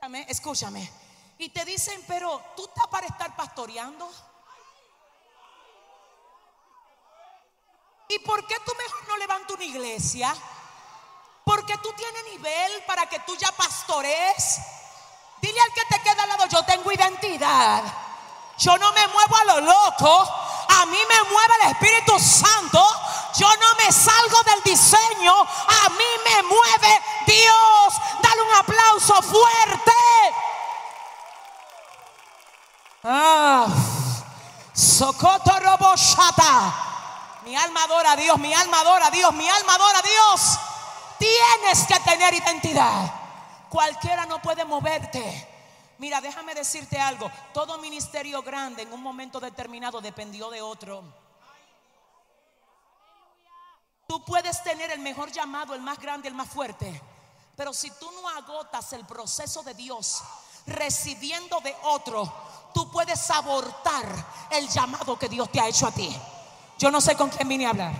Escúchame, 0.00 0.26
escúchame. 0.28 0.90
Y 1.38 1.48
te 1.50 1.64
dicen, 1.64 2.02
pero 2.06 2.42
tú 2.56 2.64
estás 2.64 2.86
para 2.88 3.06
estar 3.06 3.34
pastoreando. 3.36 4.10
¿Y 8.14 8.18
por 8.18 8.46
qué 8.46 8.56
tú 8.64 8.72
mejor 8.76 9.08
no 9.08 9.16
levantas 9.16 9.56
una 9.56 9.64
iglesia? 9.64 10.34
Porque 11.44 11.78
tú 11.78 11.92
tienes 11.94 12.24
nivel 12.24 12.84
para 12.86 13.06
que 13.06 13.18
tú 13.20 13.34
ya 13.36 13.50
pastores. 13.52 14.60
Dile 15.40 15.58
al 15.58 15.72
que 15.72 15.84
te 15.86 16.02
queda 16.02 16.22
al 16.22 16.28
lado, 16.28 16.46
yo 16.46 16.62
tengo 16.64 16.92
identidad. 16.92 17.82
Yo 18.58 18.76
no 18.76 18.92
me 18.92 19.08
muevo 19.08 19.36
a 19.36 19.44
lo 19.44 19.60
loco. 19.62 20.28
A 20.68 20.86
mí 20.86 20.98
me 21.08 21.30
mueve 21.30 21.54
el 21.62 21.70
Espíritu 21.70 22.18
Santo. 22.18 22.84
Yo 23.38 23.48
no 23.56 23.74
me 23.82 23.90
salgo 23.90 24.42
del 24.42 24.62
diseño. 24.62 25.32
A 25.40 25.88
mí 25.88 26.04
me 26.26 26.42
mueve 26.42 27.02
Dios. 27.26 27.94
Dale 28.22 28.42
un 28.42 28.54
aplauso 28.56 29.22
fuerte. 29.22 29.92
Ah, 33.04 33.66
Socoto 34.74 35.58
Roboshata. 35.58 36.91
Mi 37.44 37.56
alma 37.56 37.84
adora 37.84 38.12
a 38.12 38.16
Dios, 38.16 38.38
mi 38.38 38.54
alma 38.54 38.80
adora 38.80 39.06
a 39.06 39.10
Dios, 39.10 39.32
mi 39.34 39.48
alma 39.48 39.74
adora 39.74 39.98
a 39.98 40.02
Dios. 40.02 40.58
Tienes 41.18 41.86
que 41.86 41.98
tener 42.00 42.34
identidad. 42.34 43.12
Cualquiera 43.68 44.26
no 44.26 44.40
puede 44.40 44.64
moverte. 44.64 45.48
Mira, 45.98 46.20
déjame 46.20 46.54
decirte 46.54 47.00
algo. 47.00 47.30
Todo 47.54 47.78
ministerio 47.78 48.42
grande 48.42 48.82
en 48.82 48.92
un 48.92 49.02
momento 49.02 49.40
determinado 49.40 50.00
dependió 50.00 50.50
de 50.50 50.60
otro. 50.60 51.02
Tú 54.06 54.24
puedes 54.24 54.62
tener 54.62 54.90
el 54.90 55.00
mejor 55.00 55.32
llamado, 55.32 55.74
el 55.74 55.80
más 55.80 55.98
grande, 55.98 56.28
el 56.28 56.34
más 56.34 56.48
fuerte. 56.48 57.00
Pero 57.56 57.72
si 57.72 57.90
tú 57.92 58.10
no 58.12 58.28
agotas 58.28 58.92
el 58.92 59.06
proceso 59.06 59.62
de 59.62 59.74
Dios 59.74 60.22
recibiendo 60.66 61.60
de 61.60 61.74
otro, 61.84 62.30
tú 62.74 62.90
puedes 62.90 63.30
abortar 63.30 64.04
el 64.50 64.68
llamado 64.68 65.18
que 65.18 65.28
Dios 65.28 65.50
te 65.50 65.60
ha 65.60 65.68
hecho 65.68 65.86
a 65.86 65.92
ti. 65.92 66.14
Yo 66.82 66.90
no 66.90 67.00
sé 67.00 67.14
con 67.14 67.30
quién 67.30 67.46
vine 67.46 67.64
a 67.64 67.70
hablar. 67.70 67.92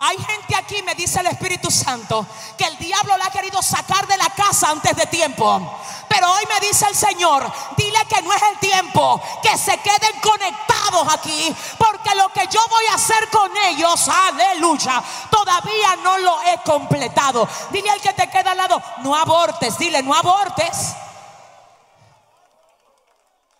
Hay 0.00 0.18
gente 0.18 0.54
aquí, 0.54 0.82
me 0.82 0.94
dice 0.94 1.20
el 1.20 1.26
Espíritu 1.28 1.70
Santo, 1.70 2.26
que 2.58 2.64
el 2.64 2.76
diablo 2.76 3.16
la 3.16 3.24
ha 3.24 3.30
querido 3.30 3.62
sacar 3.62 4.06
de 4.06 4.18
la 4.18 4.28
casa 4.28 4.68
antes 4.68 4.94
de 4.94 5.06
tiempo. 5.06 5.80
Pero 6.06 6.30
hoy 6.30 6.44
me 6.50 6.66
dice 6.66 6.86
el 6.86 6.94
Señor, 6.94 7.50
dile 7.78 7.98
que 8.06 8.20
no 8.20 8.30
es 8.34 8.42
el 8.42 8.58
tiempo, 8.58 9.18
que 9.42 9.56
se 9.56 9.78
queden 9.78 10.20
conectados 10.20 11.14
aquí, 11.14 11.56
porque 11.78 12.14
lo 12.14 12.28
que 12.28 12.46
yo 12.48 12.60
voy 12.68 12.84
a 12.90 12.96
hacer 12.96 13.26
con 13.30 13.50
ellos, 13.56 14.06
aleluya, 14.06 15.02
todavía 15.30 15.96
no 16.04 16.18
lo 16.18 16.42
he 16.42 16.58
completado. 16.58 17.48
Dile 17.70 17.88
al 17.88 18.02
que 18.02 18.12
te 18.12 18.28
queda 18.28 18.50
al 18.50 18.58
lado, 18.58 18.82
no 18.98 19.16
abortes, 19.16 19.78
dile, 19.78 20.02
no 20.02 20.14
abortes. 20.14 20.94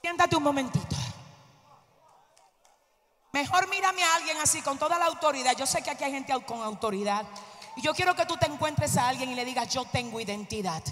Siéntate 0.02 0.36
un 0.36 0.42
momentito. 0.42 1.07
Mejor 3.38 3.68
mírame 3.68 4.02
a 4.02 4.16
alguien 4.16 4.36
así, 4.40 4.60
con 4.62 4.76
toda 4.78 4.98
la 4.98 5.06
autoridad. 5.06 5.54
Yo 5.56 5.64
sé 5.64 5.80
que 5.80 5.90
aquí 5.90 6.02
hay 6.02 6.10
gente 6.10 6.34
con 6.44 6.60
autoridad. 6.60 7.24
Y 7.76 7.82
yo 7.82 7.94
quiero 7.94 8.12
que 8.12 8.26
tú 8.26 8.36
te 8.36 8.46
encuentres 8.46 8.96
a 8.96 9.06
alguien 9.06 9.30
y 9.30 9.36
le 9.36 9.44
digas, 9.44 9.68
yo 9.68 9.84
tengo 9.84 10.18
identidad. 10.18 10.82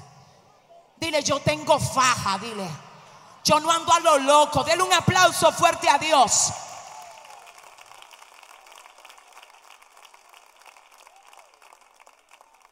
Dile, 0.97 1.24
yo 1.24 1.40
tengo 1.40 1.80
faja, 1.80 2.38
dile. 2.38 2.68
Yo 3.42 3.59
no 3.59 3.68
ando 3.68 3.92
a 3.92 3.99
lo 3.99 4.18
loco. 4.18 4.62
Dele 4.62 4.84
un 4.84 4.92
aplauso 4.92 5.51
fuerte 5.51 5.90
a 5.90 5.99
Dios. 5.99 6.53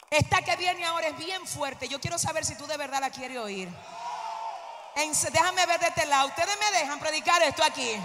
Esta 0.09 0.41
que 0.43 0.55
viene 0.55 0.85
ahora 0.85 1.09
es 1.09 1.17
bien 1.17 1.45
fuerte. 1.49 1.89
Yo 1.89 2.01
quiero 2.01 2.17
saber 2.17 2.45
si 2.45 2.55
tú 2.55 2.65
de 2.69 2.77
verdad 2.77 3.01
la 3.01 3.11
quieres 3.11 3.39
oír. 3.39 3.69
déjame 5.33 5.67
ver 5.67 5.81
de 5.81 5.89
este 5.89 6.07
lado. 6.07 6.29
Ustedes 6.29 6.57
me 6.61 6.79
dejan 6.79 7.01
predicar 7.01 7.43
esto 7.43 7.65
aquí. 7.65 8.01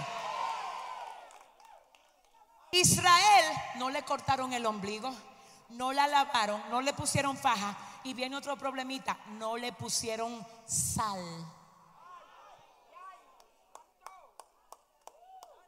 Israel 2.72 3.44
no 3.76 3.90
le 3.90 4.02
cortaron 4.02 4.52
el 4.52 4.64
ombligo, 4.66 5.12
no 5.70 5.92
la 5.92 6.06
lavaron, 6.06 6.62
no 6.70 6.80
le 6.80 6.92
pusieron 6.92 7.36
faja. 7.36 7.76
Y 8.02 8.14
viene 8.14 8.36
otro 8.36 8.56
problemita, 8.56 9.18
no 9.32 9.56
le 9.56 9.72
pusieron 9.72 10.46
sal. 10.66 11.20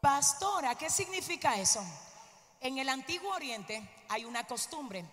Pastora, 0.00 0.74
¿qué 0.74 0.88
significa 0.88 1.56
eso? 1.56 1.84
En 2.60 2.78
el 2.78 2.88
antiguo 2.88 3.32
oriente 3.34 4.04
hay 4.08 4.24
una 4.24 4.44
costumbre. 4.44 5.04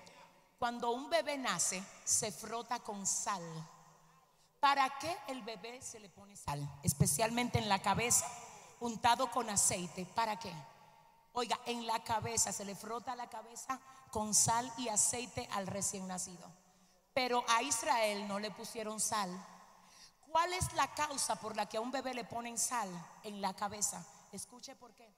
Cuando 0.58 0.92
un 0.92 1.10
bebé 1.10 1.38
nace, 1.38 1.84
se 2.04 2.32
frota 2.32 2.80
con 2.80 3.06
sal. 3.06 3.44
¿Para 4.60 4.90
qué 5.00 5.16
el 5.28 5.42
bebé 5.42 5.82
se 5.82 6.00
le 6.00 6.10
pone 6.10 6.36
sal? 6.36 6.68
Especialmente 6.84 7.60
en 7.60 7.70
la 7.70 7.82
cabeza, 7.82 8.26
untado 8.80 9.32
con 9.32 9.50
aceite. 9.50 10.06
¿Para 10.06 10.38
qué? 10.38 10.54
Oiga, 11.34 11.60
en 11.66 11.86
la 11.86 12.04
cabeza, 12.04 12.52
se 12.52 12.66
le 12.66 12.76
frota 12.76 13.16
la 13.16 13.30
cabeza 13.30 13.80
con 14.12 14.34
sal 14.34 14.72
y 14.78 14.90
aceite 14.90 15.48
al 15.52 15.68
recién 15.68 16.08
nacido. 16.08 16.52
Pero 17.14 17.44
a 17.48 17.62
Israel 17.62 18.28
no 18.28 18.40
le 18.40 18.52
pusieron 18.52 19.00
sal. 19.00 19.30
¿Cuál 20.32 20.54
es 20.54 20.74
la 20.74 20.94
causa 20.94 21.36
por 21.36 21.56
la 21.56 21.68
que 21.68 21.78
a 21.78 21.82
un 21.82 21.92
bebé 21.92 22.14
le 22.14 22.24
ponen 22.24 22.58
sal 22.58 22.90
en 23.24 23.42
la 23.42 23.54
cabeza? 23.56 24.06
Escuche 24.32 24.76
por 24.76 24.94
qué. 24.94 25.12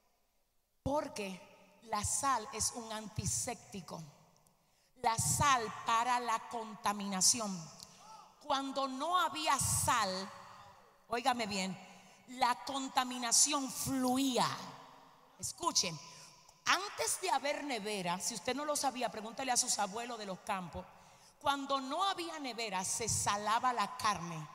Porque 0.83 1.39
la 1.83 2.03
sal 2.03 2.47
es 2.53 2.71
un 2.75 2.91
antiséptico. 2.91 4.01
La 5.01 5.17
sal 5.17 5.63
para 5.85 6.19
la 6.19 6.39
contaminación. 6.49 7.57
Cuando 8.43 8.87
no 8.87 9.19
había 9.19 9.57
sal, 9.57 10.29
óigame 11.07 11.47
bien, 11.47 11.77
la 12.29 12.55
contaminación 12.65 13.69
fluía. 13.69 14.47
Escuchen, 15.41 15.99
antes 16.65 17.19
de 17.19 17.31
haber 17.31 17.63
nevera, 17.63 18.19
si 18.19 18.35
usted 18.35 18.53
no 18.53 18.63
lo 18.63 18.75
sabía, 18.75 19.09
pregúntele 19.09 19.51
a 19.51 19.57
sus 19.57 19.79
abuelos 19.79 20.19
de 20.19 20.27
los 20.27 20.37
campos, 20.41 20.85
cuando 21.41 21.81
no 21.81 22.03
había 22.03 22.37
nevera 22.37 22.85
se 22.85 23.09
salaba 23.09 23.73
la 23.73 23.97
carne 23.97 24.47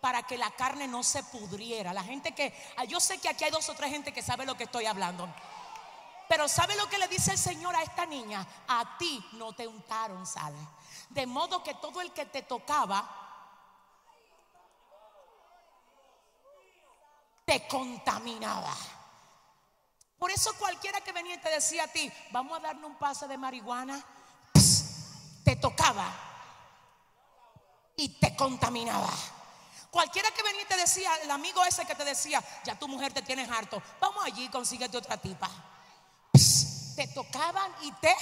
para 0.00 0.24
que 0.24 0.36
la 0.36 0.50
carne 0.50 0.88
no 0.88 1.04
se 1.04 1.22
pudriera. 1.22 1.92
La 1.92 2.02
gente 2.02 2.34
que, 2.34 2.52
ah, 2.76 2.82
yo 2.82 2.98
sé 2.98 3.18
que 3.18 3.28
aquí 3.28 3.44
hay 3.44 3.52
dos 3.52 3.68
o 3.68 3.74
tres 3.74 3.92
gente 3.92 4.12
que 4.12 4.20
sabe 4.20 4.44
lo 4.44 4.56
que 4.56 4.64
estoy 4.64 4.84
hablando. 4.86 5.32
Pero 6.28 6.48
¿sabe 6.48 6.74
lo 6.74 6.88
que 6.88 6.98
le 6.98 7.06
dice 7.06 7.30
el 7.30 7.38
Señor 7.38 7.76
a 7.76 7.82
esta 7.84 8.04
niña? 8.04 8.44
A 8.66 8.98
ti 8.98 9.24
no 9.34 9.52
te 9.52 9.68
untaron 9.68 10.26
sal. 10.26 10.54
De 11.10 11.24
modo 11.24 11.62
que 11.62 11.74
todo 11.74 12.00
el 12.00 12.12
que 12.12 12.26
te 12.26 12.42
tocaba 12.42 13.08
te 17.44 17.68
contaminaba. 17.68 18.74
Por 20.22 20.30
eso 20.30 20.54
cualquiera 20.56 21.00
que 21.00 21.10
venía 21.10 21.34
y 21.34 21.38
te 21.38 21.50
decía 21.50 21.82
a 21.82 21.88
ti, 21.88 22.08
vamos 22.30 22.56
a 22.56 22.60
darle 22.60 22.86
un 22.86 22.94
pase 22.94 23.26
de 23.26 23.36
marihuana, 23.36 24.00
te 25.44 25.56
tocaba 25.56 26.06
y 27.96 28.08
te 28.20 28.36
contaminaba. 28.36 29.10
Cualquiera 29.90 30.30
que 30.30 30.44
venía 30.44 30.62
y 30.62 30.66
te 30.66 30.76
decía, 30.76 31.12
el 31.24 31.30
amigo 31.32 31.64
ese 31.64 31.84
que 31.86 31.96
te 31.96 32.04
decía, 32.04 32.40
ya 32.62 32.78
tu 32.78 32.86
mujer 32.86 33.12
te 33.12 33.22
tienes 33.22 33.50
harto, 33.50 33.82
vamos 34.00 34.24
allí 34.24 34.48
consíguete 34.48 34.96
otra 34.96 35.16
tipa. 35.16 35.50
te 36.94 37.08
tocaban 37.08 37.74
y 37.80 37.90
te... 37.90 38.14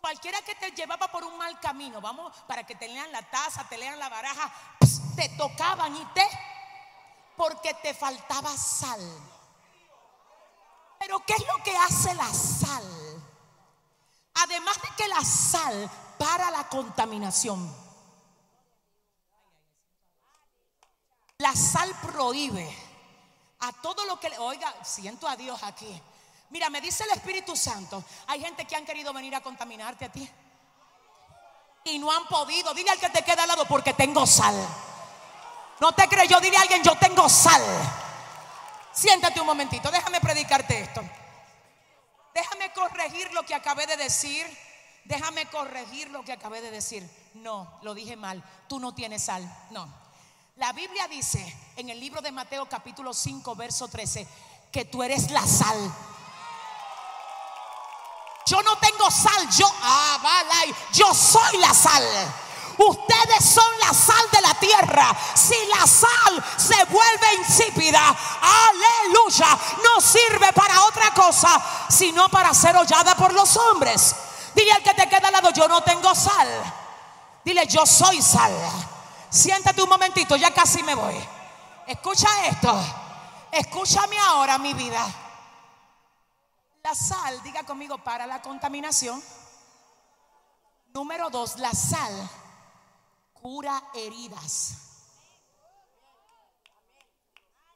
Cualquiera 0.00 0.40
que 0.40 0.54
te 0.54 0.70
llevaba 0.70 1.08
por 1.08 1.24
un 1.24 1.36
mal 1.36 1.60
camino, 1.60 2.00
vamos, 2.00 2.34
para 2.48 2.64
que 2.64 2.74
te 2.74 2.88
lean 2.88 3.12
la 3.12 3.20
taza, 3.20 3.68
te 3.68 3.76
lean 3.76 3.98
la 3.98 4.08
baraja, 4.08 4.50
te 5.14 5.28
tocaban 5.36 5.94
y 5.94 6.04
te... 6.14 6.26
Porque 7.36 7.74
te 7.82 7.92
faltaba 7.92 8.56
sal. 8.56 9.31
Pero 11.02 11.18
¿qué 11.26 11.32
es 11.32 11.44
lo 11.48 11.64
que 11.64 11.76
hace 11.76 12.14
la 12.14 12.32
sal? 12.32 12.84
Además 14.34 14.80
de 14.80 14.88
que 14.96 15.08
la 15.08 15.24
sal 15.24 15.90
para 16.16 16.48
la 16.52 16.68
contaminación. 16.68 17.74
La 21.38 21.56
sal 21.56 21.92
prohíbe 22.02 22.72
a 23.58 23.72
todo 23.72 24.04
lo 24.04 24.20
que 24.20 24.30
le... 24.30 24.38
Oiga, 24.38 24.72
siento 24.84 25.26
a 25.26 25.34
Dios 25.34 25.60
aquí. 25.64 26.00
Mira, 26.50 26.70
me 26.70 26.80
dice 26.80 27.02
el 27.02 27.10
Espíritu 27.10 27.56
Santo, 27.56 28.04
hay 28.28 28.40
gente 28.40 28.64
que 28.64 28.76
han 28.76 28.84
querido 28.84 29.12
venir 29.12 29.34
a 29.34 29.40
contaminarte 29.40 30.04
a 30.04 30.12
ti. 30.12 30.30
Y 31.82 31.98
no 31.98 32.12
han 32.12 32.28
podido. 32.28 32.72
Dile 32.74 32.90
al 32.90 33.00
que 33.00 33.10
te 33.10 33.24
queda 33.24 33.42
al 33.42 33.48
lado 33.48 33.66
porque 33.66 33.92
tengo 33.94 34.24
sal. 34.24 34.54
No 35.80 35.90
te 35.90 36.06
creyó, 36.06 36.38
dile 36.38 36.58
a 36.58 36.60
alguien, 36.60 36.84
yo 36.84 36.96
tengo 36.96 37.28
sal. 37.28 37.60
Siéntate 38.92 39.40
un 39.40 39.46
momentito, 39.46 39.90
déjame 39.90 40.20
predicarte 40.20 40.80
esto. 40.80 41.02
Déjame 42.34 42.72
corregir 42.72 43.32
lo 43.32 43.44
que 43.44 43.54
acabé 43.54 43.86
de 43.86 43.96
decir. 43.96 44.46
Déjame 45.04 45.46
corregir 45.46 46.10
lo 46.10 46.24
que 46.24 46.32
acabé 46.32 46.60
de 46.60 46.70
decir. 46.70 47.08
No, 47.34 47.78
lo 47.82 47.94
dije 47.94 48.16
mal. 48.16 48.42
Tú 48.68 48.78
no 48.78 48.94
tienes 48.94 49.24
sal. 49.24 49.42
No. 49.70 49.92
La 50.56 50.72
Biblia 50.72 51.08
dice 51.08 51.72
en 51.76 51.88
el 51.88 51.98
libro 51.98 52.20
de 52.20 52.30
Mateo 52.30 52.68
capítulo 52.68 53.12
5, 53.12 53.56
verso 53.56 53.88
13, 53.88 54.26
que 54.70 54.84
tú 54.84 55.02
eres 55.02 55.30
la 55.30 55.46
sal. 55.46 55.92
Yo 58.46 58.62
no 58.62 58.76
tengo 58.78 59.10
sal, 59.10 59.48
yo, 59.50 59.66
ah, 59.82 60.18
vale, 60.22 60.74
yo 60.92 61.14
soy 61.14 61.58
la 61.58 61.72
sal. 61.72 62.04
Ustedes 62.78 63.44
son 63.44 63.78
la 63.80 63.92
sal 63.92 64.24
de 64.30 64.40
la 64.40 64.54
tierra. 64.54 65.16
Si 65.34 65.56
la 65.66 65.86
sal 65.86 66.44
se 66.56 66.84
vuelve 66.86 67.34
insípida, 67.38 68.00
aleluya, 68.40 69.58
no 69.82 70.00
sirve 70.00 70.52
para 70.52 70.84
otra 70.84 71.12
cosa, 71.12 71.60
sino 71.88 72.28
para 72.28 72.54
ser 72.54 72.76
hollada 72.76 73.14
por 73.14 73.32
los 73.32 73.56
hombres. 73.56 74.14
Dile 74.54 74.72
al 74.72 74.82
que 74.82 74.94
te 74.94 75.08
queda 75.08 75.28
al 75.28 75.32
lado, 75.32 75.50
yo 75.50 75.68
no 75.68 75.82
tengo 75.82 76.14
sal. 76.14 76.48
Dile, 77.44 77.66
yo 77.66 77.84
soy 77.86 78.22
sal. 78.22 78.52
Siéntate 79.30 79.82
un 79.82 79.88
momentito, 79.88 80.36
ya 80.36 80.52
casi 80.52 80.82
me 80.82 80.94
voy. 80.94 81.16
Escucha 81.86 82.46
esto. 82.46 82.74
Escúchame 83.50 84.18
ahora, 84.18 84.58
mi 84.58 84.72
vida. 84.74 85.04
La 86.82 86.94
sal, 86.94 87.42
diga 87.42 87.64
conmigo, 87.64 87.98
para 87.98 88.26
la 88.26 88.40
contaminación. 88.40 89.22
Número 90.92 91.30
dos, 91.30 91.58
la 91.58 91.72
sal 91.72 92.30
cura 93.42 93.82
heridas. 93.92 94.76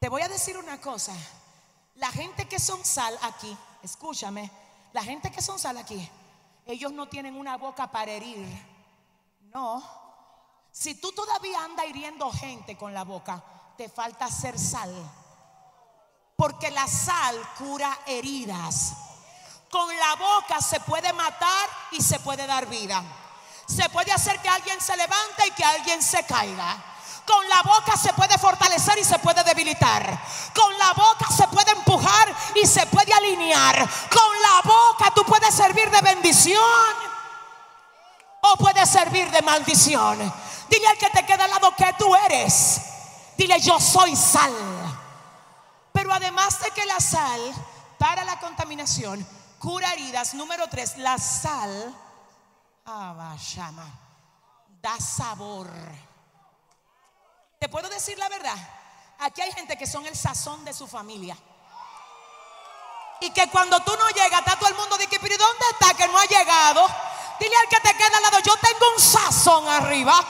Te 0.01 0.09
voy 0.09 0.23
a 0.23 0.29
decir 0.29 0.57
una 0.57 0.81
cosa. 0.81 1.13
La 1.97 2.11
gente 2.13 2.47
que 2.47 2.61
son 2.61 2.85
sal 2.85 3.19
aquí, 3.23 3.57
escúchame, 3.83 4.51
la 4.93 5.03
gente 5.03 5.33
que 5.33 5.43
son 5.43 5.59
sal 5.59 5.77
aquí, 5.79 6.09
ellos 6.67 6.93
no 6.93 7.09
tienen 7.09 7.37
una 7.37 7.57
boca 7.57 7.91
para 7.91 8.13
herir. 8.13 8.47
No. 9.53 9.83
Si 10.71 10.95
tú 10.97 11.11
todavía 11.13 11.65
andas 11.65 11.87
hiriendo 11.87 12.31
gente 12.31 12.77
con 12.77 12.95
la 12.95 13.03
boca, 13.03 13.43
te 13.77 13.89
falta 13.89 14.31
ser 14.31 14.59
sal. 14.59 14.95
Porque 16.37 16.71
la 16.71 16.87
sal 16.87 17.37
cura 17.59 17.99
heridas. 18.07 18.93
Con 19.71 19.89
la 19.97 20.15
boca 20.17 20.61
se 20.61 20.79
puede 20.81 21.13
matar 21.15 21.69
y 21.93 22.03
se 22.03 22.21
puede 22.21 22.47
dar 22.47 22.67
vida 22.67 23.03
se 23.67 23.89
puede 23.89 24.13
hacer 24.13 24.41
que 24.41 24.49
alguien 24.49 24.81
se 24.81 24.97
levante 24.97 25.47
y 25.47 25.51
que 25.51 25.65
alguien 25.65 26.03
se 26.03 26.25
caiga. 26.25 26.77
Con 27.27 27.49
la 27.49 27.63
boca 27.63 27.97
se 27.97 28.13
puede 28.13 28.39
fortalecer 28.39 28.97
y 28.99 29.05
se 29.05 29.19
puede 29.19 29.43
debilitar. 29.43 30.19
Con 30.55 30.79
la 30.79 30.93
boca 30.93 31.27
se 31.37 31.49
puede 31.49 31.73
empujar 31.73 32.33
y 32.55 32.65
se 32.67 32.87
puede 32.87 33.13
alinear. 33.13 33.77
Con 33.79 34.43
la 34.43 34.63
boca 34.63 35.11
tú 35.13 35.25
puedes 35.25 35.53
servir 35.53 35.91
de 35.91 36.01
bendición 36.03 36.63
o 38.43 38.57
puedes 38.57 38.89
servir 38.89 39.29
de 39.33 39.43
maldición. 39.43 40.33
Dile 40.69 40.87
al 40.87 40.99
que 40.99 41.11
te 41.11 41.27
queda 41.27 41.45
al 41.45 41.51
lado 41.51 41.75
que 41.77 41.93
tú 41.99 42.15
eres. 42.15 42.81
Dile 43.37 43.61
yo 43.61 43.81
soy 43.81 44.15
sal. 44.15 44.55
Pero 45.93 46.13
además 46.13 46.61
de 46.61 46.71
que 46.71 46.87
la 46.87 47.01
sal 47.01 47.41
para 47.99 48.23
la 48.23 48.39
contaminación 48.39 49.27
cura 49.59 49.93
heridas, 49.95 50.35
número 50.35 50.69
tres, 50.69 50.97
la 50.99 51.19
sal 51.19 51.95
ah, 52.87 53.15
da 54.81 55.01
sabor. 55.01 55.69
¿Te 57.59 57.69
puedo 57.69 57.89
decir 57.89 58.19
la 58.19 58.29
verdad? 58.29 58.57
Aquí 59.19 59.41
hay 59.41 59.53
gente 59.53 59.77
que 59.77 59.87
son 59.87 60.07
el 60.07 60.17
sazón 60.17 60.65
de 60.65 60.73
su 60.73 60.87
familia. 60.87 61.37
Y 63.21 63.31
que 63.31 63.49
cuando 63.49 63.81
tú 63.81 63.93
no 63.97 64.09
llegas, 64.11 64.41
está 64.41 64.57
todo 64.57 64.69
el 64.69 64.77
mundo 64.77 64.97
de 64.99 65.07
que, 65.07 65.19
¿dónde 65.19 65.67
está 65.73 65.95
que 65.95 66.07
no 66.07 66.19
ha 66.19 66.27
llegado? 66.27 66.87
Dile 67.41 67.57
al 67.57 67.69
que 67.69 67.81
te 67.81 67.97
queda 67.97 68.17
al 68.19 68.23
lado, 68.23 68.39
yo 68.41 68.55
tengo 68.59 68.93
un 68.95 69.03
sazón 69.03 69.67
arriba. 69.69 70.21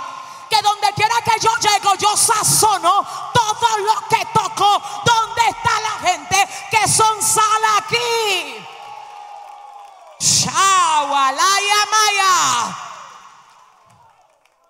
Que 0.49 0.63
donde 0.63 0.93
quiera 0.93 1.17
que 1.25 1.41
yo 1.41 1.51
llego, 1.57 1.95
yo 1.97 2.17
sazono 2.17 3.05
todo 3.35 3.79
lo 3.79 4.09
que 4.09 4.25
toco. 4.33 4.83
¿Dónde 5.05 5.49
está 5.49 5.81
la 5.81 6.09
gente 6.09 6.49
que 6.71 6.89
son 6.89 7.21
sal 7.21 7.63
aquí? 7.79 8.66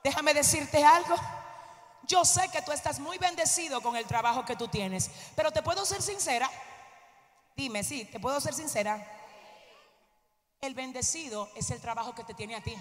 Déjame 0.02 0.34
decirte 0.34 0.84
algo. 0.84 1.16
Yo 2.04 2.24
sé 2.24 2.48
que 2.50 2.62
tú 2.62 2.72
estás 2.72 3.00
muy 3.00 3.18
bendecido 3.18 3.80
con 3.80 3.96
el 3.96 4.06
trabajo 4.06 4.44
que 4.44 4.54
tú 4.54 4.68
tienes, 4.68 5.10
pero 5.34 5.50
te 5.50 5.62
puedo 5.62 5.84
ser 5.84 6.00
sincera. 6.00 6.48
Dime, 7.56 7.82
sí, 7.82 8.04
te 8.04 8.20
puedo 8.20 8.40
ser 8.40 8.54
sincera. 8.54 9.04
El 10.60 10.74
bendecido 10.74 11.50
es 11.56 11.70
el 11.70 11.80
trabajo 11.80 12.14
que 12.14 12.24
te 12.24 12.34
tiene 12.34 12.54
a 12.54 12.62
ti. 12.62 12.76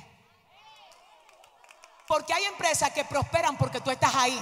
Porque 2.08 2.34
hay 2.34 2.44
empresas 2.46 2.92
que 2.92 3.06
prosperan 3.06 3.58
porque 3.58 3.82
tú 3.82 3.90
estás 3.90 4.14
ahí. 4.14 4.40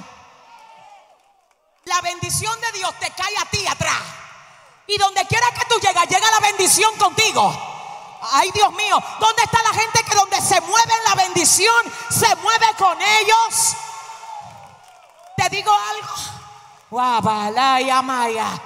La 1.85 2.01
bendición 2.01 2.59
de 2.59 2.77
Dios 2.77 2.93
te 2.99 3.09
cae 3.11 3.37
a 3.37 3.45
ti 3.49 3.65
atrás. 3.65 4.01
Y 4.87 4.97
donde 4.97 5.25
quiera 5.25 5.47
que 5.51 5.65
tú 5.65 5.79
llegas, 5.79 6.07
llega 6.09 6.31
la 6.31 6.39
bendición 6.41 6.95
contigo. 6.97 7.72
Ay, 8.31 8.51
Dios 8.51 8.71
mío, 8.73 9.01
¿dónde 9.19 9.43
está 9.43 9.61
la 9.63 9.73
gente 9.73 10.03
que 10.03 10.15
donde 10.15 10.39
se 10.41 10.59
mueve 10.61 10.93
la 11.05 11.15
bendición, 11.15 11.93
se 12.09 12.35
mueve 12.37 12.67
con 12.77 12.97
ellos? 13.01 13.75
Te 15.35 15.49
digo 15.49 15.71
algo. 15.71 16.13
Maya. 18.01 18.61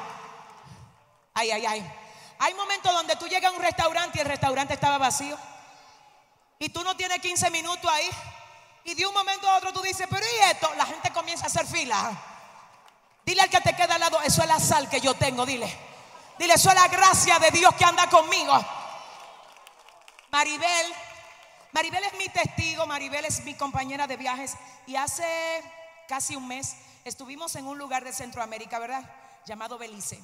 Ay, 1.33 1.51
ay, 1.51 1.65
ay. 1.65 1.93
Hay 2.39 2.53
momentos 2.53 2.91
donde 2.91 3.15
tú 3.15 3.27
llegas 3.27 3.51
a 3.51 3.55
un 3.55 3.61
restaurante 3.61 4.19
y 4.19 4.21
el 4.21 4.27
restaurante 4.27 4.73
estaba 4.73 4.97
vacío. 4.97 5.37
Y 6.59 6.69
tú 6.69 6.83
no 6.83 6.95
tienes 6.95 7.19
15 7.19 7.49
minutos 7.49 7.89
ahí. 7.89 8.09
Y 8.83 8.93
de 8.93 9.05
un 9.05 9.13
momento 9.13 9.49
a 9.49 9.57
otro 9.57 9.73
tú 9.73 9.81
dices, 9.81 10.07
pero 10.09 10.25
¿y 10.25 10.49
esto? 10.51 10.69
La 10.77 10.85
gente 10.85 11.11
comienza 11.11 11.45
a 11.45 11.47
hacer 11.47 11.65
fila. 11.65 12.11
Dile 13.25 13.41
al 13.41 13.49
que 13.49 13.59
te 13.59 13.75
queda 13.75 13.95
al 13.95 13.99
lado, 13.99 14.21
eso 14.21 14.41
es 14.41 14.47
la 14.47 14.59
sal 14.59 14.87
que 14.89 15.01
yo 15.01 15.13
tengo, 15.15 15.45
dile. 15.45 15.67
Dile, 16.37 16.53
eso 16.53 16.69
es 16.69 16.75
la 16.75 16.87
gracia 16.87 17.39
de 17.39 17.51
Dios 17.51 17.73
que 17.75 17.83
anda 17.83 18.09
conmigo. 18.09 18.57
Maribel, 20.31 20.93
Maribel 21.71 22.03
es 22.03 22.13
mi 22.17 22.27
testigo, 22.27 22.85
Maribel 22.85 23.25
es 23.25 23.43
mi 23.45 23.53
compañera 23.53 24.07
de 24.07 24.17
viajes 24.17 24.55
y 24.85 24.95
hace 24.95 25.23
casi 26.07 26.35
un 26.35 26.47
mes 26.47 26.75
estuvimos 27.05 27.55
en 27.55 27.65
un 27.65 27.77
lugar 27.77 28.03
de 28.03 28.11
Centroamérica, 28.11 28.77
¿verdad? 28.79 29.09
Llamado 29.45 29.77
Belice. 29.77 30.19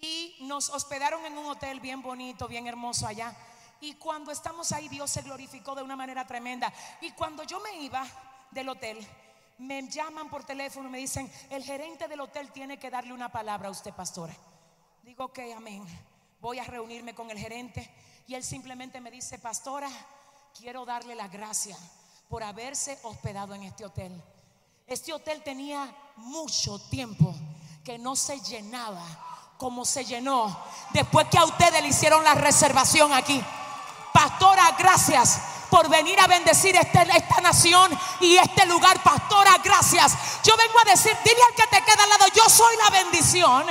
Y 0.00 0.36
nos 0.40 0.70
hospedaron 0.70 1.24
en 1.24 1.38
un 1.38 1.46
hotel 1.46 1.78
bien 1.78 2.02
bonito, 2.02 2.48
bien 2.48 2.66
hermoso 2.66 3.06
allá. 3.06 3.34
Y 3.80 3.94
cuando 3.94 4.32
estamos 4.32 4.72
ahí, 4.72 4.88
Dios 4.88 5.10
se 5.10 5.22
glorificó 5.22 5.74
de 5.74 5.82
una 5.82 5.94
manera 5.94 6.26
tremenda. 6.26 6.72
Y 7.00 7.12
cuando 7.12 7.44
yo 7.44 7.60
me 7.60 7.82
iba 7.82 8.04
del 8.50 8.68
hotel, 8.70 9.06
me 9.58 9.86
llaman 9.88 10.28
por 10.28 10.44
teléfono 10.44 10.88
y 10.88 10.92
me 10.92 10.98
dicen, 10.98 11.30
el 11.50 11.62
gerente 11.62 12.08
del 12.08 12.20
hotel 12.20 12.50
tiene 12.50 12.78
que 12.78 12.90
darle 12.90 13.12
una 13.12 13.30
palabra 13.30 13.68
a 13.68 13.70
usted, 13.70 13.92
pastora. 13.92 14.34
Digo, 15.02 15.26
ok, 15.26 15.38
amén. 15.56 15.84
Voy 16.40 16.58
a 16.58 16.64
reunirme 16.64 17.14
con 17.14 17.30
el 17.30 17.38
gerente 17.38 17.88
y 18.26 18.34
él 18.34 18.44
simplemente 18.44 19.00
me 19.00 19.10
dice, 19.10 19.38
pastora, 19.38 19.88
quiero 20.58 20.84
darle 20.84 21.14
la 21.14 21.28
gracia 21.28 21.76
por 22.28 22.42
haberse 22.42 22.98
hospedado 23.02 23.54
en 23.54 23.64
este 23.64 23.84
hotel. 23.84 24.22
Este 24.86 25.12
hotel 25.12 25.42
tenía 25.42 25.94
mucho 26.16 26.78
tiempo 26.90 27.34
que 27.84 27.98
no 27.98 28.16
se 28.16 28.40
llenaba 28.40 29.04
como 29.56 29.84
se 29.84 30.04
llenó 30.04 30.56
después 30.90 31.26
que 31.28 31.38
a 31.38 31.44
ustedes 31.44 31.82
le 31.82 31.88
hicieron 31.88 32.24
la 32.24 32.34
reservación 32.34 33.12
aquí. 33.12 33.42
Pastora, 34.12 34.74
gracias 34.78 35.38
por 35.70 35.88
venir 35.88 36.18
a 36.18 36.26
bendecir 36.26 36.74
este, 36.76 37.02
esta 37.14 37.40
nación 37.40 37.96
y 38.20 38.36
este 38.36 38.66
lugar. 38.66 39.02
Pastora, 39.02 39.56
gracias. 39.62 40.12
Yo 40.42 40.56
vengo 40.56 40.80
a 40.80 40.90
decir, 40.90 41.16
dile 41.24 41.40
al 41.48 41.54
que 41.54 41.76
te 41.76 41.84
queda 41.84 42.02
al 42.02 42.10
lado, 42.10 42.24
yo 42.34 42.48
soy 42.48 42.76
la 42.76 42.90
bendición. 42.90 43.66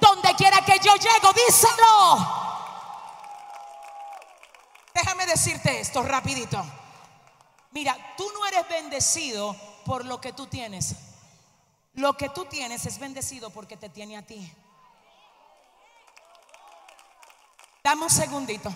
Donde 0.00 0.34
quiera 0.34 0.60
que 0.64 0.78
yo 0.78 0.94
llego, 0.94 1.32
díselo. 1.32 2.45
Decirte 5.26 5.80
esto 5.80 6.02
rapidito. 6.02 6.64
Mira, 7.72 7.96
tú 8.16 8.24
no 8.32 8.46
eres 8.46 8.66
bendecido 8.68 9.54
por 9.84 10.04
lo 10.04 10.20
que 10.20 10.32
tú 10.32 10.46
tienes. 10.46 10.94
Lo 11.94 12.16
que 12.16 12.28
tú 12.28 12.44
tienes 12.44 12.86
es 12.86 12.98
bendecido 12.98 13.50
porque 13.50 13.76
te 13.76 13.88
tiene 13.88 14.16
a 14.16 14.22
ti. 14.22 14.50
Dame 17.82 18.04
un 18.04 18.10
segundito. 18.10 18.72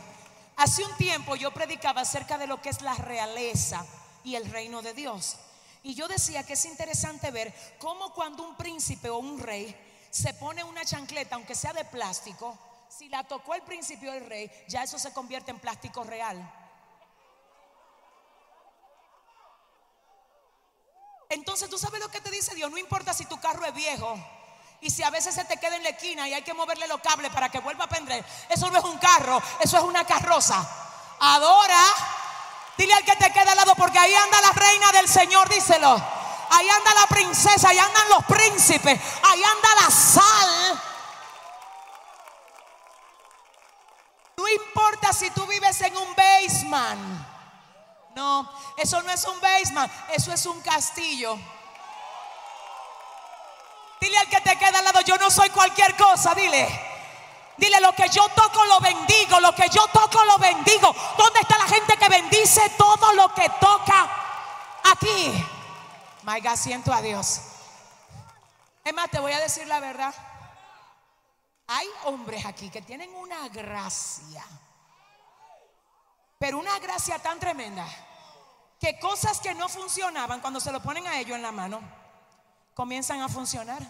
Hace 0.56 0.84
un 0.84 0.94
tiempo 0.96 1.36
yo 1.36 1.52
predicaba 1.52 2.02
acerca 2.02 2.36
de 2.36 2.46
lo 2.46 2.60
que 2.60 2.68
es 2.68 2.82
la 2.82 2.94
realeza 2.94 3.86
y 4.24 4.34
el 4.34 4.50
reino 4.50 4.82
de 4.82 4.92
Dios. 4.92 5.36
Y 5.82 5.94
yo 5.94 6.08
decía 6.08 6.44
que 6.44 6.54
es 6.54 6.64
interesante 6.64 7.30
ver 7.30 7.54
cómo 7.78 8.12
cuando 8.12 8.42
un 8.42 8.56
príncipe 8.56 9.08
o 9.08 9.18
un 9.18 9.38
rey 9.38 9.74
se 10.10 10.34
pone 10.34 10.64
una 10.64 10.84
chancleta, 10.84 11.36
aunque 11.36 11.54
sea 11.54 11.72
de 11.72 11.84
plástico, 11.84 12.58
si 12.90 13.08
la 13.08 13.22
tocó 13.22 13.54
el 13.54 13.62
principio 13.62 14.10
del 14.12 14.26
rey, 14.26 14.50
ya 14.68 14.82
eso 14.82 14.98
se 14.98 15.12
convierte 15.12 15.52
en 15.52 15.60
plástico 15.60 16.02
real. 16.02 16.38
Entonces 21.28 21.70
tú 21.70 21.78
sabes 21.78 22.00
lo 22.00 22.10
que 22.10 22.20
te 22.20 22.30
dice 22.30 22.54
Dios, 22.56 22.68
no 22.70 22.78
importa 22.78 23.14
si 23.14 23.24
tu 23.26 23.38
carro 23.38 23.64
es 23.64 23.72
viejo 23.72 24.18
y 24.80 24.90
si 24.90 25.04
a 25.04 25.10
veces 25.10 25.32
se 25.32 25.44
te 25.44 25.58
queda 25.58 25.76
en 25.76 25.84
la 25.84 25.90
esquina 25.90 26.28
y 26.28 26.34
hay 26.34 26.42
que 26.42 26.52
moverle 26.52 26.88
los 26.88 27.00
cables 27.00 27.30
para 27.30 27.48
que 27.48 27.60
vuelva 27.60 27.84
a 27.84 27.88
prender, 27.88 28.24
eso 28.48 28.68
no 28.70 28.78
es 28.78 28.84
un 28.84 28.98
carro, 28.98 29.40
eso 29.60 29.76
es 29.76 29.84
una 29.84 30.04
carroza. 30.04 30.68
Adora, 31.20 31.84
dile 32.76 32.94
al 32.94 33.04
que 33.04 33.14
te 33.14 33.32
queda 33.32 33.52
al 33.52 33.56
lado 33.56 33.76
porque 33.76 34.00
ahí 34.00 34.12
anda 34.12 34.40
la 34.40 34.50
reina 34.50 34.90
del 34.92 35.08
Señor, 35.08 35.48
díselo. 35.48 35.94
Ahí 36.52 36.68
anda 36.68 36.94
la 36.94 37.06
princesa, 37.06 37.68
ahí 37.68 37.78
andan 37.78 38.08
los 38.08 38.24
príncipes, 38.24 39.00
ahí 39.22 39.42
anda 39.44 39.74
la 39.76 39.90
sal 39.90 40.89
importa 44.54 45.12
si 45.12 45.30
tú 45.30 45.46
vives 45.46 45.80
en 45.80 45.96
un 45.96 46.14
basement. 46.14 47.26
No, 48.14 48.50
eso 48.76 49.02
no 49.02 49.10
es 49.12 49.24
un 49.24 49.40
basement, 49.40 49.90
eso 50.14 50.32
es 50.32 50.44
un 50.46 50.60
castillo. 50.60 51.38
Dile 54.00 54.18
al 54.18 54.28
que 54.28 54.40
te 54.40 54.56
queda 54.56 54.78
al 54.78 54.84
lado, 54.84 55.00
yo 55.02 55.16
no 55.18 55.30
soy 55.30 55.50
cualquier 55.50 55.96
cosa, 55.96 56.34
dile. 56.34 56.68
Dile 57.56 57.78
lo 57.80 57.92
que 57.92 58.08
yo 58.08 58.26
toco 58.30 58.64
lo 58.64 58.80
bendigo, 58.80 59.38
lo 59.38 59.54
que 59.54 59.68
yo 59.68 59.86
toco 59.88 60.24
lo 60.24 60.38
bendigo. 60.38 60.94
¿Dónde 61.18 61.40
está 61.40 61.58
la 61.58 61.66
gente 61.66 61.96
que 61.98 62.08
bendice 62.08 62.70
todo 62.70 63.12
lo 63.12 63.34
que 63.34 63.48
toca 63.60 64.08
aquí? 64.90 65.46
My 66.22 66.40
God, 66.40 66.56
siento 66.56 66.92
a 66.92 67.02
Dios. 67.02 67.40
Es 68.82 68.94
más, 68.94 69.10
te 69.10 69.20
voy 69.20 69.32
a 69.32 69.40
decir 69.40 69.66
la 69.66 69.80
verdad. 69.80 70.14
Hay 71.72 71.86
hombres 72.06 72.44
aquí 72.44 72.68
que 72.68 72.82
tienen 72.82 73.14
una 73.14 73.48
gracia, 73.48 74.44
pero 76.36 76.58
una 76.58 76.76
gracia 76.80 77.20
tan 77.20 77.38
tremenda 77.38 77.86
que 78.80 78.98
cosas 78.98 79.38
que 79.38 79.54
no 79.54 79.68
funcionaban 79.68 80.40
cuando 80.40 80.58
se 80.58 80.72
lo 80.72 80.82
ponen 80.82 81.06
a 81.06 81.20
ellos 81.20 81.36
en 81.36 81.42
la 81.42 81.52
mano, 81.52 81.80
comienzan 82.74 83.20
a 83.20 83.28
funcionar. 83.28 83.80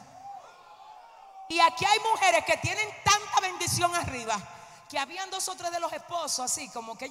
Y 1.48 1.58
aquí 1.58 1.86
hay 1.86 1.98
mujeres 2.00 2.44
que 2.44 2.58
tienen 2.58 2.86
tanta 3.02 3.40
bendición 3.40 3.94
arriba 3.94 4.38
que 4.86 4.98
habían 4.98 5.30
dos 5.30 5.48
o 5.48 5.54
tres 5.54 5.72
de 5.72 5.80
los 5.80 5.90
esposos, 5.90 6.40
así 6.40 6.68
como 6.68 6.98
que 6.98 7.10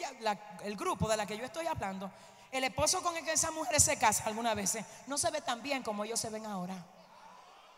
el 0.65 0.75
grupo 0.75 1.09
de 1.09 1.17
la 1.17 1.25
que 1.25 1.35
yo 1.35 1.45
estoy 1.45 1.65
hablando, 1.65 2.11
el 2.51 2.63
esposo 2.63 3.01
con 3.01 3.17
el 3.17 3.25
que 3.25 3.31
esa 3.31 3.49
mujer 3.49 3.81
se 3.81 3.97
casa 3.97 4.25
algunas 4.25 4.55
veces, 4.55 4.85
no 5.07 5.17
se 5.17 5.31
ve 5.31 5.41
tan 5.41 5.63
bien 5.63 5.81
como 5.81 6.03
ellos 6.03 6.19
se 6.19 6.29
ven 6.29 6.45
ahora. 6.45 6.75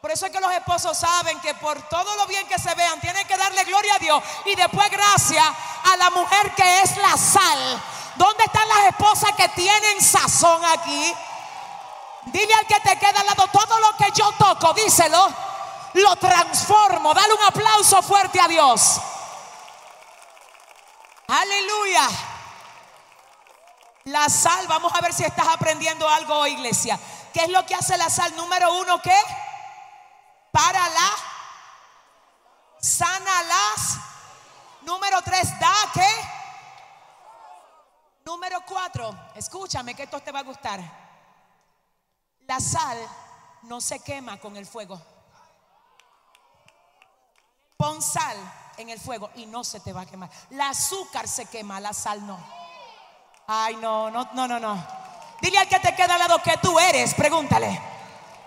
Por 0.01 0.09
eso 0.09 0.25
es 0.25 0.31
que 0.31 0.39
los 0.39 0.51
esposos 0.51 0.97
saben 0.97 1.39
que 1.41 1.53
por 1.53 1.79
todo 1.83 2.15
lo 2.15 2.25
bien 2.25 2.47
que 2.47 2.57
se 2.57 2.73
vean, 2.73 2.99
tienen 2.99 3.25
que 3.27 3.37
darle 3.37 3.63
gloria 3.65 3.93
a 3.95 3.99
Dios 3.99 4.23
y 4.45 4.55
después 4.55 4.89
gracias 4.89 5.45
a 5.45 5.95
la 5.95 6.09
mujer 6.09 6.55
que 6.55 6.81
es 6.81 6.97
la 6.97 7.15
sal. 7.15 7.83
¿Dónde 8.15 8.43
están 8.43 8.67
las 8.67 8.87
esposas 8.87 9.31
que 9.35 9.47
tienen 9.49 10.01
sazón 10.01 10.65
aquí? 10.65 11.13
Dile 12.25 12.53
al 12.53 12.65
que 12.65 12.79
te 12.79 12.97
queda 12.97 13.19
al 13.19 13.27
lado, 13.27 13.47
todo 13.51 13.79
lo 13.79 13.95
que 13.95 14.11
yo 14.15 14.31
toco, 14.39 14.73
díselo, 14.73 15.31
lo 15.93 16.15
transformo. 16.15 17.13
Dale 17.13 17.33
un 17.35 17.43
aplauso 17.43 18.01
fuerte 18.01 18.39
a 18.39 18.47
Dios. 18.47 18.99
Aleluya. 21.27 22.09
La 24.05 24.27
sal, 24.29 24.65
vamos 24.67 24.91
a 24.95 25.01
ver 25.01 25.13
si 25.13 25.23
estás 25.23 25.47
aprendiendo 25.47 26.09
algo, 26.09 26.47
iglesia. 26.47 26.99
¿Qué 27.31 27.41
es 27.41 27.49
lo 27.49 27.63
que 27.67 27.75
hace 27.75 27.97
la 27.97 28.09
sal? 28.09 28.35
Número 28.35 28.73
uno, 28.79 28.99
¿qué? 28.99 29.15
Para 30.51 30.89
la, 30.89 31.11
sana 32.79 33.43
las. 33.43 33.97
Número 34.81 35.21
tres, 35.21 35.59
da, 35.59 35.73
¿qué? 35.93 36.07
Número 38.25 38.61
cuatro, 38.65 39.15
escúchame 39.35 39.95
que 39.95 40.03
esto 40.03 40.19
te 40.19 40.31
va 40.31 40.39
a 40.39 40.43
gustar. 40.43 40.79
La 42.47 42.59
sal 42.59 42.97
no 43.63 43.79
se 43.79 43.99
quema 43.99 44.39
con 44.39 44.57
el 44.57 44.65
fuego. 44.65 45.01
Pon 47.77 48.01
sal 48.01 48.37
en 48.77 48.89
el 48.89 48.99
fuego 48.99 49.29
y 49.35 49.45
no 49.45 49.63
se 49.63 49.79
te 49.79 49.93
va 49.93 50.01
a 50.01 50.05
quemar. 50.05 50.29
La 50.51 50.69
azúcar 50.69 51.27
se 51.27 51.45
quema, 51.47 51.79
la 51.79 51.93
sal 51.93 52.25
no. 52.25 52.39
Ay, 53.47 53.75
no, 53.77 54.11
no, 54.11 54.29
no, 54.33 54.47
no, 54.47 54.59
no. 54.59 54.87
Dile 55.41 55.57
al 55.57 55.67
que 55.67 55.79
te 55.79 55.95
queda 55.95 56.13
al 56.13 56.19
lado 56.19 56.41
que 56.41 56.57
tú 56.57 56.79
eres, 56.79 57.13
pregúntale. 57.13 57.81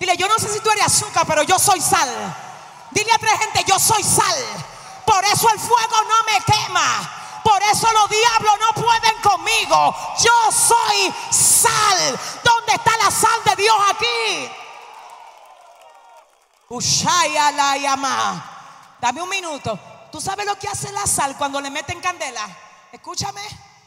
Dile, 0.04 0.18
yo 0.18 0.28
no 0.28 0.38
sé 0.38 0.52
si 0.52 0.60
tú 0.60 0.70
eres 0.70 0.84
azúcar, 0.84 1.24
pero 1.26 1.44
yo 1.44 1.58
soy 1.58 1.80
sal. 1.80 2.10
Dile 2.90 3.10
a 3.10 3.16
tres 3.16 3.38
gente, 3.38 3.64
yo 3.66 3.78
soy 3.78 4.04
sal. 4.04 4.36
Por 5.06 5.24
eso 5.24 5.48
el 5.48 5.58
fuego 5.58 5.96
no 6.06 6.24
me 6.30 6.44
quema. 6.44 7.40
Por 7.42 7.62
eso 7.62 7.90
los 7.90 8.10
diablos 8.10 8.54
no 8.60 8.82
pueden 8.82 9.22
conmigo. 9.22 9.96
Yo 10.22 10.52
soy 10.52 11.14
sal. 11.30 12.20
¿Dónde 12.44 12.74
está 12.74 12.90
la 12.98 13.10
sal 13.10 13.44
de 13.46 13.62
Dios 13.62 13.76
aquí? 13.88 14.50
Ushaya 16.68 17.50
la 17.52 17.78
llama. 17.78 18.96
Dame 19.00 19.22
un 19.22 19.28
minuto. 19.30 19.78
¿Tú 20.12 20.20
sabes 20.20 20.44
lo 20.44 20.58
que 20.58 20.68
hace 20.68 20.92
la 20.92 21.06
sal 21.06 21.34
cuando 21.38 21.62
le 21.62 21.70
meten 21.70 21.98
candela? 22.02 22.46
Escúchame, 22.92 23.40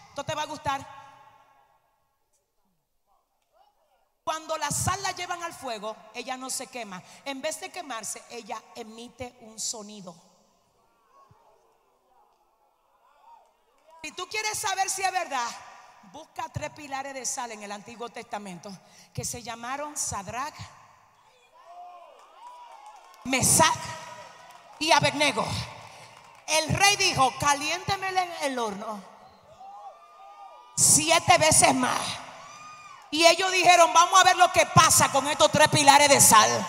esto 0.10 0.24
te 0.24 0.34
va 0.34 0.42
a 0.42 0.48
gustar. 0.48 0.97
Cuando 4.28 4.58
la 4.58 4.70
sal 4.72 5.02
la 5.04 5.14
llevan 5.14 5.42
al 5.42 5.54
fuego, 5.54 5.96
ella 6.14 6.36
no 6.36 6.50
se 6.50 6.68
quema. 6.68 7.02
En 7.24 7.42
vez 7.42 7.62
de 7.62 7.70
quemarse, 7.70 8.22
ella 8.30 8.62
emite 8.76 9.38
un 9.40 9.58
sonido. 9.58 10.14
Si 14.04 14.12
tú 14.12 14.28
quieres 14.28 14.60
saber 14.60 14.90
si 14.90 15.02
es 15.02 15.14
verdad, 15.14 15.48
busca 16.12 16.50
tres 16.50 16.72
pilares 16.72 17.14
de 17.14 17.26
sal 17.26 17.54
en 17.54 17.64
el 17.64 17.72
Antiguo 17.72 18.10
Testamento 18.10 18.70
que 19.14 19.24
se 19.24 19.42
llamaron 19.42 19.96
Sadrach, 19.96 20.56
Mesac 23.24 23.80
y 24.80 24.92
Abednego. 24.92 25.48
El 26.48 26.68
rey 26.76 26.98
dijo: 26.98 27.34
Caliéntemela 27.40 28.24
en 28.24 28.52
el 28.52 28.60
horno 28.60 29.02
siete 30.76 31.38
veces 31.38 31.74
más 31.74 32.27
y 33.12 33.26
ellos 33.26 33.52
dijeron, 33.52 33.92
vamos 33.94 34.20
a 34.20 34.24
ver 34.24 34.38
lo 34.38 34.52
que 34.52 34.66
pasa 34.66 35.10
con 35.12 35.28
estos 35.28 35.52
tres 35.52 35.68
pilares 35.70 36.10
de 36.10 36.20
sal. 36.20 36.68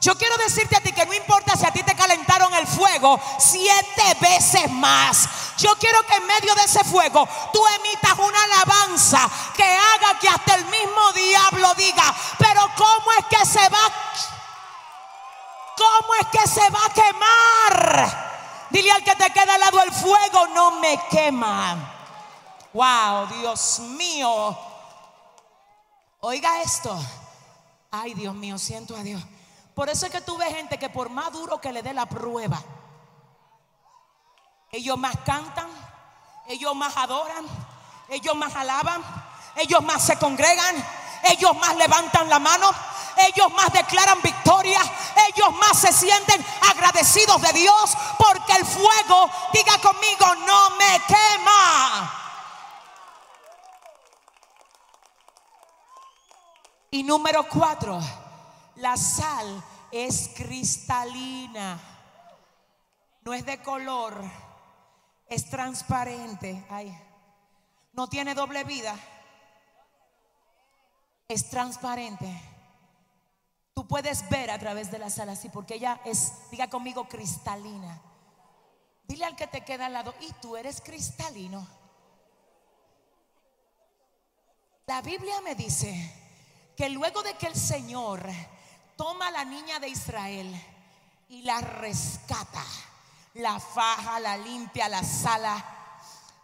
Yo 0.00 0.14
quiero 0.18 0.36
decirte 0.36 0.76
a 0.76 0.82
ti 0.82 0.92
que 0.92 1.06
no 1.06 1.14
importa 1.14 1.56
si 1.56 1.64
a 1.64 1.70
ti 1.70 1.82
te 1.82 1.96
calentaron 1.96 2.52
el 2.54 2.66
fuego 2.66 3.18
siete 3.38 4.16
veces 4.20 4.70
más. 4.70 5.26
Yo 5.56 5.74
quiero 5.78 6.02
que 6.02 6.16
en 6.16 6.26
medio 6.26 6.54
de 6.54 6.64
ese 6.64 6.84
fuego 6.84 7.26
tú 7.54 7.66
emitas 7.66 8.12
una 8.18 8.42
alabanza 8.42 9.26
que 9.56 9.64
haga 9.64 10.18
que 10.20 10.28
hasta 10.28 10.56
el 10.56 10.66
mismo 10.66 11.12
diablo 11.14 11.74
diga, 11.76 12.14
pero 12.36 12.68
¿cómo 12.76 13.12
es 13.18 13.24
que 13.30 13.46
se 13.46 13.66
va? 13.70 13.92
¿Cómo 15.76 16.14
es 16.20 16.26
que 16.26 16.48
se 16.48 16.68
va 16.70 16.84
a 16.84 16.92
quemar? 16.92 18.66
Dile 18.68 18.92
al 18.92 19.04
que 19.04 19.16
te 19.16 19.30
queda 19.30 19.54
al 19.54 19.60
lado 19.60 19.80
el 19.80 19.92
fuego, 19.92 20.48
no 20.48 20.72
me 20.72 21.00
quema. 21.08 21.78
Wow, 22.74 23.26
Dios 23.28 23.78
mío. 23.78 24.73
Oiga 26.26 26.62
esto. 26.62 26.98
Ay, 27.90 28.14
Dios 28.14 28.34
mío, 28.34 28.56
siento 28.56 28.96
a 28.96 29.02
Dios. 29.02 29.22
Por 29.74 29.90
eso 29.90 30.06
es 30.06 30.12
que 30.12 30.22
tú 30.22 30.38
ves 30.38 30.54
gente 30.54 30.78
que 30.78 30.88
por 30.88 31.10
más 31.10 31.30
duro 31.30 31.60
que 31.60 31.70
le 31.70 31.82
dé 31.82 31.92
la 31.92 32.06
prueba, 32.06 32.62
ellos 34.72 34.96
más 34.96 35.14
cantan, 35.26 35.68
ellos 36.48 36.74
más 36.74 36.96
adoran, 36.96 37.44
ellos 38.08 38.34
más 38.36 38.56
alaban, 38.56 39.02
ellos 39.56 39.82
más 39.82 40.02
se 40.02 40.16
congregan, 40.16 40.74
ellos 41.24 41.54
más 41.58 41.76
levantan 41.76 42.30
la 42.30 42.38
mano, 42.38 42.70
ellos 43.18 43.52
más 43.52 43.70
declaran 43.70 44.22
victoria, 44.22 44.80
ellos 45.28 45.52
más 45.60 45.78
se 45.78 45.92
sienten 45.92 46.42
agradecidos 46.70 47.42
de 47.42 47.52
Dios 47.52 47.94
porque 48.16 48.54
el 48.54 48.64
fuego, 48.64 49.28
diga 49.52 49.78
conmigo, 49.78 50.34
no 50.46 50.70
me 50.70 51.02
quema. 51.06 52.23
Y 56.94 57.02
número 57.02 57.48
cuatro, 57.48 57.98
la 58.76 58.96
sal 58.96 59.64
es 59.90 60.30
cristalina. 60.32 61.76
No 63.22 63.34
es 63.34 63.44
de 63.44 63.60
color, 63.60 64.22
es 65.26 65.50
transparente. 65.50 66.64
Ay, 66.70 66.96
no 67.94 68.08
tiene 68.08 68.32
doble 68.36 68.62
vida. 68.62 68.96
Es 71.26 71.50
transparente. 71.50 72.32
Tú 73.74 73.88
puedes 73.88 74.28
ver 74.30 74.52
a 74.52 74.58
través 74.60 74.92
de 74.92 75.00
la 75.00 75.10
sal 75.10 75.30
así, 75.30 75.48
porque 75.48 75.74
ella 75.74 76.00
es, 76.04 76.48
diga 76.52 76.70
conmigo, 76.70 77.08
cristalina. 77.08 78.00
Dile 79.02 79.24
al 79.24 79.34
que 79.34 79.48
te 79.48 79.64
queda 79.64 79.86
al 79.86 79.94
lado, 79.94 80.14
y 80.20 80.32
tú 80.34 80.56
eres 80.56 80.80
cristalino. 80.80 81.66
La 84.86 85.02
Biblia 85.02 85.40
me 85.40 85.56
dice 85.56 86.20
que 86.76 86.88
luego 86.88 87.22
de 87.22 87.34
que 87.34 87.46
el 87.46 87.56
Señor 87.56 88.28
toma 88.96 89.28
a 89.28 89.32
la 89.32 89.44
niña 89.44 89.78
de 89.78 89.88
Israel 89.88 90.52
y 91.28 91.42
la 91.42 91.60
rescata, 91.60 92.64
la 93.34 93.58
faja, 93.58 94.20
la 94.20 94.36
limpia, 94.36 94.88
la 94.88 95.02
sala, 95.02 95.64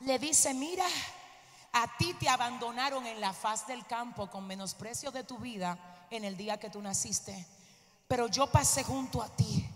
le 0.00 0.18
dice, 0.18 0.54
mira, 0.54 0.86
a 1.72 1.96
ti 1.96 2.14
te 2.14 2.28
abandonaron 2.28 3.06
en 3.06 3.20
la 3.20 3.32
faz 3.32 3.66
del 3.66 3.86
campo 3.86 4.30
con 4.30 4.46
menosprecio 4.46 5.10
de 5.10 5.24
tu 5.24 5.38
vida 5.38 6.06
en 6.10 6.24
el 6.24 6.36
día 6.36 6.58
que 6.58 6.70
tú 6.70 6.80
naciste, 6.80 7.46
pero 8.08 8.26
yo 8.26 8.50
pasé 8.50 8.82
junto 8.82 9.22
a 9.22 9.28
ti 9.28 9.68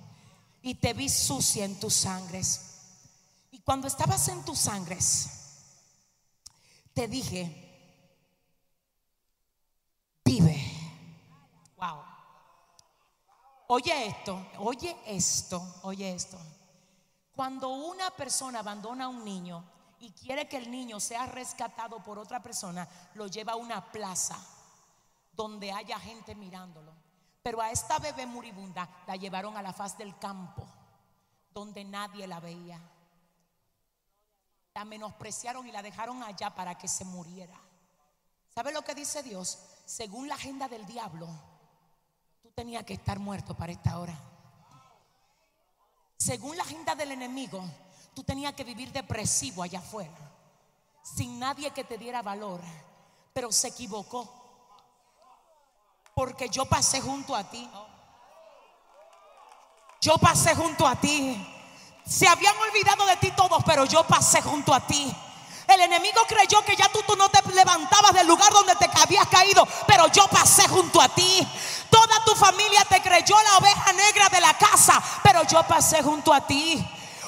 y 0.62 0.74
te 0.74 0.92
vi 0.92 1.09
sucia 1.09 1.64
en 1.64 1.78
tus 1.78 1.94
sangres. 1.94 2.70
Y 3.52 3.61
cuando 3.61 3.86
estabas 3.86 4.26
en 4.28 4.44
tus 4.44 4.59
sangres, 4.59 5.28
te 6.94 7.07
dije, 7.07 7.64
Oye 13.66 14.07
esto, 14.07 14.47
oye 14.59 14.97
esto, 15.07 15.81
oye 15.83 16.14
esto. 16.14 16.39
Cuando 17.35 17.70
una 17.70 18.11
persona 18.11 18.61
abandona 18.61 19.07
a 19.07 19.09
un 19.09 19.25
niño 19.25 19.64
y 19.99 20.12
quiere 20.12 20.49
que 20.49 20.59
el 20.59 20.70
niño 20.70 21.01
sea 21.01 21.27
rescatado 21.27 22.03
por 22.03 22.18
otra 22.18 22.43
persona, 22.43 22.87
lo 23.14 23.27
lleva 23.27 23.55
a 23.55 23.57
una 23.57 23.91
plaza 23.91 24.39
donde 25.33 25.72
haya 25.72 25.99
gente 25.99 26.35
mirándolo. 26.35 26.93
Pero 27.43 27.61
a 27.61 27.70
esta 27.70 27.99
bebé 27.99 28.27
moribunda 28.27 28.89
la 29.07 29.16
llevaron 29.16 29.57
a 29.57 29.62
la 29.62 29.72
faz 29.72 29.99
del 29.99 30.16
campo, 30.18 30.66
donde 31.51 31.85
nadie 31.85 32.27
la 32.27 32.39
veía. 32.41 32.81
La 34.75 34.85
menospreciaron 34.85 35.66
y 35.66 35.72
la 35.72 35.83
dejaron 35.83 36.22
allá 36.22 36.55
para 36.55 36.77
que 36.77 36.87
se 36.87 37.05
muriera. 37.05 37.59
¿Sabe 38.55 38.72
lo 38.72 38.83
que 38.83 38.95
dice 38.95 39.22
Dios? 39.22 39.59
Según 39.85 40.28
la 40.28 40.35
agenda 40.35 40.68
del 40.68 40.87
diablo, 40.87 41.28
tú 42.43 42.51
tenías 42.51 42.85
que 42.85 42.95
estar 42.95 43.18
muerto 43.18 43.55
para 43.55 43.72
esta 43.72 43.99
hora. 43.99 44.18
Según 46.16 46.57
la 46.57 46.62
agenda 46.62 46.95
del 46.95 47.12
enemigo, 47.12 47.62
tú 48.14 48.22
tenías 48.24 48.55
que 48.55 48.64
vivir 48.64 48.93
depresivo 48.93 49.62
allá 49.62 49.80
afuera, 49.80 50.16
sin 51.03 51.39
nadie 51.39 51.70
que 51.72 51.85
te 51.85 51.99
diera 51.99 52.22
valor, 52.22 52.61
pero 53.32 53.53
se 53.53 53.68
equivocó. 53.68 54.43
Porque 56.14 56.49
yo 56.49 56.64
pasé 56.64 57.01
junto 57.01 57.35
a 57.35 57.51
ti. 57.51 57.68
Yo 60.01 60.16
pasé 60.18 60.55
junto 60.55 60.87
a 60.87 60.97
ti. 60.97 61.47
Se 62.07 62.28
habían 62.28 62.57
olvidado 62.57 63.05
de 63.07 63.16
ti 63.16 63.32
todos, 63.32 63.62
pero 63.64 63.85
yo 63.85 64.07
pasé 64.07 64.41
junto 64.41 64.72
a 64.72 64.87
ti. 64.87 65.14
El 65.67 65.81
enemigo 65.81 66.21
creyó 66.29 66.62
que 66.65 66.77
ya 66.77 66.89
tú, 66.89 67.01
tú 67.07 67.17
no 67.17 67.29
te 67.29 67.41
levantabas 67.53 68.12
del 68.12 68.27
lugar 68.27 68.53
donde 68.53 68.75
te 68.77 68.89
habías 68.95 69.27
caído, 69.29 69.67
pero 69.87 70.09
yo 70.09 70.27
pasé 70.29 70.69
junto 70.69 71.01
a 71.01 71.09
ti. 71.09 71.47
Toda 71.89 72.25
tu 72.25 72.35
familia 72.35 72.85
te 72.89 73.01
creyó 73.01 73.37
la 73.43 73.59
oveja 73.59 73.93
negra 73.93 74.29
de 74.29 74.41
la 74.41 74.55
casa, 74.59 75.03
pero 75.23 75.43
yo 75.45 75.62
pasé 75.65 76.03
junto 76.03 76.33
a 76.33 76.47
ti. 76.47 76.85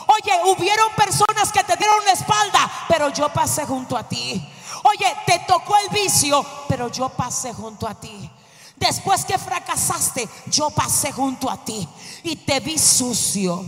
Oye, 0.06 0.40
hubieron 0.44 0.92
personas 0.94 1.50
que 1.52 1.64
te 1.64 1.76
dieron 1.76 2.04
la 2.04 2.12
espalda, 2.12 2.70
pero 2.88 3.08
yo 3.10 3.28
pasé 3.32 3.64
junto 3.64 3.96
a 3.96 4.08
ti. 4.08 4.52
Oye, 4.84 5.16
te 5.26 5.40
tocó 5.40 5.76
el 5.78 5.88
vicio, 5.88 6.44
pero 6.68 6.88
yo 6.88 7.08
pasé 7.08 7.52
junto 7.52 7.88
a 7.88 7.94
ti. 7.94 8.30
Después 8.76 9.24
que 9.24 9.38
fracasaste, 9.38 10.28
yo 10.46 10.70
pasé 10.70 11.10
junto 11.10 11.50
a 11.50 11.64
ti 11.64 11.88
y 12.22 12.36
te 12.36 12.60
vi 12.60 12.78
sucio. 12.78 13.64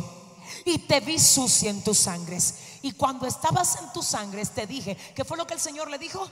Y 0.65 0.79
te 0.81 1.01
vi 1.01 1.19
sucio 1.19 1.71
en 1.71 1.83
tus 1.83 1.99
sangres. 1.99 2.55
Y 2.83 2.93
cuando 2.93 3.27
estabas 3.27 3.81
en 3.81 3.93
tus 3.93 4.07
sangres, 4.07 4.51
te 4.51 4.67
dije, 4.67 4.97
¿qué 5.15 5.25
fue 5.25 5.37
lo 5.37 5.47
que 5.47 5.55
el 5.55 5.61
Señor 5.61 5.91
le 5.91 5.99
dijo? 5.99 6.29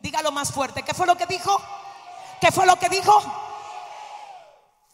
Dígalo 0.00 0.32
más 0.32 0.52
fuerte, 0.52 0.82
¿qué 0.82 0.94
fue 0.94 1.06
lo 1.06 1.16
que 1.16 1.26
dijo? 1.26 1.60
¿Qué 2.40 2.50
fue 2.50 2.66
lo 2.66 2.76
que 2.76 2.88
dijo? 2.88 3.22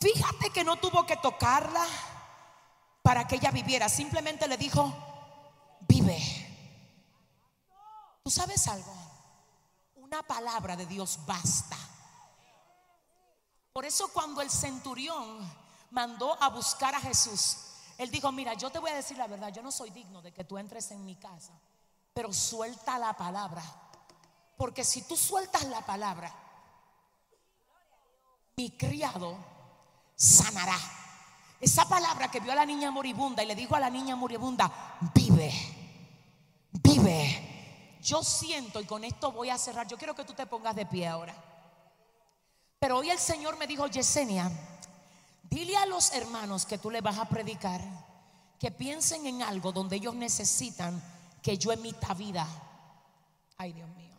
Fíjate 0.00 0.50
que 0.50 0.64
no 0.64 0.76
tuvo 0.76 1.06
que 1.06 1.16
tocarla 1.16 1.84
para 3.02 3.26
que 3.26 3.36
ella 3.36 3.50
viviera. 3.50 3.88
Simplemente 3.88 4.48
le 4.48 4.56
dijo, 4.56 4.92
vive. 5.80 6.18
¿Tú 8.22 8.30
sabes 8.30 8.66
algo? 8.66 8.92
Una 9.94 10.22
palabra 10.22 10.76
de 10.76 10.86
Dios 10.86 11.20
basta. 11.24 11.76
Por 13.72 13.84
eso 13.84 14.08
cuando 14.12 14.40
el 14.40 14.50
centurión 14.50 15.38
mandó 15.90 16.36
a 16.42 16.48
buscar 16.48 16.94
a 16.94 17.00
Jesús, 17.00 17.58
él 17.98 18.10
dijo, 18.10 18.30
mira, 18.32 18.54
yo 18.54 18.70
te 18.70 18.78
voy 18.78 18.90
a 18.90 18.96
decir 18.96 19.16
la 19.16 19.26
verdad, 19.26 19.52
yo 19.52 19.62
no 19.62 19.72
soy 19.72 19.90
digno 19.90 20.20
de 20.20 20.32
que 20.32 20.44
tú 20.44 20.58
entres 20.58 20.90
en 20.90 21.04
mi 21.04 21.16
casa, 21.16 21.52
pero 22.12 22.32
suelta 22.32 22.98
la 22.98 23.14
palabra. 23.14 23.62
Porque 24.56 24.84
si 24.84 25.02
tú 25.02 25.16
sueltas 25.16 25.64
la 25.64 25.84
palabra, 25.84 26.32
mi 28.56 28.70
criado 28.70 29.36
sanará. 30.14 30.78
Esa 31.60 31.86
palabra 31.88 32.30
que 32.30 32.40
vio 32.40 32.52
a 32.52 32.56
la 32.56 32.66
niña 32.66 32.90
moribunda 32.90 33.42
y 33.42 33.46
le 33.46 33.54
dijo 33.54 33.74
a 33.74 33.80
la 33.80 33.90
niña 33.90 34.16
moribunda, 34.16 34.98
vive, 35.14 35.52
vive. 36.72 37.98
Yo 38.02 38.22
siento, 38.22 38.80
y 38.80 38.84
con 38.84 39.04
esto 39.04 39.32
voy 39.32 39.50
a 39.50 39.58
cerrar, 39.58 39.86
yo 39.88 39.96
quiero 39.96 40.14
que 40.14 40.24
tú 40.24 40.34
te 40.34 40.46
pongas 40.46 40.76
de 40.76 40.86
pie 40.86 41.08
ahora. 41.08 41.34
Pero 42.78 42.98
hoy 42.98 43.10
el 43.10 43.18
Señor 43.18 43.56
me 43.56 43.66
dijo, 43.66 43.86
Yesenia, 43.86 44.50
dile 45.50 45.76
a 45.76 45.86
los 45.86 46.12
hermanos 46.12 46.66
que 46.66 46.78
tú 46.78 46.90
le 46.90 47.00
vas 47.00 47.18
a 47.18 47.28
predicar 47.28 47.80
que 48.58 48.70
piensen 48.70 49.26
en 49.26 49.42
algo 49.42 49.72
donde 49.72 49.96
ellos 49.96 50.14
necesitan 50.14 51.02
que 51.42 51.58
yo 51.58 51.72
emita 51.72 52.14
vida. 52.14 52.46
Ay, 53.58 53.72
Dios 53.72 53.88
mío. 53.90 54.16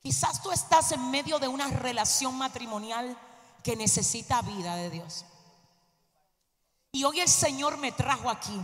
Quizás 0.00 0.42
tú 0.42 0.50
estás 0.50 0.92
en 0.92 1.10
medio 1.10 1.38
de 1.38 1.48
una 1.48 1.68
relación 1.68 2.36
matrimonial 2.36 3.16
que 3.62 3.76
necesita 3.76 4.42
vida 4.42 4.76
de 4.76 4.90
Dios. 4.90 5.24
Y 6.92 7.04
hoy 7.04 7.20
el 7.20 7.28
Señor 7.28 7.78
me 7.78 7.92
trajo 7.92 8.30
aquí 8.30 8.60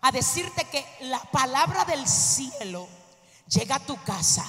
a 0.00 0.12
decirte 0.12 0.64
que 0.64 0.84
la 1.02 1.20
palabra 1.30 1.84
del 1.84 2.06
cielo 2.06 2.88
llega 3.48 3.76
a 3.76 3.86
tu 3.86 3.96
casa 4.02 4.44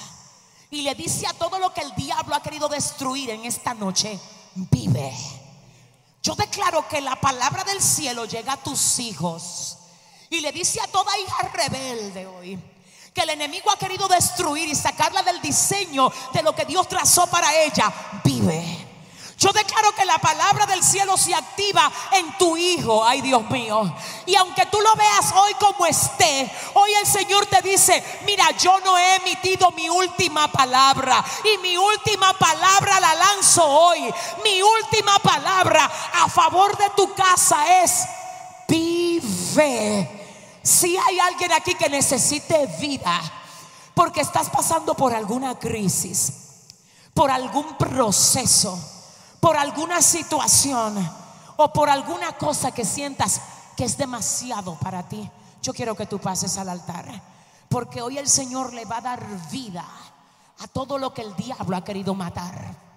y 0.70 0.82
le 0.82 0.94
dice 0.94 1.26
a 1.26 1.34
todo 1.34 1.58
lo 1.58 1.74
que 1.74 1.80
el 1.80 1.94
diablo 1.94 2.34
ha 2.34 2.42
querido 2.42 2.68
destruir 2.68 3.30
en 3.30 3.44
esta 3.44 3.74
noche, 3.74 4.18
vive. 4.54 5.12
Yo 6.22 6.34
declaro 6.34 6.86
que 6.86 7.00
la 7.00 7.16
palabra 7.16 7.64
del 7.64 7.80
cielo 7.80 8.26
llega 8.26 8.52
a 8.52 8.62
tus 8.62 8.98
hijos 8.98 9.78
y 10.28 10.40
le 10.40 10.52
dice 10.52 10.80
a 10.80 10.86
toda 10.86 11.18
hija 11.18 11.48
rebelde 11.52 12.26
hoy, 12.26 12.58
que 13.14 13.22
el 13.22 13.30
enemigo 13.30 13.70
ha 13.70 13.78
querido 13.78 14.06
destruir 14.06 14.68
y 14.68 14.74
sacarla 14.74 15.22
del 15.22 15.40
diseño 15.40 16.12
de 16.32 16.42
lo 16.42 16.54
que 16.54 16.64
Dios 16.64 16.88
trazó 16.88 17.26
para 17.26 17.54
ella, 17.62 17.92
vive. 18.22 18.79
Yo 19.40 19.50
declaro 19.52 19.92
que 19.92 20.04
la 20.04 20.18
palabra 20.18 20.66
del 20.66 20.84
cielo 20.84 21.16
se 21.16 21.34
activa 21.34 21.90
en 22.12 22.36
tu 22.36 22.58
hijo, 22.58 23.02
ay 23.02 23.22
Dios 23.22 23.48
mío. 23.48 23.90
Y 24.26 24.36
aunque 24.36 24.66
tú 24.66 24.78
lo 24.78 24.94
veas 24.96 25.32
hoy 25.34 25.54
como 25.54 25.86
esté, 25.86 26.52
hoy 26.74 26.90
el 27.00 27.06
Señor 27.06 27.46
te 27.46 27.62
dice, 27.62 28.04
mira, 28.26 28.50
yo 28.58 28.78
no 28.80 28.98
he 28.98 29.16
emitido 29.16 29.70
mi 29.70 29.88
última 29.88 30.52
palabra. 30.52 31.24
Y 31.42 31.56
mi 31.62 31.74
última 31.74 32.34
palabra 32.34 33.00
la 33.00 33.14
lanzo 33.14 33.64
hoy. 33.64 34.12
Mi 34.44 34.60
última 34.62 35.18
palabra 35.20 35.90
a 36.22 36.28
favor 36.28 36.76
de 36.76 36.90
tu 36.90 37.14
casa 37.14 37.82
es, 37.82 38.04
vive. 38.68 40.60
Si 40.62 40.98
hay 40.98 41.18
alguien 41.18 41.52
aquí 41.52 41.74
que 41.76 41.88
necesite 41.88 42.66
vida, 42.78 43.18
porque 43.94 44.20
estás 44.20 44.50
pasando 44.50 44.94
por 44.94 45.14
alguna 45.14 45.58
crisis, 45.58 46.30
por 47.14 47.30
algún 47.30 47.78
proceso, 47.78 48.78
por 49.40 49.56
alguna 49.56 50.02
situación 50.02 50.96
o 51.56 51.72
por 51.72 51.90
alguna 51.90 52.32
cosa 52.36 52.72
que 52.72 52.84
sientas 52.84 53.40
que 53.76 53.84
es 53.84 53.96
demasiado 53.96 54.74
para 54.78 55.08
ti, 55.08 55.28
yo 55.62 55.72
quiero 55.72 55.96
que 55.96 56.06
tú 56.06 56.18
pases 56.18 56.56
al 56.58 56.68
altar. 56.68 57.06
Porque 57.68 58.02
hoy 58.02 58.18
el 58.18 58.28
Señor 58.28 58.72
le 58.72 58.84
va 58.84 58.98
a 58.98 59.02
dar 59.02 59.50
vida 59.50 59.84
a 60.58 60.68
todo 60.68 60.98
lo 60.98 61.14
que 61.14 61.22
el 61.22 61.34
diablo 61.36 61.76
ha 61.76 61.84
querido 61.84 62.14
matar. 62.14 62.90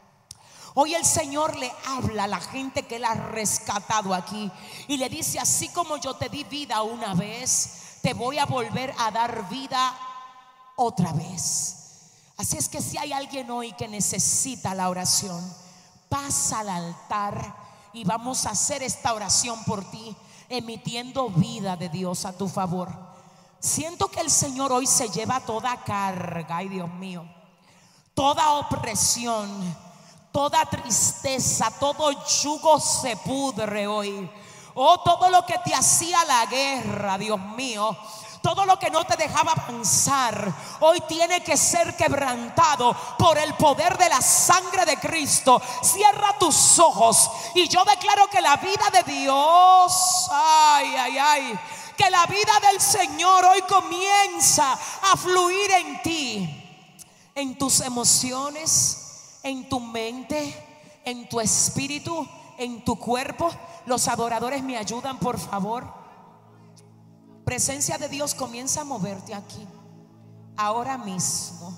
Hoy 0.76 0.96
el 0.96 1.06
Señor 1.06 1.56
le 1.58 1.72
habla 1.86 2.24
a 2.24 2.28
la 2.28 2.42
gente 2.42 2.84
que 2.84 2.96
Él 2.96 3.06
ha 3.06 3.14
rescatado 3.14 4.14
aquí 4.14 4.52
y 4.88 4.98
le 4.98 5.08
dice, 5.08 5.40
así 5.40 5.70
como 5.70 5.98
yo 5.98 6.16
te 6.16 6.30
di 6.30 6.44
vida 6.44 6.82
una 6.82 7.14
vez, 7.14 8.00
te 8.02 8.14
voy 8.14 8.40
a 8.40 8.46
volver 8.46 8.94
a 8.98 9.12
dar 9.12 9.48
vida 9.50 9.96
otra 10.76 11.14
vez. 11.14 11.76
Así 12.38 12.58
es 12.58 12.68
que 12.68 12.82
si 12.82 12.98
hay 12.98 13.14
alguien 13.14 13.52
hoy 13.52 13.74
que 13.74 13.88
necesita 13.88 14.74
la 14.74 14.90
oración, 14.90 15.42
pasa 16.14 16.60
al 16.60 16.70
altar 16.70 17.56
y 17.92 18.04
vamos 18.04 18.46
a 18.46 18.52
hacer 18.52 18.84
esta 18.84 19.14
oración 19.14 19.64
por 19.64 19.84
ti, 19.90 20.16
emitiendo 20.48 21.30
vida 21.30 21.76
de 21.76 21.90
Dios 21.90 22.26
a 22.26 22.38
tu 22.38 22.48
favor. 22.48 22.90
Siento 23.60 24.10
que 24.10 24.22
el 24.22 24.30
Señor 24.30 24.72
hoy 24.72 24.86
se 24.86 25.10
lleva 25.10 25.40
toda 25.40 25.84
carga, 25.84 26.58
ay 26.58 26.70
Dios 26.70 26.94
mío, 26.94 27.26
toda 28.14 28.52
opresión 28.52 29.50
toda 30.34 30.66
tristeza, 30.66 31.72
todo 31.80 32.12
yugo 32.42 32.80
se 32.80 33.16
pudre 33.18 33.86
hoy. 33.88 34.30
Oh, 34.74 35.00
todo 35.02 35.30
lo 35.30 35.46
que 35.46 35.60
te 35.64 35.74
hacía 35.76 36.26
la 36.26 36.48
guerra, 36.48 37.20
Dios 37.20 37.40
mío. 37.40 37.96
Todo 38.44 38.66
lo 38.66 38.78
que 38.78 38.92
no 38.92 39.04
te 39.06 39.18
dejaba 39.18 39.54
avanzar 39.54 40.54
hoy 40.82 41.02
tiene 41.08 41.42
que 41.42 41.58
ser 41.58 41.96
quebrantado 41.96 42.96
por 43.18 43.40
el 43.40 43.56
poder 43.56 43.98
de 43.98 44.10
la 44.10 44.22
sangre 44.22 44.86
de 44.86 44.98
Cristo. 44.98 45.60
Cierra 45.82 46.38
tus 46.38 46.78
ojos 46.78 47.32
y 47.56 47.68
yo 47.68 47.84
declaro 47.86 48.28
que 48.28 48.42
la 48.42 48.58
vida 48.58 48.90
de 48.92 49.12
Dios, 49.12 50.30
ay, 50.32 50.96
ay, 50.96 51.18
ay, 51.18 51.60
que 51.98 52.12
la 52.12 52.28
vida 52.28 52.52
del 52.70 52.80
Señor 52.80 53.46
hoy 53.46 53.62
comienza 53.64 54.74
a 54.74 55.18
fluir 55.18 55.72
en 55.72 56.02
ti, 56.04 56.84
en 57.34 57.58
tus 57.58 57.80
emociones 57.80 59.00
en 59.44 59.68
tu 59.68 59.80
mente, 59.80 60.56
en 61.04 61.28
tu 61.28 61.40
espíritu, 61.40 62.28
en 62.58 62.84
tu 62.84 62.98
cuerpo. 62.98 63.52
Los 63.86 64.08
adoradores 64.08 64.64
me 64.64 64.78
ayudan, 64.78 65.20
por 65.20 65.38
favor. 65.38 66.03
Presencia 67.46 67.98
de 67.98 68.08
Dios 68.08 68.34
comienza 68.34 68.82
a 68.82 68.86
moverte 68.86 69.34
aquí. 69.34 69.68
Ahora 70.56 70.98
mismo. 70.98 71.76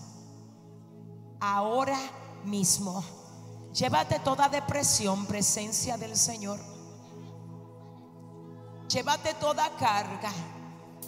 Ahora 1.39 1.99
mismo. 2.43 3.03
Llévate 3.73 4.19
toda 4.19 4.47
depresión, 4.47 5.25
presencia 5.25 5.97
del 5.97 6.15
Señor. 6.15 6.59
Llévate 8.87 9.33
toda 9.35 9.69
carga. 9.75 10.31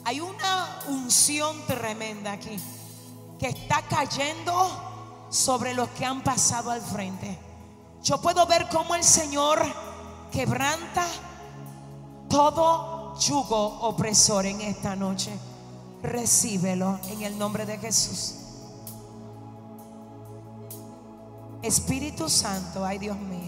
Hay 0.03 0.19
una 0.19 0.79
unción 0.87 1.65
tremenda 1.65 2.33
aquí 2.33 2.59
que 3.39 3.47
está 3.47 3.81
cayendo 3.83 5.27
sobre 5.29 5.73
los 5.73 5.89
que 5.89 6.05
han 6.05 6.23
pasado 6.23 6.71
al 6.71 6.81
frente. 6.81 7.37
Yo 8.01 8.19
puedo 8.19 8.45
ver 8.47 8.67
cómo 8.69 8.95
el 8.95 9.03
Señor 9.03 9.59
quebranta 10.31 11.05
todo 12.29 12.96
yugo 13.19 13.79
opresor 13.81 14.45
en 14.45 14.61
esta 14.61 14.95
noche. 14.95 15.31
Recíbelo 16.03 16.99
en 17.09 17.23
el 17.23 17.37
nombre 17.37 17.65
de 17.65 17.77
Jesús. 17.77 18.35
Espíritu 21.61 22.29
Santo, 22.29 22.85
ay 22.85 22.97
Dios 22.99 23.17
mío. 23.17 23.46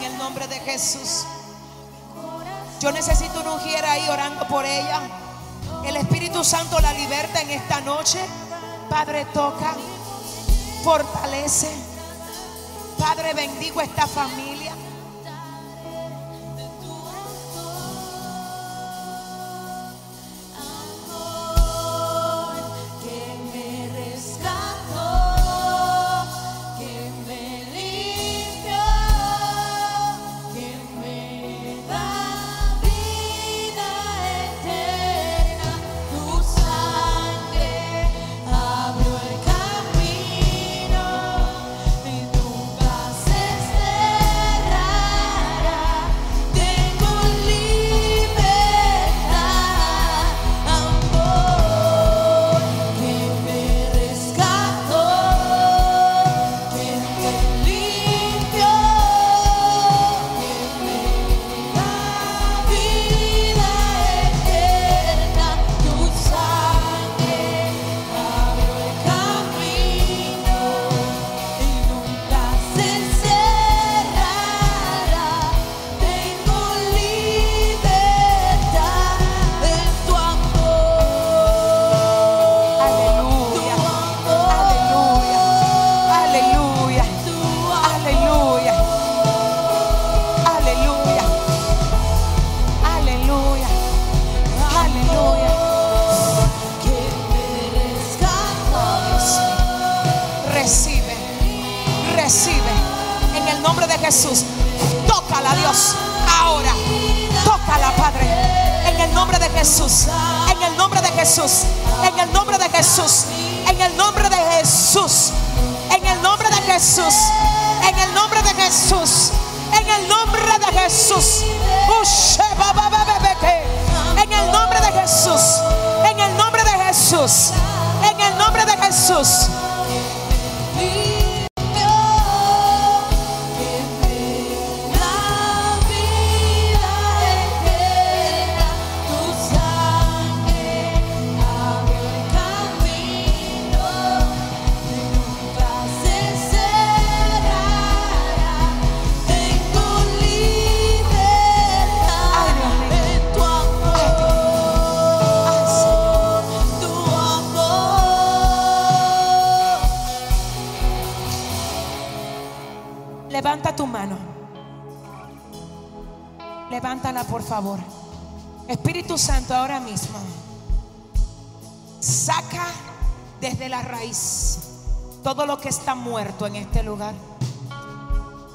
En 0.00 0.12
el 0.12 0.18
nombre 0.18 0.46
de 0.48 0.58
Jesús. 0.60 1.26
Yo 2.80 2.90
necesito 2.92 3.40
una 3.40 3.50
mujer 3.50 3.84
ahí 3.84 4.08
orando 4.08 4.46
por 4.48 4.64
ella. 4.64 5.00
El 5.84 5.96
Espíritu 5.96 6.42
Santo 6.42 6.80
la 6.80 6.92
liberta 6.92 7.42
en 7.42 7.50
esta 7.50 7.80
noche. 7.82 8.18
Padre, 8.88 9.26
toca, 9.26 9.74
fortalece. 10.82 11.70
Padre, 12.98 13.34
bendigo 13.34 13.80
esta 13.80 14.06
familia. 14.06 14.49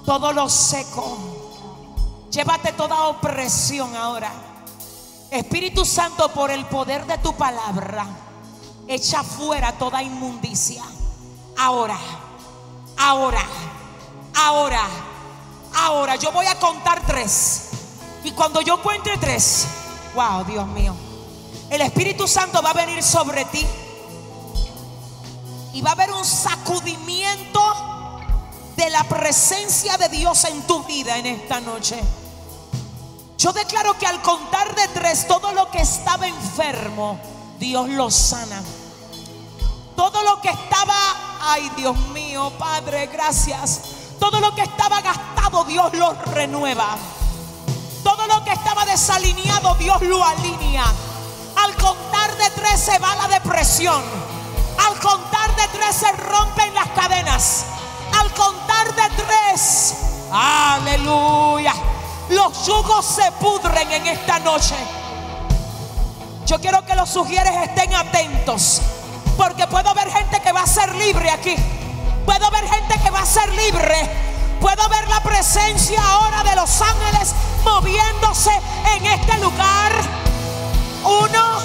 Todo 0.06 0.32
lo 0.32 0.50
seco. 0.50 1.18
Llévate 2.32 2.74
toda 2.74 3.08
opresión 3.08 3.96
ahora. 3.96 4.32
Espíritu 5.32 5.86
Santo, 5.86 6.30
por 6.30 6.52
el 6.52 6.66
poder 6.66 7.06
de 7.08 7.18
tu 7.18 7.34
palabra, 7.34 8.06
echa 8.88 9.24
fuera 9.24 9.72
toda 9.74 10.04
inmundicia. 10.04 10.84
Ahora, 11.58 11.98
ahora. 12.98 13.42
Ahora, 14.38 14.82
ahora 15.74 16.18
yo 16.18 16.32
voy 16.32 16.46
a 16.46 16.60
contar 16.60 17.02
tres. 17.08 17.70
Y 18.24 18.32
cuando 18.32 18.62
yo 18.62 18.82
cuente 18.82 19.18
tres, 19.18 19.66
wow, 20.14 20.44
Dios 20.44 20.68
mío, 20.68 20.94
el 21.70 21.82
Espíritu 21.82 22.28
Santo 22.28 22.62
va 22.62 22.72
a 22.72 22.74
venir 22.74 23.02
sobre 23.02 23.46
ti. 23.46 23.66
Y 25.74 25.82
va 25.82 25.92
a 25.92 25.94
haber 25.94 26.12
un 26.12 26.26
sacudimiento 26.26 27.95
de 28.76 28.90
la 28.90 29.04
presencia 29.04 29.98
de 29.98 30.10
Dios 30.10 30.44
en 30.46 30.62
tu 30.64 30.84
vida 30.84 31.18
en 31.18 31.26
esta 31.26 31.60
noche. 31.60 32.00
Yo 33.38 33.54
declaro 33.54 33.98
que 33.98 34.08
al 34.08 34.22
contar 34.22 34.74
de 34.76 34.88
tres, 34.90 35.28
todo 35.28 35.52
lo 35.54 35.70
que 35.70 35.82
estaba 35.82 36.28
enfermo, 36.28 37.20
Dios 37.60 37.90
lo 37.90 38.10
sana. 38.10 38.62
Todo 39.96 40.24
lo 40.24 40.42
que 40.42 40.50
estaba, 40.50 40.96
ay 41.42 41.70
Dios 41.78 41.98
mío, 42.10 42.52
Padre, 42.58 43.08
gracias 43.08 43.82
todo 44.20 44.40
lo 44.40 44.56
que 44.56 44.64
estaba 44.64 45.02
gastado, 45.02 45.64
Dios 45.66 45.94
lo 45.94 46.14
renueva. 46.14 46.98
Todo 48.04 48.28
lo 48.28 48.44
que 48.44 48.52
estaba 48.52 48.86
desalineado, 48.86 49.76
Dios 49.76 50.02
lo 50.02 50.24
alinea. 50.24 50.86
Al 51.64 51.76
contar 51.76 52.36
de 52.38 52.50
tres 52.52 52.80
se 52.80 52.98
va 53.00 53.16
la 53.16 53.28
depresión. 53.28 54.04
Al 54.88 55.00
contar 55.00 55.56
de 55.56 55.68
tres 55.78 55.96
se 55.96 56.12
rompen 56.12 56.74
las 56.74 56.90
cadenas. 56.90 57.66
Al 58.20 58.32
de 58.94 59.24
tres, 59.24 59.96
aleluya, 60.32 61.74
los 62.30 62.66
yugos 62.66 63.06
se 63.06 63.32
pudren 63.34 63.92
en 63.92 64.08
esta 64.08 64.40
noche. 64.40 64.76
Yo 66.46 66.60
quiero 66.60 66.86
que 66.86 66.96
los 66.96 67.10
sugieres 67.10 67.56
estén 67.64 67.94
atentos. 67.96 68.82
Porque 69.38 69.68
puedo 69.68 69.94
ver 69.94 70.10
gente 70.12 70.40
que 70.40 70.52
va 70.52 70.62
a 70.62 70.68
ser 70.68 70.94
libre 70.96 71.30
aquí. 71.30 71.56
Puedo 72.26 72.50
ver 72.52 72.68
gente 72.68 73.00
que 73.04 73.10
va 73.10 73.22
a 73.22 73.26
ser 73.26 73.50
libre. 73.54 73.96
Puedo 74.62 74.88
ver 74.90 75.08
la 75.08 75.22
presencia 75.22 76.02
ahora 76.02 76.44
de 76.44 76.56
los 76.56 76.82
ángeles 76.82 77.34
moviéndose 77.64 78.52
en 78.96 79.06
este 79.06 79.38
lugar. 79.40 79.92
Uno, 81.04 81.60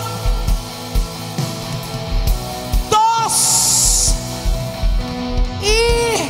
dos 2.90 4.14
y 5.62 6.29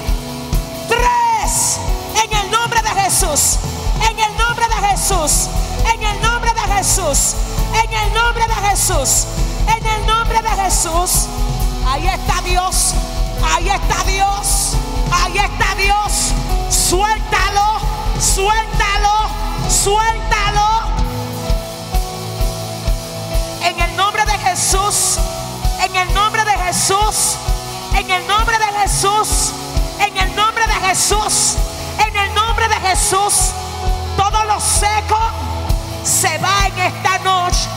tres. 0.91 1.79
En 2.23 2.33
el 2.37 2.51
nombre 2.51 2.83
de 2.83 2.91
Jesús. 3.01 3.59
En 4.11 4.19
el 4.19 4.37
nombre 4.37 4.67
de 4.69 4.89
Jesús. 4.89 5.49
En 5.93 6.03
el 6.03 6.21
nombre 6.21 6.53
de 6.53 6.75
Jesús. 6.75 7.35
En 7.73 7.93
el 7.93 8.15
nombre 8.15 8.45
de 8.47 8.55
Jesús. 8.69 9.27
En 9.67 9.87
el 9.87 10.07
nombre 10.07 10.43
de 10.43 10.49
Jesús. 10.63 11.27
Ahí 11.87 12.07
está 12.09 12.43
Dios. 12.43 12.95
Ahí 13.43 13.69
está 13.69 14.05
Dios. 14.05 14.77
Ahí 15.13 15.39
está 15.39 15.75
Dios. 15.77 16.33
Suéltalo. 16.71 17.81
Suéltalo. 18.21 19.31
Suéltalo. 19.69 20.69
En 23.63 23.81
el 23.81 23.97
nombre 23.97 24.25
de 24.25 24.39
Jesús. 24.39 25.19
En 25.85 25.97
el 25.97 26.13
nombre 26.15 26.45
de 26.45 26.53
Jesús. 26.53 27.37
En 27.97 28.11
el 28.11 28.27
nombre 28.27 28.59
de 28.59 28.81
Jesús. 28.81 29.53
En 30.01 30.17
el 30.17 30.35
nombre 30.35 30.67
de 30.67 30.89
Jesús. 30.89 31.57
Jesús, 32.91 33.53
todo 34.17 34.45
lo 34.47 34.59
seco 34.59 35.19
se 36.03 36.39
va 36.39 36.67
en 36.67 36.79
esta 36.79 37.19
noche. 37.19 37.69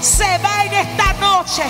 Se 0.00 0.38
va 0.38 0.64
en 0.64 0.72
esta 0.72 1.12
noche. 1.14 1.64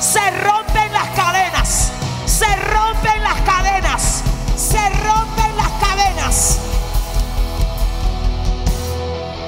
Se 0.00 0.30
rompen 0.42 0.92
las 0.92 1.08
cadenas. 1.10 1.92
Se 2.26 2.56
rompen 2.56 3.22
las 3.22 3.40
cadenas. 3.42 4.22
Se 4.56 4.88
rompen 4.88 5.56
las 5.56 5.68
cadenas. 5.80 6.58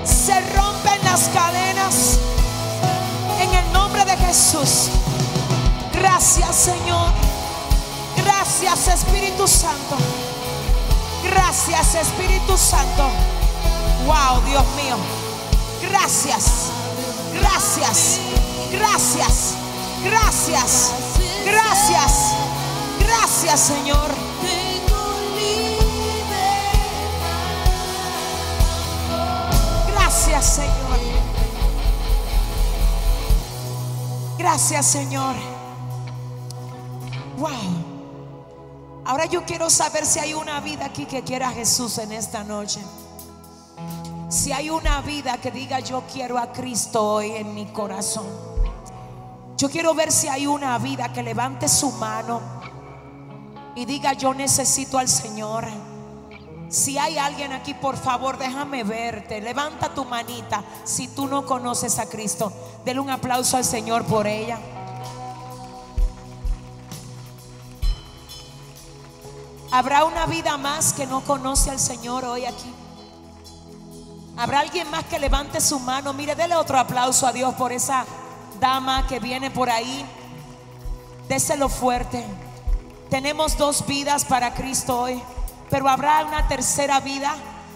Se 0.04 0.40
rompen 0.56 1.04
las 1.04 1.28
cadenas. 1.30 2.18
En 3.40 3.54
el 3.54 3.72
nombre 3.72 4.04
de 4.04 4.16
Jesús. 4.18 4.88
Gracias 5.92 6.54
Señor. 6.54 7.33
Gracias 8.44 8.88
Espíritu 8.88 9.48
Santo. 9.48 9.96
Gracias 11.24 11.94
Espíritu 11.94 12.58
Santo. 12.58 13.08
Wow, 14.04 14.42
Dios 14.44 14.64
mío. 14.76 14.96
Gracias. 15.80 16.70
Gracias. 17.32 18.20
Gracias. 18.70 19.54
Gracias. 20.04 20.92
Gracias. 21.46 22.34
Gracias 23.00 23.60
Señor. 23.60 24.14
Gracias 29.94 30.44
Señor. 30.44 31.00
Gracias 34.36 34.86
Señor. 34.86 35.34
Wow. 37.38 37.93
Ahora 39.06 39.26
yo 39.26 39.44
quiero 39.44 39.68
saber 39.68 40.06
si 40.06 40.18
hay 40.18 40.32
una 40.32 40.60
vida 40.60 40.86
aquí 40.86 41.04
que 41.04 41.22
quiera 41.22 41.48
a 41.48 41.52
Jesús 41.52 41.98
en 41.98 42.12
esta 42.12 42.42
noche. 42.42 42.80
Si 44.30 44.50
hay 44.50 44.70
una 44.70 45.02
vida 45.02 45.36
que 45.38 45.50
diga 45.50 45.80
yo 45.80 46.02
quiero 46.10 46.38
a 46.38 46.52
Cristo 46.52 47.04
hoy 47.04 47.32
en 47.32 47.54
mi 47.54 47.66
corazón. 47.66 48.26
Yo 49.58 49.68
quiero 49.68 49.94
ver 49.94 50.10
si 50.10 50.28
hay 50.28 50.46
una 50.46 50.78
vida 50.78 51.12
que 51.12 51.22
levante 51.22 51.68
su 51.68 51.92
mano 51.92 52.40
y 53.74 53.84
diga 53.84 54.14
yo 54.14 54.32
necesito 54.32 54.98
al 54.98 55.08
Señor. 55.08 55.66
Si 56.70 56.96
hay 56.96 57.18
alguien 57.18 57.52
aquí, 57.52 57.74
por 57.74 57.96
favor, 57.96 58.38
déjame 58.38 58.84
verte. 58.84 59.40
Levanta 59.40 59.94
tu 59.94 60.06
manita 60.06 60.64
si 60.82 61.08
tú 61.08 61.26
no 61.26 61.44
conoces 61.44 61.98
a 61.98 62.06
Cristo. 62.06 62.52
Dele 62.84 63.00
un 63.00 63.10
aplauso 63.10 63.58
al 63.58 63.64
Señor 63.64 64.04
por 64.06 64.26
ella. 64.26 64.58
¿Habrá 69.74 70.04
una 70.04 70.26
vida 70.26 70.56
más 70.56 70.92
que 70.92 71.04
no 71.04 71.22
conoce 71.22 71.68
al 71.68 71.80
Señor 71.80 72.24
hoy 72.24 72.44
aquí? 72.46 72.72
¿Habrá 74.36 74.60
alguien 74.60 74.88
más 74.88 75.02
que 75.06 75.18
levante 75.18 75.60
su 75.60 75.80
mano? 75.80 76.12
Mire, 76.12 76.36
dele 76.36 76.54
otro 76.54 76.78
aplauso 76.78 77.26
a 77.26 77.32
Dios 77.32 77.52
por 77.54 77.72
esa 77.72 78.06
dama 78.60 79.04
que 79.08 79.18
viene 79.18 79.50
por 79.50 79.68
ahí. 79.68 80.06
Déselo 81.26 81.68
fuerte. 81.68 82.24
Tenemos 83.10 83.58
dos 83.58 83.84
vidas 83.84 84.24
para 84.24 84.54
Cristo 84.54 84.96
hoy, 84.96 85.20
pero 85.70 85.88
habrá 85.88 86.24
una 86.24 86.46
tercera 86.46 87.00
vida 87.00 87.34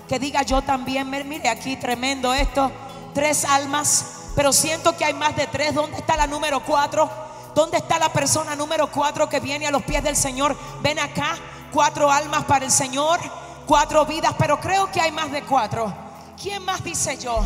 que 0.08 0.20
diga 0.20 0.42
yo 0.42 0.62
también. 0.62 1.10
Mire 1.10 1.48
aquí, 1.48 1.76
tremendo 1.76 2.32
esto. 2.32 2.70
Tres 3.12 3.44
almas, 3.44 4.04
pero 4.36 4.52
siento 4.52 4.96
que 4.96 5.04
hay 5.04 5.14
más 5.14 5.34
de 5.34 5.48
tres. 5.48 5.74
¿Dónde 5.74 5.96
está 5.96 6.16
la 6.16 6.28
número 6.28 6.62
cuatro? 6.62 7.10
¿Dónde 7.56 7.78
está 7.78 7.98
la 7.98 8.12
persona 8.12 8.54
número 8.54 8.86
cuatro 8.92 9.28
que 9.28 9.40
viene 9.40 9.66
a 9.66 9.72
los 9.72 9.82
pies 9.82 10.04
del 10.04 10.14
Señor? 10.14 10.56
Ven 10.80 11.00
acá, 11.00 11.34
cuatro 11.72 12.10
almas 12.10 12.44
para 12.44 12.64
el 12.64 12.70
Señor, 12.70 13.18
cuatro 13.66 14.04
vidas, 14.06 14.34
pero 14.38 14.60
creo 14.60 14.90
que 14.90 15.00
hay 15.00 15.12
más 15.12 15.30
de 15.30 15.42
cuatro. 15.42 15.92
¿Quién 16.40 16.64
más 16.64 16.82
dice 16.84 17.16
yo? 17.16 17.40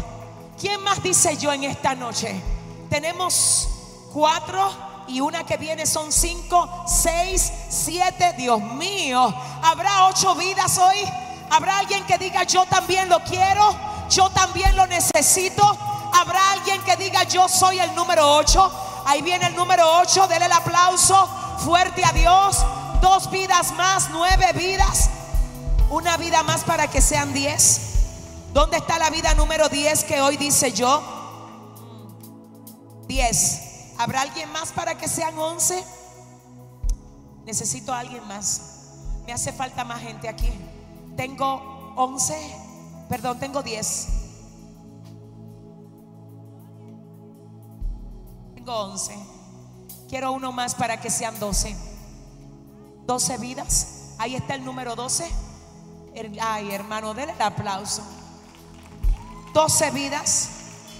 ¿Quién 0.61 0.83
más 0.83 1.03
dice 1.03 1.37
yo 1.37 1.53
en 1.53 1.65
esta 1.65 1.95
noche? 1.95 2.41
Tenemos 2.91 3.69
cuatro 4.13 4.71
y 5.09 5.21
una 5.21 5.45
que 5.45 5.57
viene 5.57 5.87
son 5.87 6.13
cinco, 6.13 6.85
seis, 6.87 7.51
siete. 7.69 8.35
Dios 8.35 8.61
mío, 8.61 9.35
¿habrá 9.63 10.07
ocho 10.07 10.35
vidas 10.35 10.79
hoy? 10.79 10.99
¿Habrá 11.51 11.79
alguien 11.79 12.05
que 12.07 12.19
diga 12.19 12.45
yo 12.45 12.65
también 12.67 13.09
lo 13.09 13.21
quiero? 13.25 13.75
Yo 14.09 14.31
también 14.31 14.77
lo 14.77 14.87
necesito. 14.87 15.65
¿Habrá 16.15 16.53
alguien 16.53 16.83
que 16.83 16.97
diga 16.97 17.25
yo 17.25 17.49
soy 17.49 17.79
el 17.79 17.95
número 17.95 18.37
ocho? 18.37 18.71
Ahí 19.07 19.23
viene 19.23 19.47
el 19.47 19.57
número 19.57 20.01
ocho. 20.01 20.27
Dele 20.29 20.47
el 20.47 20.53
aplauso 20.53 21.29
fuerte 21.65 22.05
a 22.05 22.13
Dios. 22.13 22.59
Dos 23.03 23.33
vidas 23.33 23.75
más, 23.75 24.11
nueve 24.13 24.53
vidas. 24.55 25.11
Una 25.91 26.17
vida 26.17 26.45
más 26.45 26.63
para 26.63 26.89
que 26.89 27.03
sean 27.03 27.35
diez. 27.35 27.81
¿Dónde 28.53 28.77
está 28.77 28.97
la 29.01 29.11
vida 29.11 29.35
número 29.35 29.69
10 29.69 30.05
que 30.05 30.21
hoy 30.21 30.37
dice 30.37 30.73
yo? 30.73 31.03
10. 33.09 33.95
¿Habrá 33.99 34.21
alguien 34.21 34.53
más 34.53 34.71
para 34.71 34.97
que 34.97 35.09
sean 35.09 35.37
11? 35.37 35.85
Necesito 37.45 37.93
a 37.93 37.99
alguien 37.99 38.25
más. 38.29 38.61
Me 39.27 39.33
hace 39.33 39.53
falta 39.53 39.85
más 39.85 40.01
gente 40.01 40.29
aquí. 40.29 40.53
Tengo 41.17 41.95
11. 41.97 42.37
Perdón, 43.09 43.41
tengo 43.41 43.65
10. 43.65 44.09
Tengo 48.55 48.73
11. 48.73 49.19
Quiero 50.09 50.31
uno 50.31 50.53
más 50.53 50.77
para 50.77 51.01
que 51.01 51.11
sean 51.11 51.37
12. 51.41 51.92
12 53.07 53.39
vidas. 53.39 54.15
Ahí 54.19 54.35
está 54.35 54.55
el 54.55 54.65
número 54.65 54.95
12. 54.95 55.31
Ay, 56.41 56.73
hermano, 56.73 57.15
denle 57.15 57.35
el 57.35 57.43
aplauso. 57.43 58.03
12 59.53 59.91
vidas, 59.91 60.49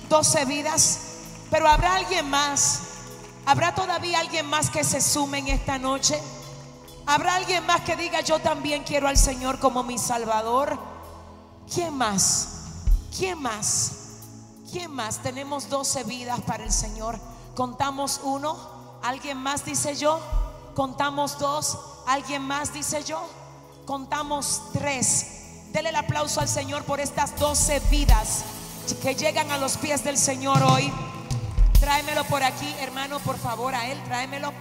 12 0.09 0.45
vidas, 0.45 0.99
pero 1.51 1.69
habrá 1.69 1.97
alguien 1.97 2.29
más. 2.29 2.81
¿Habrá 3.45 3.75
todavía 3.75 4.21
alguien 4.21 4.47
más 4.47 4.71
que 4.71 4.85
se 4.85 5.01
sume 5.01 5.39
en 5.39 5.49
esta 5.49 5.79
noche? 5.79 6.21
¿Habrá 7.07 7.35
alguien 7.35 7.67
más 7.67 7.81
que 7.81 7.97
diga 7.97 8.21
yo 8.21 8.39
también 8.39 8.85
quiero 8.85 9.09
al 9.09 9.17
Señor 9.17 9.59
como 9.59 9.83
mi 9.83 9.99
Salvador? 9.99 10.79
¿Quién 11.73 11.95
más? 11.95 12.49
¿Quién 13.17 13.41
más? 13.41 13.93
¿Quién 14.71 14.91
más? 14.93 15.19
Tenemos 15.19 15.69
12 15.69 16.05
vidas 16.05 16.41
para 16.43 16.65
el 16.65 16.73
Señor. 16.73 17.19
Contamos 17.55 18.21
uno. 18.23 18.57
¿Alguien 19.03 19.39
más 19.39 19.65
dice 19.65 19.97
yo? 19.97 20.21
Contamos 20.75 21.39
dos. 21.39 21.79
¿Alguien 22.07 22.43
más 22.43 22.73
dice 22.73 23.05
yo? 23.05 23.23
Contamos 23.85 24.63
tres. 24.73 25.71
Dele 25.73 25.91
el 25.91 25.97
aplauso 25.97 26.41
al 26.41 26.49
Señor 26.49 26.85
por 26.85 27.01
estas 27.01 27.39
12 27.39 27.81
vidas 27.91 28.45
que 29.03 29.15
llegan 29.15 29.51
a 29.51 29.59
los 29.59 29.77
pies 29.77 30.05
del 30.05 30.19
Señor 30.19 30.63
hoy. 30.63 30.93
Tráemelo 31.81 32.25
por 32.25 32.43
aquí, 32.43 32.75
hermano, 32.81 33.19
por 33.21 33.39
favor, 33.39 33.75
a 33.75 33.91
Él, 33.91 34.03
tráemelo. 34.05 34.53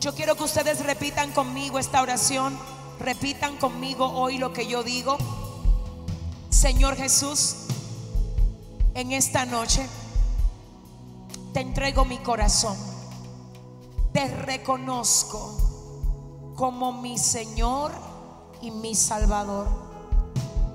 Yo 0.00 0.14
quiero 0.14 0.36
que 0.36 0.44
ustedes 0.44 0.84
repitan 0.84 1.32
conmigo 1.32 1.78
esta 1.78 2.02
oración. 2.02 2.58
Repitan 3.00 3.56
conmigo 3.58 4.06
hoy 4.06 4.38
lo 4.38 4.52
que 4.52 4.66
yo 4.66 4.82
digo. 4.82 5.18
Señor 6.50 6.96
Jesús, 6.96 7.56
en 8.94 9.12
esta 9.12 9.44
noche 9.44 9.86
te 11.52 11.60
entrego 11.60 12.04
mi 12.04 12.18
corazón. 12.18 12.97
Te 14.12 14.28
reconozco 14.28 16.54
como 16.56 16.92
mi 16.92 17.18
Señor 17.18 17.92
y 18.60 18.70
mi 18.70 18.94
Salvador. 18.94 19.68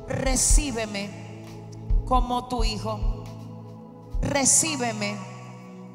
Recíbeme 0.07 1.45
como 2.05 2.47
tu 2.47 2.63
hijo. 2.63 2.99
Recíbeme 4.21 5.17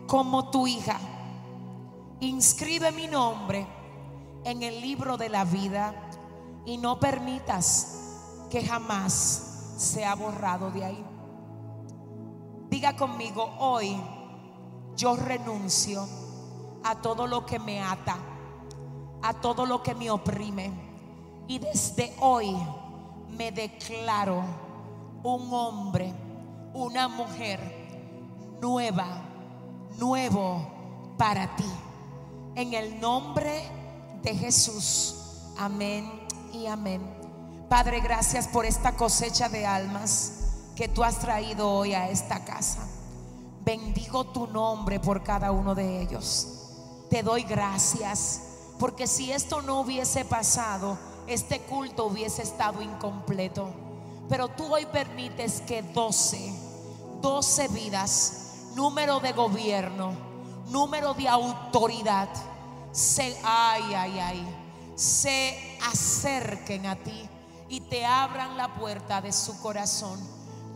como 0.07 0.51
tu 0.51 0.67
hija. 0.67 0.99
Inscribe 2.21 2.93
mi 2.93 3.07
nombre 3.07 3.67
en 4.45 4.63
el 4.63 4.81
libro 4.81 5.17
de 5.17 5.29
la 5.29 5.45
vida 5.45 5.95
y 6.67 6.77
no 6.77 6.99
permitas 6.99 7.99
que 8.51 8.65
jamás 8.65 9.75
sea 9.77 10.15
borrado 10.15 10.71
de 10.71 10.85
ahí. 10.85 11.05
Diga 12.69 12.97
conmigo, 12.97 13.49
hoy 13.59 13.97
yo 14.97 15.17
renuncio 15.17 16.07
a 16.89 16.95
todo 16.95 17.27
lo 17.27 17.45
que 17.45 17.59
me 17.59 17.83
ata, 17.83 18.17
a 19.21 19.35
todo 19.35 19.67
lo 19.67 19.83
que 19.83 19.95
me 19.95 20.11
oprime. 20.11 20.73
Y 21.47 21.59
desde 21.59 22.15
hoy 22.21 22.57
me 23.29 23.53
declaro 23.53 24.43
un 25.23 25.53
hombre, 25.53 26.15
una 26.73 27.09
mujer 27.09 27.61
nueva, 28.63 29.07
nuevo 29.99 31.15
para 31.19 31.55
ti. 31.57 31.71
En 32.55 32.73
el 32.73 32.99
nombre 32.99 33.69
de 34.23 34.35
Jesús. 34.35 35.15
Amén 35.59 36.11
y 36.55 36.67
amén. 36.67 37.03
Padre, 37.69 38.01
gracias 38.01 38.49
por 38.49 38.65
esta 38.65 38.97
cosecha 38.97 39.51
de 39.51 39.67
almas 39.67 40.73
que 40.75 40.89
tú 40.89 41.05
has 41.05 41.19
traído 41.19 41.71
hoy 41.71 41.93
a 41.93 42.09
esta 42.09 42.45
casa. 42.47 42.89
Bendigo 43.63 44.25
tu 44.29 44.47
nombre 44.47 44.99
por 44.99 45.23
cada 45.23 45.53
uno 45.53 45.75
de 45.75 46.01
ellos. 46.01 46.58
Te 47.11 47.23
doy 47.23 47.43
gracias 47.43 48.43
porque 48.79 49.07
si 49.07 49.33
esto 49.33 49.63
no 49.63 49.81
hubiese 49.81 50.25
pasado, 50.25 50.99
este 51.27 51.61
culto 51.61 52.07
hubiese 52.07 52.43
estado 52.43 52.83
incompleto. 52.83 53.71
Pero 54.29 54.49
tú 54.49 54.73
hoy 54.73 54.87
permites 54.87 55.63
que 55.63 55.83
12, 55.83 56.53
12 57.21 57.69
vidas, 57.69 58.73
número 58.75 59.21
de 59.21 59.33
gobierno, 59.33 60.13
número 60.69 61.15
de 61.15 61.29
autoridad, 61.29 62.29
se, 62.93 63.37
ay, 63.43 63.95
ay, 63.95 64.19
ay, 64.19 64.57
se 64.95 65.79
acerquen 65.91 66.87
a 66.87 66.97
ti 66.97 67.29
y 67.69 67.81
te 67.81 68.05
abran 68.05 68.57
la 68.57 68.75
puerta 68.75 69.21
de 69.21 69.33
su 69.33 69.61
corazón. 69.61 70.19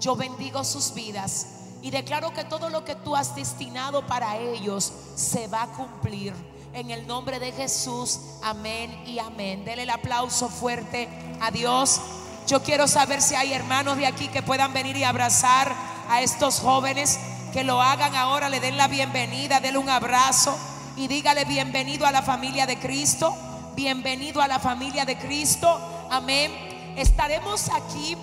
Yo 0.00 0.16
bendigo 0.16 0.64
sus 0.64 0.94
vidas 0.94 1.46
y 1.82 1.90
declaro 1.90 2.32
que 2.32 2.44
todo 2.44 2.70
lo 2.70 2.84
que 2.84 2.94
tú 2.94 3.16
has 3.16 3.34
destinado 3.34 4.06
para 4.06 4.36
ellos 4.38 4.92
se 5.16 5.48
va 5.48 5.62
a 5.62 5.66
cumplir. 5.66 6.32
En 6.72 6.90
el 6.90 7.06
nombre 7.06 7.38
de 7.38 7.52
Jesús, 7.52 8.20
amén 8.42 9.02
y 9.04 9.18
amén. 9.18 9.64
Dele 9.64 9.82
el 9.82 9.90
aplauso 9.90 10.48
fuerte 10.48 11.08
a 11.40 11.50
Dios. 11.50 12.00
Yo 12.46 12.62
quiero 12.62 12.88
saber 12.88 13.20
si 13.20 13.34
hay 13.34 13.52
hermanos 13.52 13.98
de 13.98 14.06
aquí 14.06 14.28
que 14.28 14.42
puedan 14.42 14.72
venir 14.72 14.96
y 14.96 15.04
abrazar 15.04 15.74
a 16.08 16.22
estos 16.22 16.60
jóvenes, 16.60 17.18
que 17.52 17.64
lo 17.64 17.82
hagan 17.82 18.14
ahora, 18.14 18.48
le 18.48 18.60
den 18.60 18.76
la 18.76 18.88
bienvenida, 18.88 19.60
denle 19.60 19.78
un 19.78 19.90
abrazo 19.90 20.56
y 20.96 21.08
dígale 21.08 21.44
bienvenido 21.44 22.06
a 22.06 22.12
la 22.12 22.22
familia 22.22 22.64
de 22.64 22.78
Cristo, 22.78 23.36
bienvenido 23.74 24.40
a 24.40 24.48
la 24.48 24.58
familia 24.58 25.04
de 25.04 25.18
Cristo, 25.18 25.80
amén. 26.10 26.52
Estaremos 26.96 27.68
aquí 27.70 28.16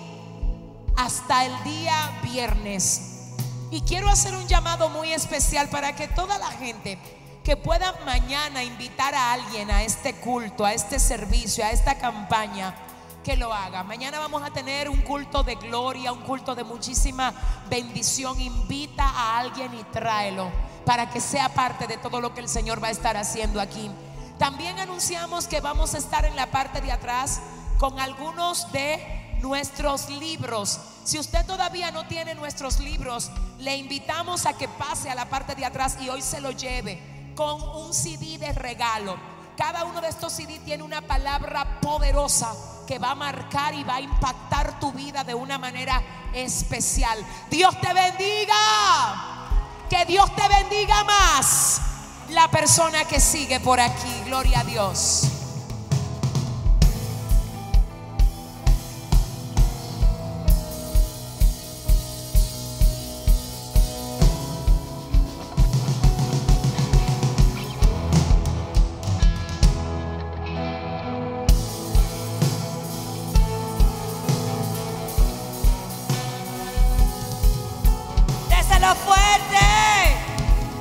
hasta 0.96 1.44
el 1.44 1.64
día 1.64 2.20
viernes. 2.22 3.09
Y 3.70 3.82
quiero 3.82 4.08
hacer 4.08 4.34
un 4.34 4.48
llamado 4.48 4.88
muy 4.88 5.12
especial 5.12 5.68
para 5.68 5.94
que 5.94 6.08
toda 6.08 6.38
la 6.38 6.50
gente 6.50 6.98
que 7.44 7.56
pueda 7.56 7.94
mañana 8.04 8.64
invitar 8.64 9.14
a 9.14 9.32
alguien 9.32 9.70
a 9.70 9.84
este 9.84 10.14
culto, 10.14 10.64
a 10.64 10.74
este 10.74 10.98
servicio, 10.98 11.64
a 11.64 11.70
esta 11.70 11.96
campaña, 11.96 12.74
que 13.22 13.36
lo 13.36 13.52
haga. 13.52 13.84
Mañana 13.84 14.18
vamos 14.18 14.42
a 14.42 14.50
tener 14.50 14.88
un 14.88 15.00
culto 15.02 15.42
de 15.42 15.54
gloria, 15.54 16.12
un 16.12 16.22
culto 16.22 16.54
de 16.54 16.64
muchísima 16.64 17.32
bendición. 17.68 18.40
Invita 18.40 19.04
a 19.04 19.38
alguien 19.38 19.72
y 19.74 19.84
tráelo 19.84 20.50
para 20.84 21.08
que 21.10 21.20
sea 21.20 21.48
parte 21.50 21.86
de 21.86 21.96
todo 21.96 22.20
lo 22.20 22.34
que 22.34 22.40
el 22.40 22.48
Señor 22.48 22.82
va 22.82 22.88
a 22.88 22.92
estar 22.92 23.16
haciendo 23.16 23.60
aquí. 23.60 23.90
También 24.38 24.78
anunciamos 24.80 25.46
que 25.46 25.60
vamos 25.60 25.94
a 25.94 25.98
estar 25.98 26.24
en 26.24 26.34
la 26.34 26.50
parte 26.50 26.80
de 26.80 26.90
atrás 26.90 27.40
con 27.78 28.00
algunos 28.00 28.72
de 28.72 29.19
nuestros 29.40 30.08
libros. 30.10 30.78
Si 31.04 31.18
usted 31.18 31.44
todavía 31.46 31.90
no 31.90 32.06
tiene 32.06 32.34
nuestros 32.34 32.78
libros, 32.80 33.30
le 33.58 33.76
invitamos 33.76 34.46
a 34.46 34.52
que 34.52 34.68
pase 34.68 35.10
a 35.10 35.14
la 35.14 35.28
parte 35.28 35.54
de 35.54 35.64
atrás 35.64 35.96
y 36.00 36.08
hoy 36.08 36.22
se 36.22 36.40
lo 36.40 36.50
lleve 36.50 37.32
con 37.34 37.62
un 37.62 37.92
CD 37.92 38.38
de 38.38 38.52
regalo. 38.52 39.16
Cada 39.56 39.84
uno 39.84 40.00
de 40.00 40.08
estos 40.08 40.32
CD 40.32 40.58
tiene 40.60 40.82
una 40.82 41.02
palabra 41.02 41.80
poderosa 41.80 42.54
que 42.86 42.98
va 42.98 43.12
a 43.12 43.14
marcar 43.14 43.74
y 43.74 43.84
va 43.84 43.96
a 43.96 44.00
impactar 44.00 44.80
tu 44.80 44.92
vida 44.92 45.22
de 45.22 45.34
una 45.34 45.58
manera 45.58 46.02
especial. 46.32 47.18
Dios 47.50 47.78
te 47.80 47.92
bendiga. 47.92 48.56
Que 49.88 50.04
Dios 50.04 50.34
te 50.34 50.48
bendiga 50.48 51.02
más. 51.04 51.80
La 52.30 52.48
persona 52.48 53.04
que 53.04 53.20
sigue 53.20 53.60
por 53.60 53.80
aquí. 53.80 54.22
Gloria 54.24 54.60
a 54.60 54.64
Dios. 54.64 55.39